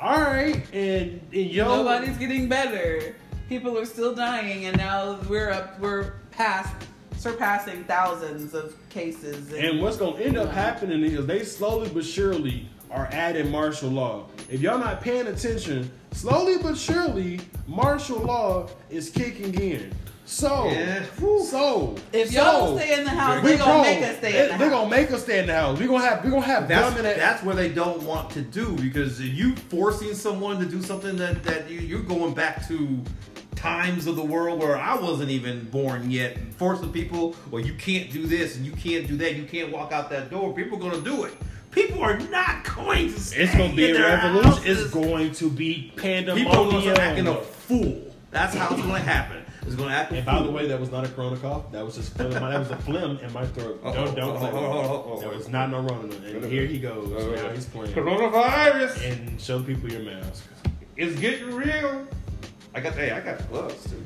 [0.00, 3.14] All right, and, and yo, nobody's getting better.
[3.50, 5.78] People are still dying, and now we're up.
[5.78, 6.74] We're past
[7.18, 9.52] surpassing thousands of cases.
[9.52, 14.24] and what's gonna end up happening is they slowly but surely are adding martial law.
[14.48, 19.92] If y'all not paying attention, slowly but surely martial law is kicking in.
[20.30, 21.02] So, Yeah.
[21.44, 24.28] so If y'all so, don't stay in the house, we they gonna make us stay
[24.28, 24.70] in the They house.
[24.70, 25.78] gonna make us stay in the house.
[25.80, 28.40] We gonna have we gonna have That's, dumb in that's where they don't want to
[28.42, 33.02] do because you forcing someone to do something that, that you, you're going back to
[33.56, 37.74] times of the world where I wasn't even born yet and forcing people, well, you
[37.74, 40.54] can't do this and you can't do that, you can't walk out that door.
[40.54, 41.34] People are going to do it.
[41.72, 44.50] People are not going to stay It's gonna be in a revolution.
[44.52, 44.64] houses.
[44.84, 46.46] It's going to be pandemonium.
[46.48, 47.36] People are going to pandemonium.
[47.36, 48.14] acting a fool.
[48.30, 49.39] That's how it's going to happen.
[49.62, 51.70] It's going to act a And by the way, that was not a corona cough.
[51.72, 52.30] That was just phlegm.
[52.30, 53.80] That was a phlegm in my throat.
[53.84, 54.50] Oh, Don't don't oh, play.
[54.52, 55.36] oh, oh, oh, oh, That oh.
[55.36, 56.14] was not no Rona.
[56.14, 57.08] And here he goes.
[57.10, 57.92] Now he's playing.
[57.94, 59.10] Coronavirus.
[59.12, 60.44] And show people your mask.
[60.96, 62.06] It's getting real.
[62.74, 64.04] I got hey, I got gloves too.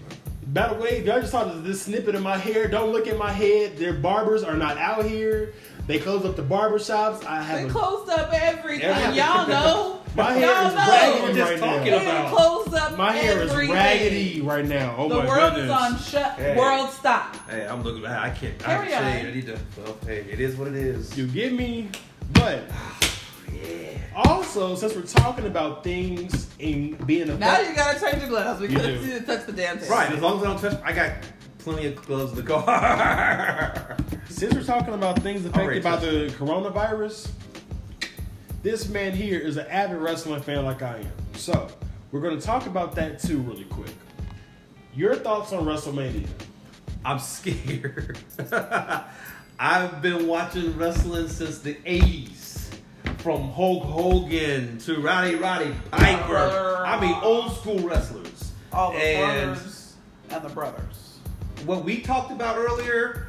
[0.49, 3.19] By the way, if y'all just saw this snippet of my hair, don't look at
[3.19, 3.77] my head.
[3.77, 5.55] Their barbers are not out here.
[5.87, 7.25] They closed up the barber shops.
[7.27, 8.83] I have They a, closed up everything.
[8.83, 9.15] Everything.
[9.17, 10.01] Y'all know.
[10.17, 10.81] My hair Y'all is know.
[10.81, 11.99] raggedy We're just right talking now.
[11.99, 12.31] They about-
[12.65, 13.75] closed up My hair is everything.
[13.75, 14.95] raggedy right now.
[14.99, 15.65] Oh the my world goodness.
[15.65, 16.33] is on shut.
[16.39, 16.57] Hey.
[16.57, 17.37] World stop.
[17.49, 18.05] Hey, I'm looking.
[18.07, 18.55] I can't.
[18.69, 19.29] I can't say.
[19.29, 19.59] I need to.
[19.79, 21.17] Well, hey, it is what it is.
[21.17, 21.91] You get me?
[22.33, 22.65] But
[23.53, 23.99] Yeah.
[24.15, 28.61] also, since we're talking about things in being a Now you gotta change your gloves
[28.61, 28.93] You because do.
[28.93, 29.91] you didn't touch the damn thing.
[29.91, 30.11] Right.
[30.13, 31.13] As long as I don't touch, I got
[31.59, 33.97] plenty of gloves in the car.
[34.29, 36.03] Since we're talking about things affected by Alright.
[36.31, 37.31] the coronavirus,
[38.63, 41.13] this man here is an avid wrestling fan like I am.
[41.35, 41.69] So,
[42.15, 43.91] we're going to talk about that too, really quick.
[44.95, 46.29] Your thoughts on WrestleMania?
[47.05, 48.19] I'm scared.
[49.59, 52.53] I've been watching wrestling since the 80s.
[53.19, 56.83] From Hulk Hogan to Roddy Roddy Piper.
[56.87, 58.53] I mean, old school wrestlers.
[58.73, 59.95] All the And- brothers
[60.31, 61.19] and the brothers.
[61.65, 63.29] what we talked about earlier,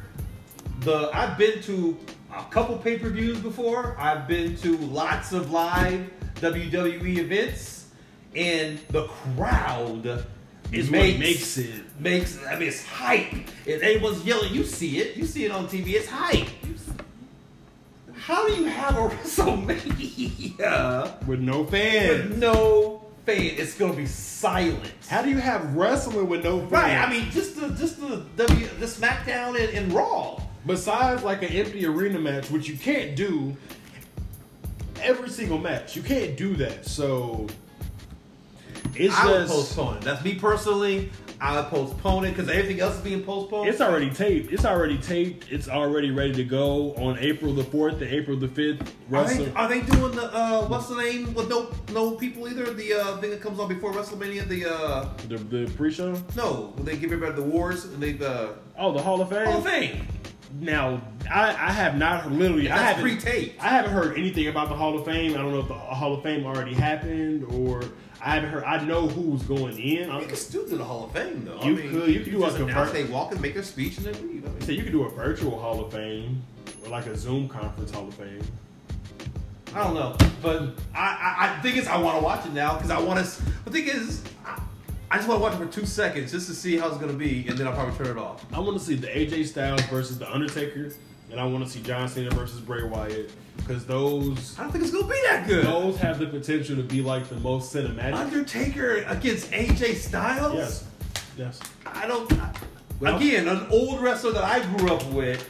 [0.80, 1.96] the I've been to
[2.32, 3.96] a couple pay per views before.
[3.98, 7.75] I've been to lots of live WWE events,
[8.36, 10.24] and the crowd
[10.72, 11.82] Is what makes it.
[12.00, 12.38] makes.
[12.44, 13.32] I mean, it's hype.
[13.64, 15.16] If anyone's yelling, you see it.
[15.16, 15.94] You see it on TV.
[15.94, 16.48] It's hype.
[18.14, 22.36] How do you have a WrestleMania With no with fans.
[22.36, 23.36] no fan?
[23.56, 24.92] It's gonna be silent.
[25.08, 26.72] How do you have wrestling with no fans?
[26.72, 26.96] Right.
[26.96, 30.40] I mean, just the just the W the SmackDown and, and Raw.
[30.66, 33.56] besides like an empty arena match, which you can't do
[35.00, 35.94] every single match.
[35.94, 36.86] You can't do that.
[36.86, 37.46] So,
[38.98, 40.02] it's I would postpone it.
[40.02, 41.10] That's me personally.
[41.38, 43.68] I'll postpone it because everything else is being postponed.
[43.68, 44.52] It's already taped.
[44.52, 45.52] It's already taped.
[45.52, 48.94] It's already ready to go on April the fourth to April the fifth.
[49.12, 52.72] Are are they doing the uh, what's the name with no no people either?
[52.72, 54.48] The uh, thing that comes on before WrestleMania.
[54.48, 56.16] The uh, The, the pre-show.
[56.36, 59.44] no, they give everybody the wars and they uh, Oh, the Hall of Fame.
[59.46, 60.06] Hall of Fame.
[60.58, 62.70] Now, I, I have not literally.
[62.70, 63.62] I haven't pre-taped.
[63.62, 65.34] I haven't heard anything about the Hall of Fame.
[65.34, 67.82] I don't know if the Hall of Fame already happened or
[68.26, 68.64] I haven't heard.
[68.64, 70.10] I know who's going in.
[70.10, 71.62] I You can still do the Hall of Fame though.
[71.62, 74.06] You could- you could do like a ver- they walk and make their speech and
[74.06, 74.44] then leave.
[74.44, 76.42] I mean, so you could do a virtual Hall of Fame
[76.82, 78.42] or like a Zoom conference Hall of Fame.
[79.74, 82.74] I don't know, but I I, I think it's I want to watch it now
[82.74, 83.42] because I want to.
[83.64, 84.60] The thing is, I,
[85.10, 87.12] I just want to watch it for two seconds just to see how it's gonna
[87.12, 88.44] be, and then I'll probably turn it off.
[88.52, 90.90] I want to see the AJ Styles versus the Undertaker,
[91.30, 94.84] and I want to see John Cena versus Bray Wyatt because those I don't think
[94.84, 95.64] it's gonna be that good.
[95.66, 98.14] those have the potential to be like the most cinematic.
[98.14, 100.54] Undertaker against AJ Styles.
[100.54, 100.84] Yes,
[101.36, 101.60] yes.
[101.86, 102.30] I don't.
[102.34, 102.52] I-
[103.00, 105.46] Well- again, an old wrestler that I grew up with.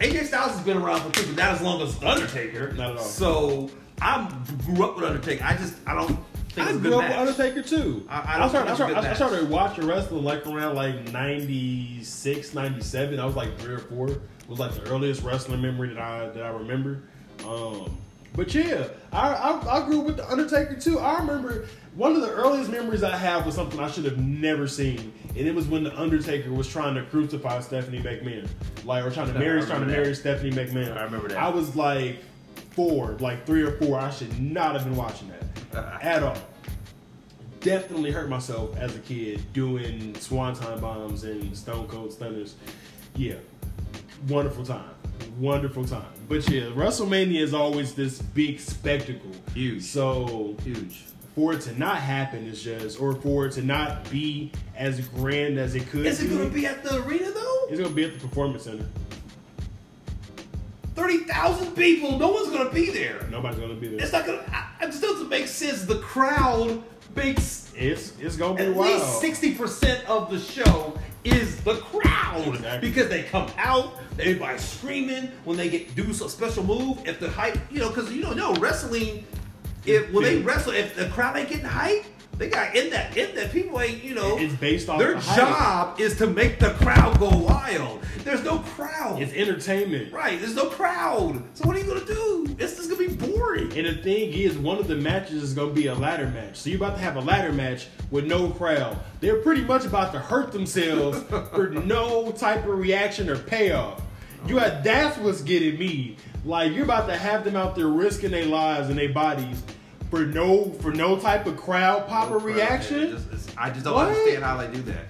[0.00, 2.72] AJ Styles has been around for but not as long as Undertaker.
[2.72, 3.04] Not at all.
[3.04, 3.70] So
[4.00, 4.30] I
[4.64, 5.44] grew up with Undertaker.
[5.44, 6.18] I just I don't
[6.56, 8.06] I grew up with Undertaker too.
[8.08, 10.74] I- I I, started, I, think it's a started, I started watching wrestling like around
[10.74, 13.20] like 96, 97.
[13.20, 14.08] I was like three or four.
[14.08, 17.02] It was like the earliest wrestling memory that I that I remember.
[17.46, 17.96] Um,
[18.34, 20.98] but yeah, I, I I grew up with the Undertaker too.
[20.98, 24.66] I remember one of the earliest memories I have was something I should have never
[24.68, 28.48] seen, and it was when the Undertaker was trying to crucify Stephanie McMahon,
[28.84, 29.92] like or trying to marry trying to that.
[29.92, 30.96] marry Stephanie McMahon.
[30.96, 31.38] I remember that.
[31.38, 32.18] I was like
[32.70, 33.98] four, like three or four.
[33.98, 35.42] I should not have been watching that
[35.74, 36.36] Uh, at all
[37.60, 42.54] definitely hurt myself as a kid doing swanton bombs and stone cold stunners.
[43.14, 43.34] Yeah,
[44.28, 44.90] wonderful time,
[45.38, 46.06] wonderful time.
[46.28, 49.30] But yeah, WrestleMania is always this big spectacle.
[49.54, 49.82] Huge.
[49.82, 51.04] So Huge.
[51.34, 55.58] for it to not happen is just, or for it to not be as grand
[55.58, 56.06] as it could.
[56.06, 57.66] Is it going to be at the arena though?
[57.68, 58.86] It's gonna be at the performance center.
[60.94, 62.18] Thirty thousand people.
[62.18, 63.26] No one's going to be there.
[63.30, 64.00] Nobody's gonna be there.
[64.00, 64.44] It's not going to.
[64.82, 65.84] It just doesn't make sense.
[65.84, 66.82] The crowd
[67.14, 68.94] makes It's it's gonna be at wild.
[69.00, 72.88] least sixty percent of the show is the crowd Exactly.
[72.88, 76.98] because they come out, everybody's screaming when they get do a special move.
[77.06, 79.26] If the hype, you know, because you know, no wrestling.
[79.86, 82.04] If when they wrestle, if the crowd ain't getting hype,
[82.40, 84.38] they got in that in that people ain't you know.
[84.38, 88.02] It's based off their job is to make the crowd go wild.
[88.24, 89.20] There's no crowd.
[89.20, 90.10] It's entertainment.
[90.10, 90.40] right.
[90.40, 91.42] There's no crowd.
[91.52, 92.46] So what are you gonna do?
[92.56, 93.70] This is gonna be boring.
[93.76, 96.56] And the thing is, one of the matches is to be a ladder match.
[96.56, 98.98] So you're about to have a ladder match with no crowd.
[99.20, 101.22] They're pretty much about to hurt themselves
[101.52, 104.00] for no type of reaction or payoff.
[104.46, 106.16] You had that's what's getting me.
[106.46, 109.62] Like you're about to have them out there risking their lives and their bodies
[110.10, 113.10] for no for no type of crowd popper No reaction.
[113.30, 114.08] Just- I just don't What?
[114.08, 115.04] understand how they do that.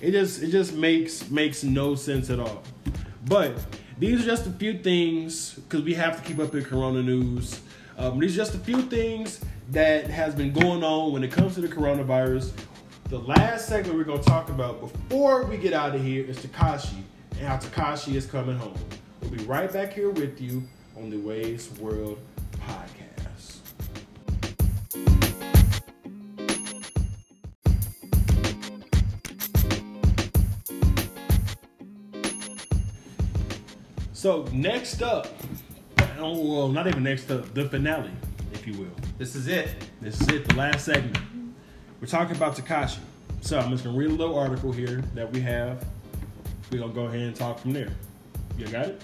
[0.00, 2.62] It just it just makes makes no sense at all.
[3.26, 3.56] But
[3.98, 7.60] these are just a few things because we have to keep up with Corona news.
[7.96, 9.40] Um, these are just a few things
[9.70, 12.50] that has been going on when it comes to the coronavirus.
[13.08, 17.02] The last segment we're gonna talk about before we get out of here is Tekashi
[17.38, 18.74] and how Tekashi is coming home.
[19.22, 20.64] We'll be right back here with you
[20.96, 22.18] on the Wei's World
[22.58, 23.03] podcast.
[34.24, 35.26] So next up,
[36.18, 38.10] oh, well, not even next up, the finale,
[38.54, 38.90] if you will.
[39.18, 39.74] This is it.
[40.00, 41.18] This is it, the last segment.
[42.00, 43.00] We're talking about Tekashi.
[43.42, 45.84] So I'm just gonna read a little article here that we have.
[46.72, 47.90] We're gonna go ahead and talk from there.
[48.56, 49.02] You got it?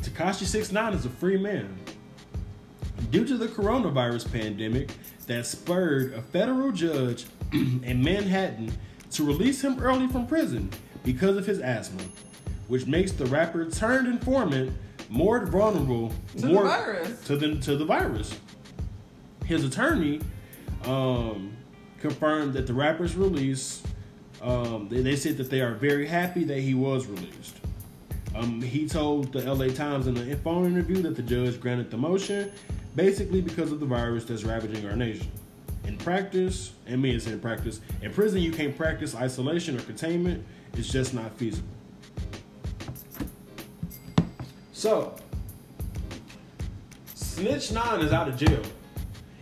[0.00, 1.76] Tekashi 69 is a free man.
[3.10, 4.92] Due to the coronavirus pandemic
[5.26, 8.70] that spurred a federal judge in Manhattan
[9.10, 10.70] to release him early from prison
[11.02, 12.04] because of his asthma,
[12.68, 14.72] which makes the rapper turned informant
[15.08, 17.24] more vulnerable To the virus.
[17.26, 18.38] to the to the virus.
[19.44, 20.20] His attorney
[20.84, 21.56] um,
[22.00, 23.82] confirmed that the rapper's release.
[24.42, 27.56] Um, they, they said that they are very happy that he was released.
[28.34, 31.96] Um, he told the LA Times in a phone interview that the judge granted the
[31.96, 32.52] motion
[32.94, 35.30] basically because of the virus that's ravaging our nation.
[35.84, 40.44] In practice, and me in practice, in prison you can't practice isolation or containment.
[40.74, 41.68] It's just not feasible.
[44.76, 45.14] So,
[47.14, 48.60] Snitch 9 is out of jail.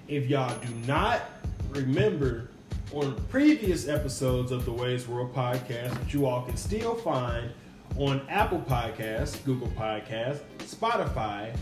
[0.07, 1.23] If y'all do not
[1.71, 2.51] remember
[2.93, 7.51] on previous episodes of the Wei's World podcast, which you all can still find
[7.99, 11.53] on Apple Podcasts, Google Podcasts, Spotify,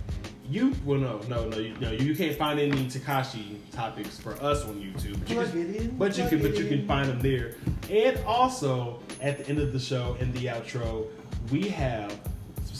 [0.46, 4.66] You well no no no you, no you can't find any Tekashi topics for us
[4.66, 5.18] on YouTube.
[5.20, 7.54] But you Plug can, in, but you can but you can find them there.
[7.88, 11.06] And also at the end of the show in the outro,
[11.50, 12.18] we have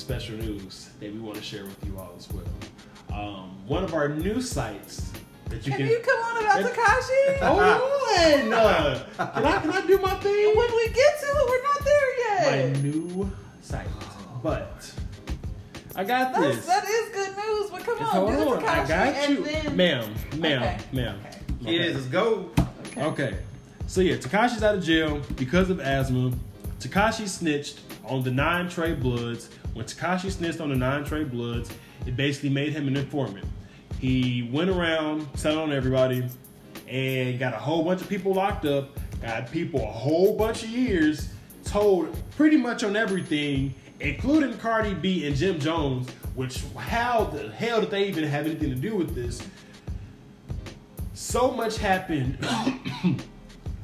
[0.03, 2.45] special news that we want to share with you all as well.
[3.17, 5.13] Um, one of our new sites
[5.49, 5.87] that you Can can.
[5.91, 7.39] you come on about Tekashi?
[7.43, 8.53] Hold on!
[8.53, 10.57] Uh, can I can I do my thing?
[10.57, 12.75] When we get to it, we're not there yet.
[12.75, 13.31] my new
[13.61, 13.87] site.
[14.43, 14.93] But
[15.95, 16.67] I got That's, this.
[16.67, 18.63] that is good news, but come Just on, hold do on.
[18.63, 19.45] Tekashi I got and you.
[19.45, 20.79] then- Ma'am, ma'am, Okay.
[20.93, 21.21] ma'am.
[21.63, 21.75] Okay.
[21.77, 21.95] It is.
[21.95, 22.51] Let's go.
[22.89, 23.03] Okay.
[23.05, 23.37] Okay.
[23.87, 26.33] So yeah, Tekashi's out of jail because of asthma.
[26.81, 29.49] Tekashi snitched on the nine Trey Bloods.
[29.73, 31.71] When Tekashi snitched on the nine Trey Bloods,
[32.07, 33.47] it basically made him an informant.
[34.01, 36.27] He went around telling on everybody
[36.89, 40.71] and got a whole bunch of people locked up, got people a whole bunch of
[40.71, 41.29] years
[41.65, 47.81] told pretty much on everything, including Cardi B and Jim Jones, which how the hell
[47.81, 49.43] did they even have anything to do with this?
[51.15, 52.39] So much happened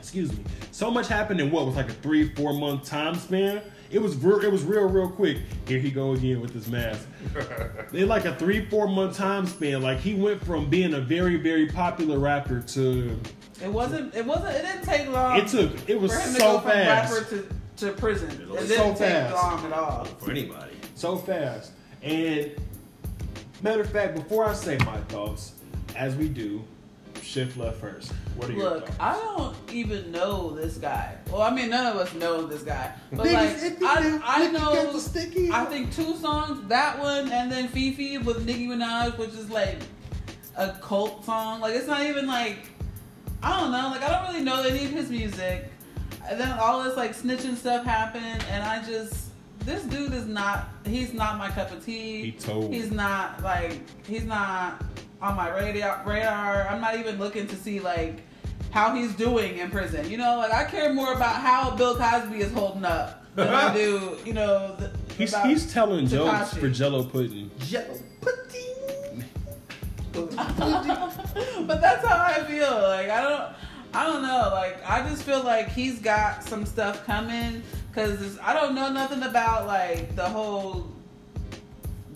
[0.09, 0.43] excuse me.
[0.71, 3.61] So much happened in what was like a three, four month time span.
[3.91, 5.39] It was real, it was real, real quick.
[5.67, 7.07] Here he go again with his mask.
[7.93, 11.37] in like a three, four month time span, like he went from being a very,
[11.37, 13.19] very popular rapper to
[13.63, 14.15] It wasn't.
[14.15, 14.57] It wasn't.
[14.57, 15.39] It didn't take long.
[15.39, 17.47] it took it was for him to so go from fast, rapper
[17.77, 18.31] to, to prison.
[18.43, 19.35] It was didn't so take fast.
[19.35, 20.05] long at all.
[20.05, 20.75] For anybody.
[20.95, 21.73] so fast.
[22.03, 22.53] And
[23.63, 25.53] matter of fact, before I say my thoughts,
[25.97, 26.63] as we do,
[27.29, 28.13] shift left first.
[28.37, 28.97] What are your Look, thoughts?
[29.01, 31.17] I don't even know this guy.
[31.31, 32.95] Well, I mean, none of us know this guy.
[33.13, 34.99] But Niggas, like, if you I, I if you got know.
[34.99, 36.67] sticky- I think two songs.
[36.69, 39.79] That one, and then FEFE with Nicki Minaj, which is like
[40.57, 41.61] a cult song.
[41.61, 42.59] Like, it's not even like
[43.43, 43.89] I don't know.
[43.89, 45.71] Like, I don't really know any of his music.
[46.29, 49.31] And then all this like snitching stuff happened, and I just
[49.61, 50.69] this dude is not.
[50.87, 52.23] He's not my cup of tea.
[52.31, 52.73] He told.
[52.73, 54.83] He's not like he's not
[55.21, 56.03] on my radar.
[56.07, 56.69] Radar.
[56.69, 58.23] I'm not even looking to see like
[58.71, 60.09] how he's doing in prison.
[60.11, 63.73] You know, like I care more about how Bill Cosby is holding up than I
[63.75, 64.17] do.
[64.25, 67.51] You know, the, He's, he's telling jokes for Jello pudding.
[67.59, 69.25] Jello pudding.
[70.13, 72.71] but that's how I feel.
[72.71, 73.53] Like I don't,
[73.95, 74.51] I don't know.
[74.53, 79.23] Like I just feel like he's got some stuff coming because I don't know nothing
[79.25, 80.89] about like the whole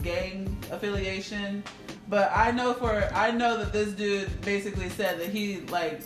[0.02, 1.64] gang affiliation.
[2.12, 6.02] But I know for I know that this dude basically said that he like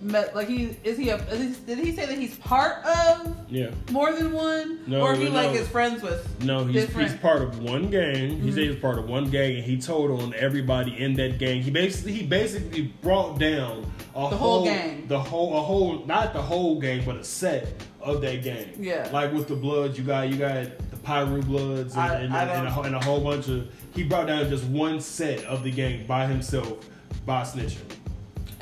[0.00, 3.34] met like he is he a is he- did he say that he's part of
[3.48, 3.70] Yeah.
[3.90, 5.30] more than one No, or he no.
[5.32, 8.40] like is friends with No, he's, he's part of one gang.
[8.40, 8.54] He Mhm.
[8.54, 11.60] said he's part of one gang, and he told on everybody in that gang.
[11.60, 13.84] He basically he basically brought down
[14.14, 15.06] a The whole gang.
[15.08, 17.66] the whole a whole not the whole gang, but a set
[18.00, 18.66] of that gang.
[18.78, 19.08] Yeah.
[19.12, 20.66] like with the Bloods, you got you got
[21.06, 23.68] Piru Bloods and, I- and, I and, a, whole- and a whole bunch of.
[23.94, 26.84] He brought down just one set of the gang by himself
[27.24, 27.78] by snitching.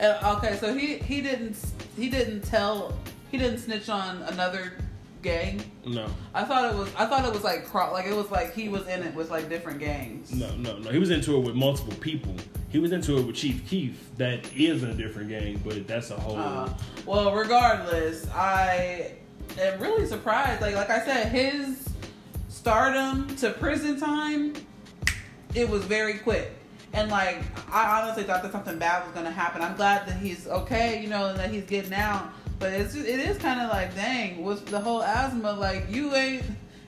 [0.00, 1.56] Uh, okay, so he he didn't
[1.96, 2.96] he didn't tell
[3.30, 4.74] he didn't snitch on another
[5.22, 5.62] gang.
[5.86, 8.68] No, I thought it was I thought it was like like it was like he
[8.68, 10.32] was in it with like different gangs.
[10.32, 10.90] no, no, no.
[10.90, 12.34] He was into it with multiple people.
[12.68, 14.10] He was into it with Chief Keef.
[14.18, 16.36] That is a different gang, but that's a whole.
[16.36, 16.68] Uh,
[17.06, 19.12] well, regardless, I
[19.60, 20.60] am really surprised.
[20.60, 21.88] Like like I said, his
[22.68, 24.54] stardom to prison time,
[25.54, 26.50] it was very quick.
[26.94, 29.60] And like I honestly thought that something bad was gonna happen.
[29.60, 32.30] I'm glad that he's okay, you know, and that he's getting out.
[32.58, 36.42] But it's it is kind of like, dang, with the whole asthma, like you ain't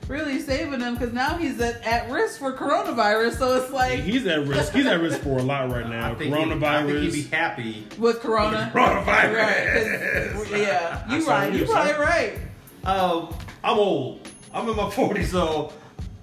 [0.07, 3.37] really saving him because now he's at, at risk for coronavirus.
[3.37, 4.73] So it's like He's at risk.
[4.73, 6.09] He's at risk for a lot right now.
[6.11, 7.85] I think he- I think he'd be happy.
[7.99, 9.35] with corona, Coronavirus.
[9.37, 10.31] right?
[10.33, 11.53] 'cause- yeah, you saw right.
[11.53, 12.39] you You probably right.
[12.83, 14.27] Um, I'm old.
[14.53, 15.73] I'm in my 40s, so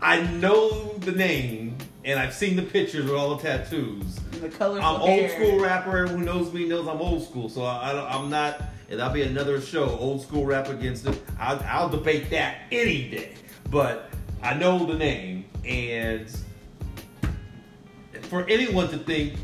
[0.00, 4.16] I know the name and I've seen the pictures with all the tattoos.
[4.40, 5.28] The colorful I'm old hair.
[5.30, 5.96] school rapper.
[5.98, 7.48] Everyone who knows me knows I'm old school.
[7.48, 8.60] So I, I, I'm not,
[8.90, 9.88] and that'll be another show.
[9.98, 11.22] Old school rap against it.
[11.38, 13.34] I'll, I'll debate that any day.
[13.70, 14.10] But
[14.42, 16.26] I know the name, and
[18.22, 19.34] for anyone to think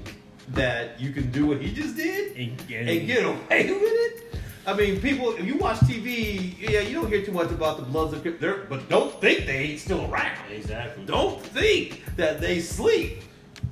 [0.49, 3.37] that you can do what he just did And- and- and get away
[3.71, 4.27] with it.
[4.67, 5.33] I mean, people.
[5.33, 8.39] If you watch TV, yeah, you don't hear too much about the Bloods of Crip,
[8.41, 10.37] they're- but don't think they ain't still around.
[10.51, 11.05] Exactly.
[11.07, 13.23] Don't think that they sleep.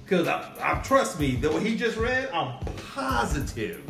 [0.05, 2.59] Because I, I trust me, the what he just read, I'm
[2.94, 3.82] positive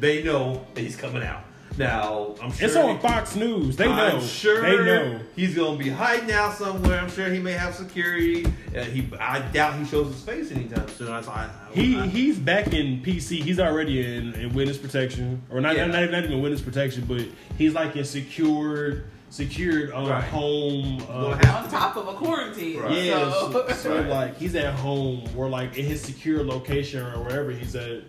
[0.00, 1.43] they know that he's coming out.
[1.76, 3.76] Now, I'm sure It's on Fox News.
[3.76, 3.92] They know.
[3.92, 5.20] I'm sure They know.
[5.34, 7.00] he's gonna be hiding out somewhere.
[7.00, 8.46] I'm sure he may have security.
[8.76, 11.08] Uh, he, I doubt he shows his face anytime soon.
[11.08, 13.42] I, I, He I, he's back in PC.
[13.42, 15.86] He's already in, in witness protection, or not, Yeah.
[15.86, 17.22] not not even witness protection, but
[17.58, 20.22] he's like in secured secured um, Right.
[20.22, 21.02] home.
[21.10, 22.78] Uh, On top of a quarantine.
[22.78, 23.02] Right.
[23.02, 24.06] yeah, So, so, so, Right.
[24.08, 28.02] like he's at home or like in his secure location or wherever he's at,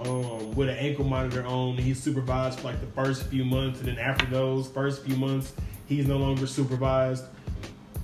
[0.00, 1.76] um, with an ankle monitor on.
[1.76, 5.52] He's supervised for like the first few months, and then after those first few months,
[5.86, 7.24] he's no longer supervised.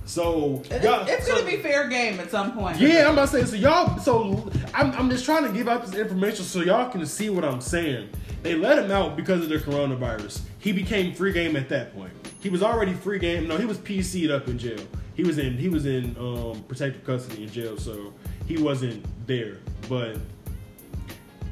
[0.05, 2.79] So It- y'all- it's so- gonna be fair game at some point.
[2.79, 3.55] yeah, I'm about to say so.
[3.55, 7.29] Y'all, so I'm, I'm just trying to give out this information so y'all can see
[7.29, 8.09] what I'm saying.
[8.41, 10.41] They let him out because of the coronavirus.
[10.59, 12.11] He became free game at that point.
[12.41, 13.47] He was already free game.
[13.47, 14.79] No, he was PC'd up in jail.
[15.13, 18.13] He was in he was in um, protective custody in jail, so
[18.47, 19.57] he wasn't there.
[19.89, 20.17] But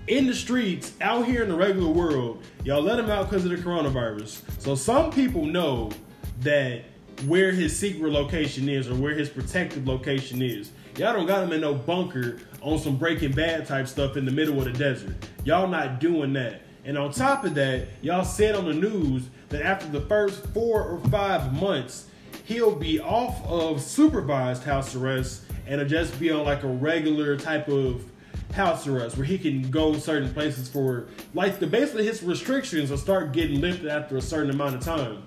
[0.07, 3.51] in the streets, out here in the regular world, y'all let him out because of
[3.51, 4.41] the coronavirus.
[4.61, 5.91] So some people know
[6.41, 6.83] that
[7.25, 10.71] where his secret location is or where his protective location is.
[10.97, 14.31] Y'all don't got him in no bunker on some Breaking Bad type stuff in the
[14.31, 15.15] middle of the desert.
[15.43, 16.61] Y'all not doing that.
[16.85, 20.83] And on top of that, y'all said on the news that after the first four
[20.83, 22.07] or five months,
[22.45, 27.67] he'll be off of supervised house arrest and just be on like a regular type
[27.67, 28.09] of
[28.53, 32.97] house arrest where he can go certain places for like the basically his restrictions will
[32.97, 35.23] start getting lifted after a certain amount of time.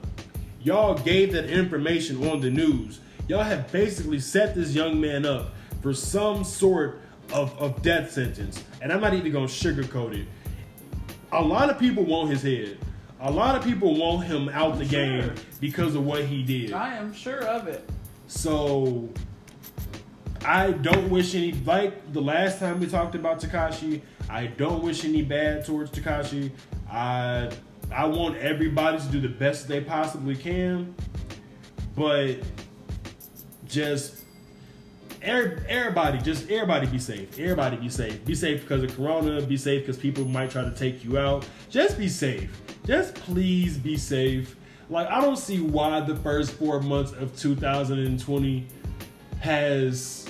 [0.63, 3.01] Y'all gave that information on the news.
[3.29, 5.53] Y'all have basically set this young man up
[5.83, 7.01] for some sort
[7.33, 8.63] of, of death sentence.
[8.83, 10.27] And I'm not even gonna sugarcoat it.
[11.33, 12.79] A lot of people want his head.
[13.21, 15.21] A lot of people want him out the Sure.
[15.21, 16.73] game because of what he did.
[16.73, 17.89] I am sure of it.
[18.27, 19.09] So
[20.45, 24.01] I don't wish any like the last time we talked about Tekashi.
[24.29, 26.51] I don't wish any bad towards Tekashi.
[26.91, 27.51] I
[27.93, 30.95] I want everybody to do the best they possibly can,
[31.95, 32.37] but
[33.67, 34.23] just
[35.21, 37.39] every- everybody, just everybody be safe.
[37.39, 38.25] Everybody be safe.
[38.25, 39.43] Be safe because of Corona.
[39.43, 41.45] Be safe because people might try to take you out.
[41.69, 42.51] Just be safe.
[42.87, 44.57] Just please be safe.
[44.89, 48.67] Like I don't see why the first four months of 2020
[49.41, 50.30] has.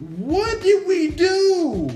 [0.00, 1.88] What did we do?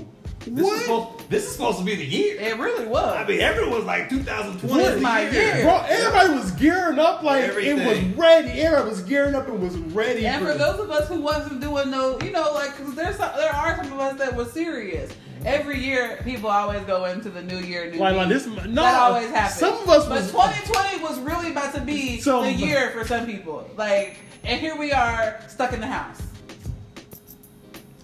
[0.45, 0.73] This, what?
[0.75, 2.37] Is supposed, this is supposed to be the year.
[2.39, 3.15] It really was.
[3.15, 5.31] I mean, everyone was like 2020 What is the my year.
[5.55, 5.63] year?
[5.63, 8.49] Bro, everybody was gearing up like it was ready.
[8.61, 10.27] Everybody was gearing up and was ready.
[10.27, 13.31] and for those of us who wasn't doing no, you know, like, cause there's some,
[13.37, 15.13] there are some of us that were serious.
[15.45, 18.17] Every year, people always go into the new year, new like, me.
[18.19, 18.45] like this.
[18.45, 19.59] No, that always happens.
[19.59, 23.05] Some of us but was 2020 was really about to be So- the year for
[23.07, 23.69] some people.
[23.77, 26.21] Like, and here we are stuck in the house.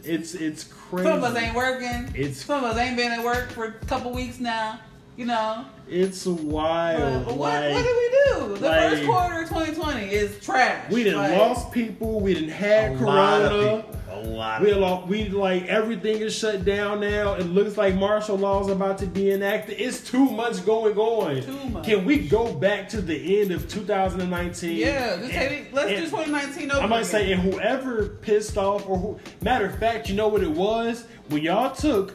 [0.03, 1.09] It's it's crazy.
[1.09, 2.09] Some of us ain't working.
[2.15, 4.79] It's- some of us ain't been at work for a couple weeks now.
[5.19, 7.25] You know, It's wild.
[7.25, 8.09] but what, like, what did we
[8.53, 8.57] do?
[8.57, 10.89] The like- first quarter of 2020 is trash.
[10.89, 12.21] we didn't Like, lost people.
[12.21, 13.83] We didn't A had lot of corona.
[14.13, 14.61] A lot.
[14.61, 17.33] We lost, we like everything is shut down now.
[17.33, 19.75] It looks like martial law is about to be enacted.
[19.77, 21.41] It's too much going on.
[21.41, 21.83] Too much.
[21.83, 24.77] Can we go back to the end of 2019?
[24.77, 26.79] Yeah, just And- take it, let's and- do 2019 over.
[26.81, 27.05] I might again.
[27.11, 31.03] say, and whoever pissed off, or who, matter of fact, you know what it was
[31.27, 32.13] when y'all took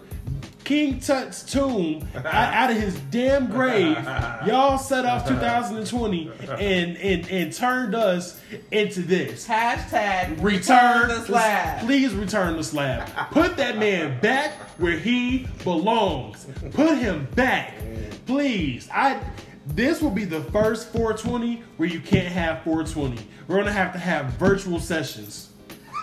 [0.65, 3.97] King Tut's tomb out, of his damn grave.
[4.47, 9.47] Y'all set off 2020 and and and turned us into this.
[9.47, 11.81] Hashtag Return the slab.
[11.81, 13.09] Please return the slab.
[13.31, 16.47] Put that man back where he belongs.
[16.73, 17.74] Put him back,
[18.27, 18.89] please.
[18.93, 19.20] I.
[19.66, 23.27] This will be the first 420 where you can't have 420.
[23.49, 25.49] We're gonna have to have virtual sessions.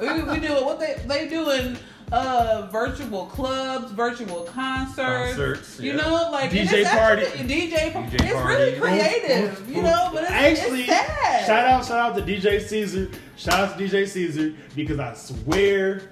[0.00, 0.64] we, we do it.
[0.64, 1.76] What they they doing?
[2.12, 4.96] Uh, virtual clubs, virtual concerts.
[5.36, 5.96] Concerts, You yeah.
[5.98, 7.22] know, like DJ party.
[7.22, 8.16] DJ, party.
[8.16, 8.54] It's party.
[8.54, 10.10] really creative, you know.
[10.12, 11.46] But it's, Actually, it's sad.
[11.46, 13.10] shout out, shout out to DJ Caesar.
[13.36, 16.02] Shout out to DJ Caesar because I swear,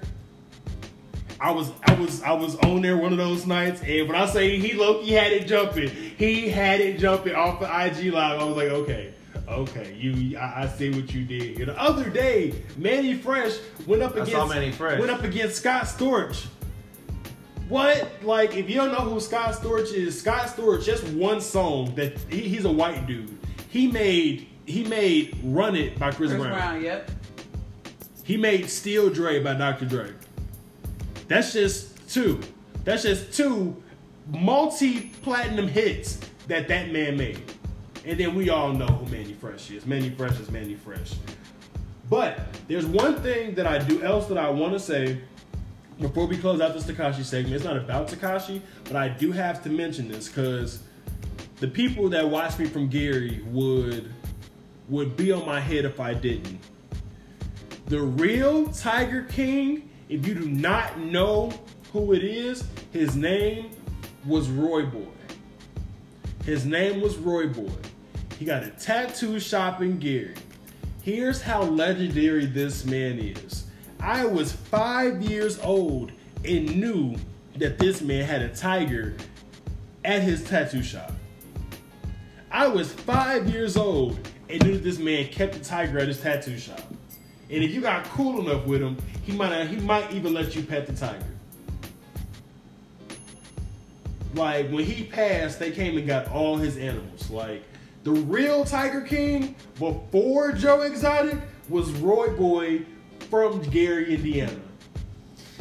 [1.41, 4.25] I was, I was, I was on there one of those nights, and when I
[4.25, 5.89] say he he had it jumping.
[5.89, 8.39] He had it jumping off the IG live.
[8.39, 9.13] I was like, okay,
[9.49, 11.57] okay, you, I, I see what you did.
[11.67, 14.99] The other day, Mannie Fresh went up I against saw Mannie Fresh.
[14.99, 16.45] went up against Scott Storch.
[17.67, 18.09] What?
[18.23, 22.17] Like, if you don't know who Scott Storch is, Scott Storch, just one song that
[22.29, 23.37] he, he's a white dude.
[23.69, 26.57] He made he made "Run It" by Chris, Chris Brown.
[26.57, 27.11] Brown, yep.
[28.23, 29.85] He made "Still D.R.E." by Dr.
[29.85, 30.13] Dre.
[31.27, 32.39] That's just two.
[32.83, 33.81] That's just two
[34.27, 37.41] multi-platinum hits that that man made.
[38.09, 39.85] And then we all know who Mannie Fresh is.
[39.85, 41.13] Mannie Fresh is Manny Fresh.
[42.09, 45.21] But there's one thing that I do else that I want to say
[45.99, 47.53] before we close out this Tekashi segment.
[47.53, 50.81] It's not about Tekashi, but I do have to mention this because
[51.57, 54.11] the people that watch me from Gary would
[54.87, 56.59] would be on my head if I didn't.
[57.85, 61.53] The real Tiger King, if you do not know
[61.93, 63.69] who it is, his name
[64.25, 65.05] was Roy Boy.
[66.43, 67.69] His name was Roy Boy.
[68.39, 70.33] He got a tattoo shop in Gary.
[71.03, 73.65] Here's how legendary this man is.
[73.99, 76.13] I was five years old
[76.45, 77.17] and knew
[77.57, 79.17] that this man had a tiger
[80.05, 81.11] at his tattoo shop.
[82.49, 84.17] I was five years old
[84.49, 86.79] and knew that this man kept a tiger at his tattoo shop.
[87.49, 90.63] And if you got cool enough with him, he might he might even let you
[90.63, 91.25] pet the tiger.
[94.33, 97.29] Like when he passed, they came and got all his animals.
[97.29, 97.63] Like
[98.13, 101.37] the real Tiger King before Joe Exotic
[101.69, 102.81] was Roy Boy
[103.29, 104.59] from Gary, Indiana.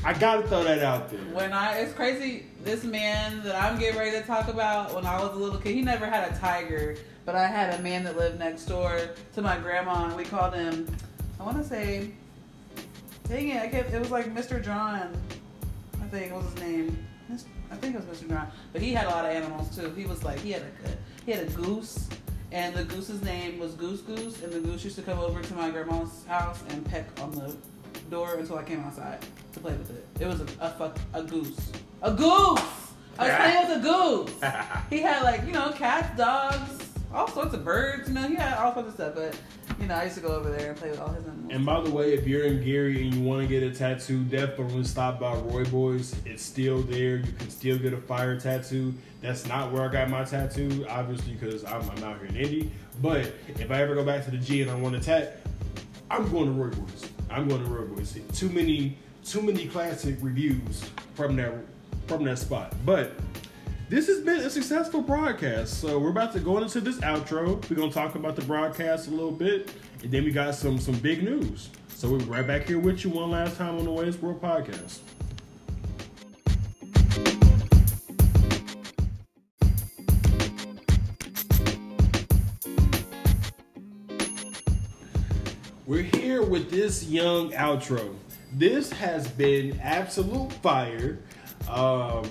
[0.03, 1.21] I gotta throw that out there.
[1.35, 2.47] When I, it's crazy.
[2.65, 5.75] This man that I'm getting ready to talk about, when I was a little kid,
[5.75, 6.97] he never had a tiger,
[7.27, 8.99] but I had a man that lived next door
[9.35, 10.87] to my grandma, and we called him.
[11.39, 12.13] I want to say,
[13.29, 14.65] dang it, I kept, it was like Mr.
[14.65, 15.15] John.
[16.01, 17.07] I think it was his name.
[17.71, 18.29] I think it was Mr.
[18.29, 19.93] John, but he had a lot of animals too.
[19.95, 20.89] He was like he had a
[21.27, 22.09] he had a goose,
[22.53, 25.55] and the goose's name was Goose Goose, and the goose used to come over to
[25.55, 27.55] my grandma's house and peck on the
[28.11, 30.07] door until I came outside to play with it.
[30.21, 31.73] It was a, a fuck a goose,
[32.03, 32.63] a goose.
[33.19, 34.53] I was playing with a goose.
[34.91, 38.09] He had like you know cats, dogs, all sorts of birds.
[38.09, 39.37] You know he had all sorts of stuff, but
[39.81, 41.51] you know I used to go over there and play with all his animals.
[41.51, 44.25] And by the way, if you're in Gary and you want to get a tattoo,
[44.25, 46.15] definitely stop by Roy Boys.
[46.25, 47.17] It's still there.
[47.17, 48.95] You can still get a fire tattoo.
[49.21, 52.71] That's not where I got my tattoo, obviously, because I'm, I'm out here in Indy.
[53.01, 55.41] But if I ever go back to the G and I want a tat,
[56.11, 57.11] I'm going to Roy Boys.
[57.31, 58.19] I'm going to Roy Boys.
[58.33, 61.53] Too many, too many classic reviews from that
[62.07, 62.75] from that spot.
[62.87, 63.13] But
[63.89, 65.81] this has been a successful broadcast.
[65.81, 67.69] So we're about to go into this outro.
[67.69, 70.97] We're gonna talk about the broadcast a little bit, and then we got some some
[70.97, 71.71] big news.
[71.89, 74.99] So we're right back here with you one last time on the Wei's World Podcast.
[85.87, 88.15] We're here with this young outro.
[88.53, 91.19] This has been absolute fire.
[91.69, 92.31] Um,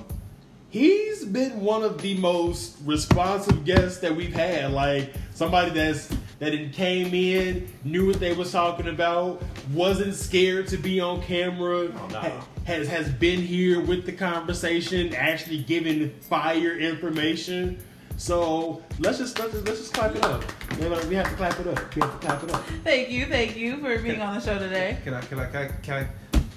[0.69, 4.72] he's been one of the most responsive guests that we've had.
[4.72, 9.41] Like somebody that's that it came in, knew what they was talking about,
[9.73, 12.19] wasn't scared to be on camera, Oh, no.
[12.19, 17.80] ha- has has been here with the conversation, actually giving fire information.
[18.18, 20.44] So let's just let's just, let's just clap it up.
[20.80, 21.95] You know, We have to clap it up.
[21.95, 22.64] We have to clap it up.
[22.84, 24.98] Thank you, thank you for being on the show today.
[25.03, 26.07] Can I, can I, can I, can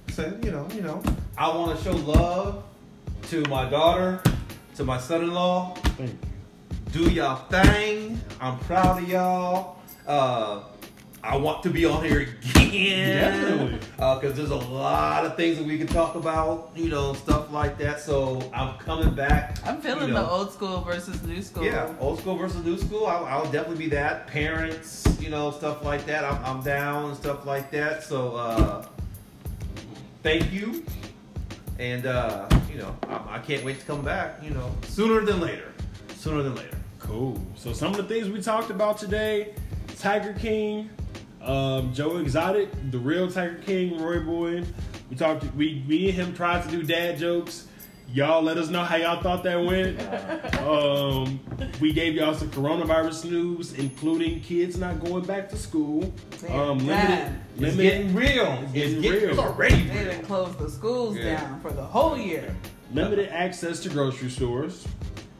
[0.09, 1.03] I say, you know, you know,
[1.39, 2.65] I want to show love
[3.31, 4.21] to my daughter,
[4.75, 5.73] to my son-in-law.
[5.97, 6.19] Thank you.
[6.91, 8.21] Do y'all thing.
[8.41, 9.79] I'm proud of y'all.
[10.05, 10.65] Uh,
[11.23, 13.41] I want to be on here again.
[13.41, 13.79] Definitely.
[13.95, 17.79] Because there's a lot of things that we can talk about, you know, stuff like
[17.79, 18.01] that.
[18.01, 19.59] So I'm coming back.
[19.65, 20.25] I'm feeling you know.
[20.25, 21.63] the old school versus new school.
[21.63, 23.07] Yeah, old school versus new school.
[23.07, 24.27] I'll, I'll definitely be that.
[24.27, 26.25] Parents, you know, stuff like that.
[26.25, 28.03] I'm, I'm down and stuff like that.
[28.03, 28.87] So, uh,
[30.25, 30.85] thank you.
[31.81, 35.41] And, uh, you know, I, I can't wait to come back, you know, sooner than
[35.41, 35.73] later.
[36.17, 36.77] Sooner than later.
[36.99, 37.41] Cool.
[37.57, 39.55] So some of the things we talked about today:
[39.97, 40.91] Tiger King,
[41.41, 44.63] um, Joe Exotic, the real Tiger King, Roy Boy.
[45.09, 45.43] We talked.
[45.55, 47.67] We me and him tried to do dad jokes.
[48.13, 50.01] Y'all let us know how y'all thought that went.
[50.61, 51.39] Um,
[51.81, 56.13] we gave y'all some coronavirus news, including kids not going back to school.
[56.49, 57.35] Um, limited, Damn.
[57.53, 58.59] It's limited, getting real.
[58.65, 59.31] It's getting getting- real.
[59.31, 60.05] It's already They real.
[60.11, 61.41] didn't close the schools Yeah.
[61.41, 62.55] down for the whole year.
[62.93, 64.85] limited access to grocery stores,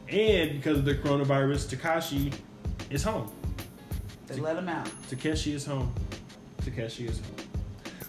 [0.07, 2.31] and because of the coronavirus, Tekashi
[2.89, 3.29] is home.
[4.27, 4.87] They let him out.
[5.09, 5.93] Tekashi is home.
[6.63, 7.35] Tekashi is home.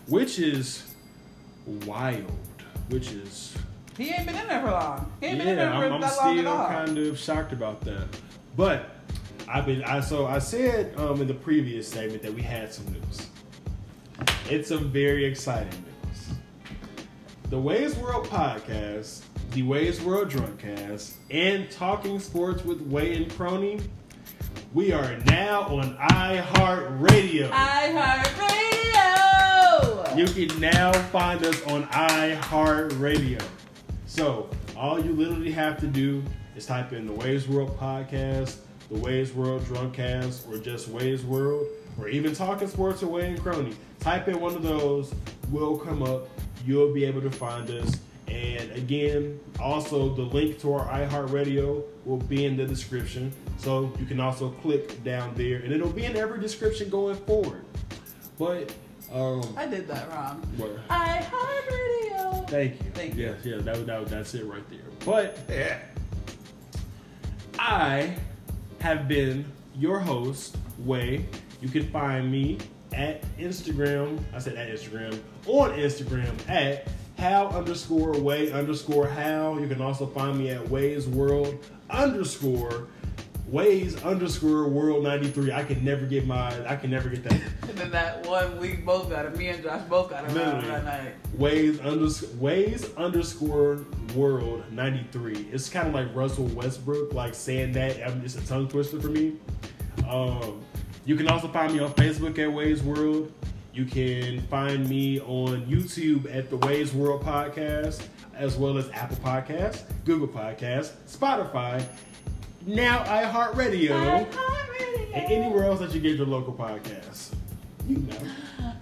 [0.06, 0.94] Which is
[1.84, 2.30] wild.
[2.90, 3.56] Which is
[3.96, 5.12] He ain't been in there for long.
[5.20, 6.66] He ain't been in there yeah, for I'm, I'm that long at still all.
[6.66, 8.06] kind of shocked about that.
[8.56, 8.96] But
[9.48, 12.86] I've been I so I said um, in the previous segment that we had some
[12.92, 13.28] news.
[14.48, 16.28] It's some very exciting news.
[17.50, 23.80] The Wei's World podcast, the Wei's World Drunkcast, and Talking Sports with Wei and Crony.
[24.72, 27.50] We are now on iHeartRadio.
[27.50, 30.16] iHeartRadio.
[30.16, 33.42] You can now find us on iHeartRadio.
[34.12, 36.22] So all you literally have to do
[36.54, 38.58] is type in the Wei's World podcast,
[38.90, 41.66] the Wei's World Drunkcast, or just Wei's World,
[41.98, 43.74] or even Talking Sports or Wei and Crony.
[44.00, 45.14] Type in one of those,
[45.50, 46.28] will come up.
[46.66, 47.96] You'll be able to find us.
[48.28, 53.32] And again, also the link to our iHeartRadio will be in the description.
[53.56, 57.64] So you can also click down there, and it'll be in every description going forward.
[58.38, 58.74] But
[59.10, 60.42] um, I did that wrong.
[60.58, 60.86] what?
[60.88, 62.01] iHeartRadio.
[62.52, 62.90] Thank you.
[62.90, 63.22] Thank you.
[63.24, 64.80] Yes, yeah, that, that, that's it right there.
[65.06, 65.78] But Yeah.
[67.58, 68.14] I
[68.80, 71.24] have been your host, Wei.
[71.62, 72.58] You can find me
[72.92, 74.22] at Instagram.
[74.34, 75.18] I said at Instagram.
[75.46, 79.56] On Instagram at how underscore way underscore how.
[79.58, 81.58] You can also find me at Wei's World
[81.88, 82.86] underscore
[83.52, 85.52] Ways underscore World 93.
[85.52, 87.40] I can never get my I can never get that.
[87.68, 89.36] And then that one we both got it.
[89.36, 91.14] Me and Josh both got it that night.
[91.38, 93.84] Ways underscore Ways underscore
[94.14, 95.48] World 93.
[95.52, 98.02] It's kind of like Russell Westbrook, like saying that.
[98.06, 99.34] I'm just a tongue twister for me.
[100.08, 100.62] Um,
[101.04, 103.32] you can also find me on Facebook at Wei's World.
[103.74, 109.16] You can find me on YouTube at the Wei's World Podcast, as well as Apple
[109.16, 111.82] Podcasts, Google Podcasts, Spotify,
[112.66, 114.26] now iHeartRadio,
[115.14, 117.34] and anywhere else that you get your local podcasts.
[117.88, 118.16] You know.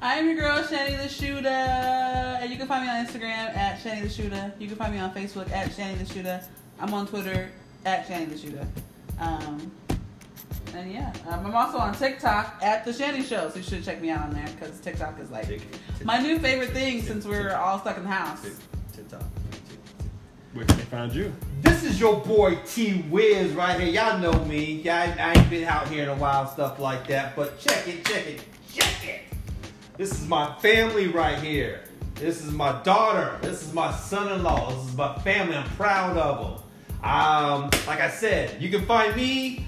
[0.02, 1.48] I'm your girl, Shani the Shooter.
[1.48, 4.52] And you can find me on Instagram at Shani the Shooter.
[4.59, 6.43] You can find me on Facebook at Shani the Shooter.
[6.78, 7.51] I'm on Twitter
[7.85, 8.66] at Shani the Shooter.
[9.19, 9.70] Um,
[10.74, 13.51] and yeah, um, I'm also on TikTok at The Shani Show.
[13.51, 15.61] So you should check me out on there because TikTok is like
[16.05, 18.47] my new favorite thing since we're all stuck in the house.
[20.52, 21.32] Where can they find you?
[21.62, 23.89] This is your boy TWizz right here.
[23.89, 24.81] Y'all know me.
[24.82, 27.36] Y'all, I ain't been out here in a while, stuff like that.
[27.36, 29.20] But check it, check it, check it.
[29.97, 31.85] This is my family right here.
[32.16, 33.39] This is my daughter.
[33.43, 34.72] This is my son-in-law.
[34.72, 35.55] This is my family.
[35.55, 37.09] I'm proud of them.
[37.09, 39.66] Um, like I said, you can find me.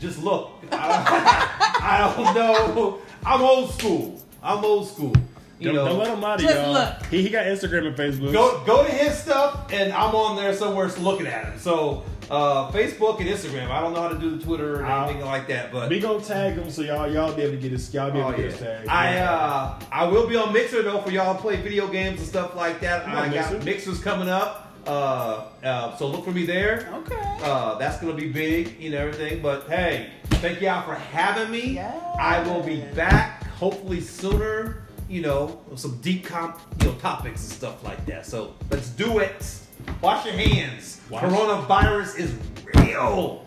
[0.00, 0.50] Just look.
[0.72, 2.98] I, I don't know.
[3.24, 4.20] I'm old school.
[4.42, 5.14] I'm old school.
[5.58, 6.72] You Don't, know, don't let him out of Just y'all.
[6.72, 7.06] look.
[7.06, 8.32] He, he got Instagram and Facebook.
[8.32, 11.58] Go go to his stuff, and I'm on there somewhere looking at him.
[11.58, 13.70] So uh, Facebook and Instagram.
[13.70, 16.00] I don't know how to do the Twitter or I'll- anything like that, but We
[16.00, 18.32] gonna tag him so y'all y'all be able to get his y'all be able oh,
[18.32, 18.50] to get yeah.
[18.50, 18.88] his tag.
[18.88, 22.28] I uh, I will be on Mixer though for y'all to play video games and
[22.28, 23.06] stuff like that.
[23.06, 24.72] I'm I on got mixers coming up.
[24.86, 26.90] Uh, uh, so look for me there.
[26.92, 27.38] Okay.
[27.42, 29.40] Uh, that's gonna be big, you know everything.
[29.40, 31.74] But hey, thank y'all for having me.
[31.74, 32.02] Yes.
[32.18, 34.83] I will be back hopefully sooner.
[35.08, 38.24] You know, some deep comp, you know, topics and stuff like that.
[38.26, 39.58] So let's do it.
[40.00, 41.00] Wash your hands.
[41.10, 42.32] Wash- Coronavirus is
[42.76, 43.44] real,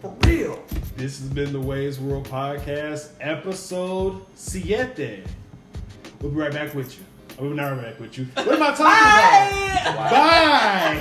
[0.00, 0.62] for real.
[0.96, 5.24] This has been the Wei's World Podcast, episode siete.
[6.20, 7.04] We'll be right back with you.
[7.40, 8.26] We'll be right back with you.
[8.34, 9.94] What am I talking Bye.
[9.94, 10.10] about?
[10.10, 10.98] Bye.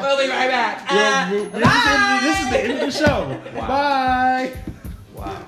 [0.00, 0.90] we'll be right back.
[0.90, 3.40] Well, Uh, this, is the, this is the end of the show.
[3.58, 4.52] Bye.
[5.14, 5.24] Wow.
[5.24, 5.42] Bye.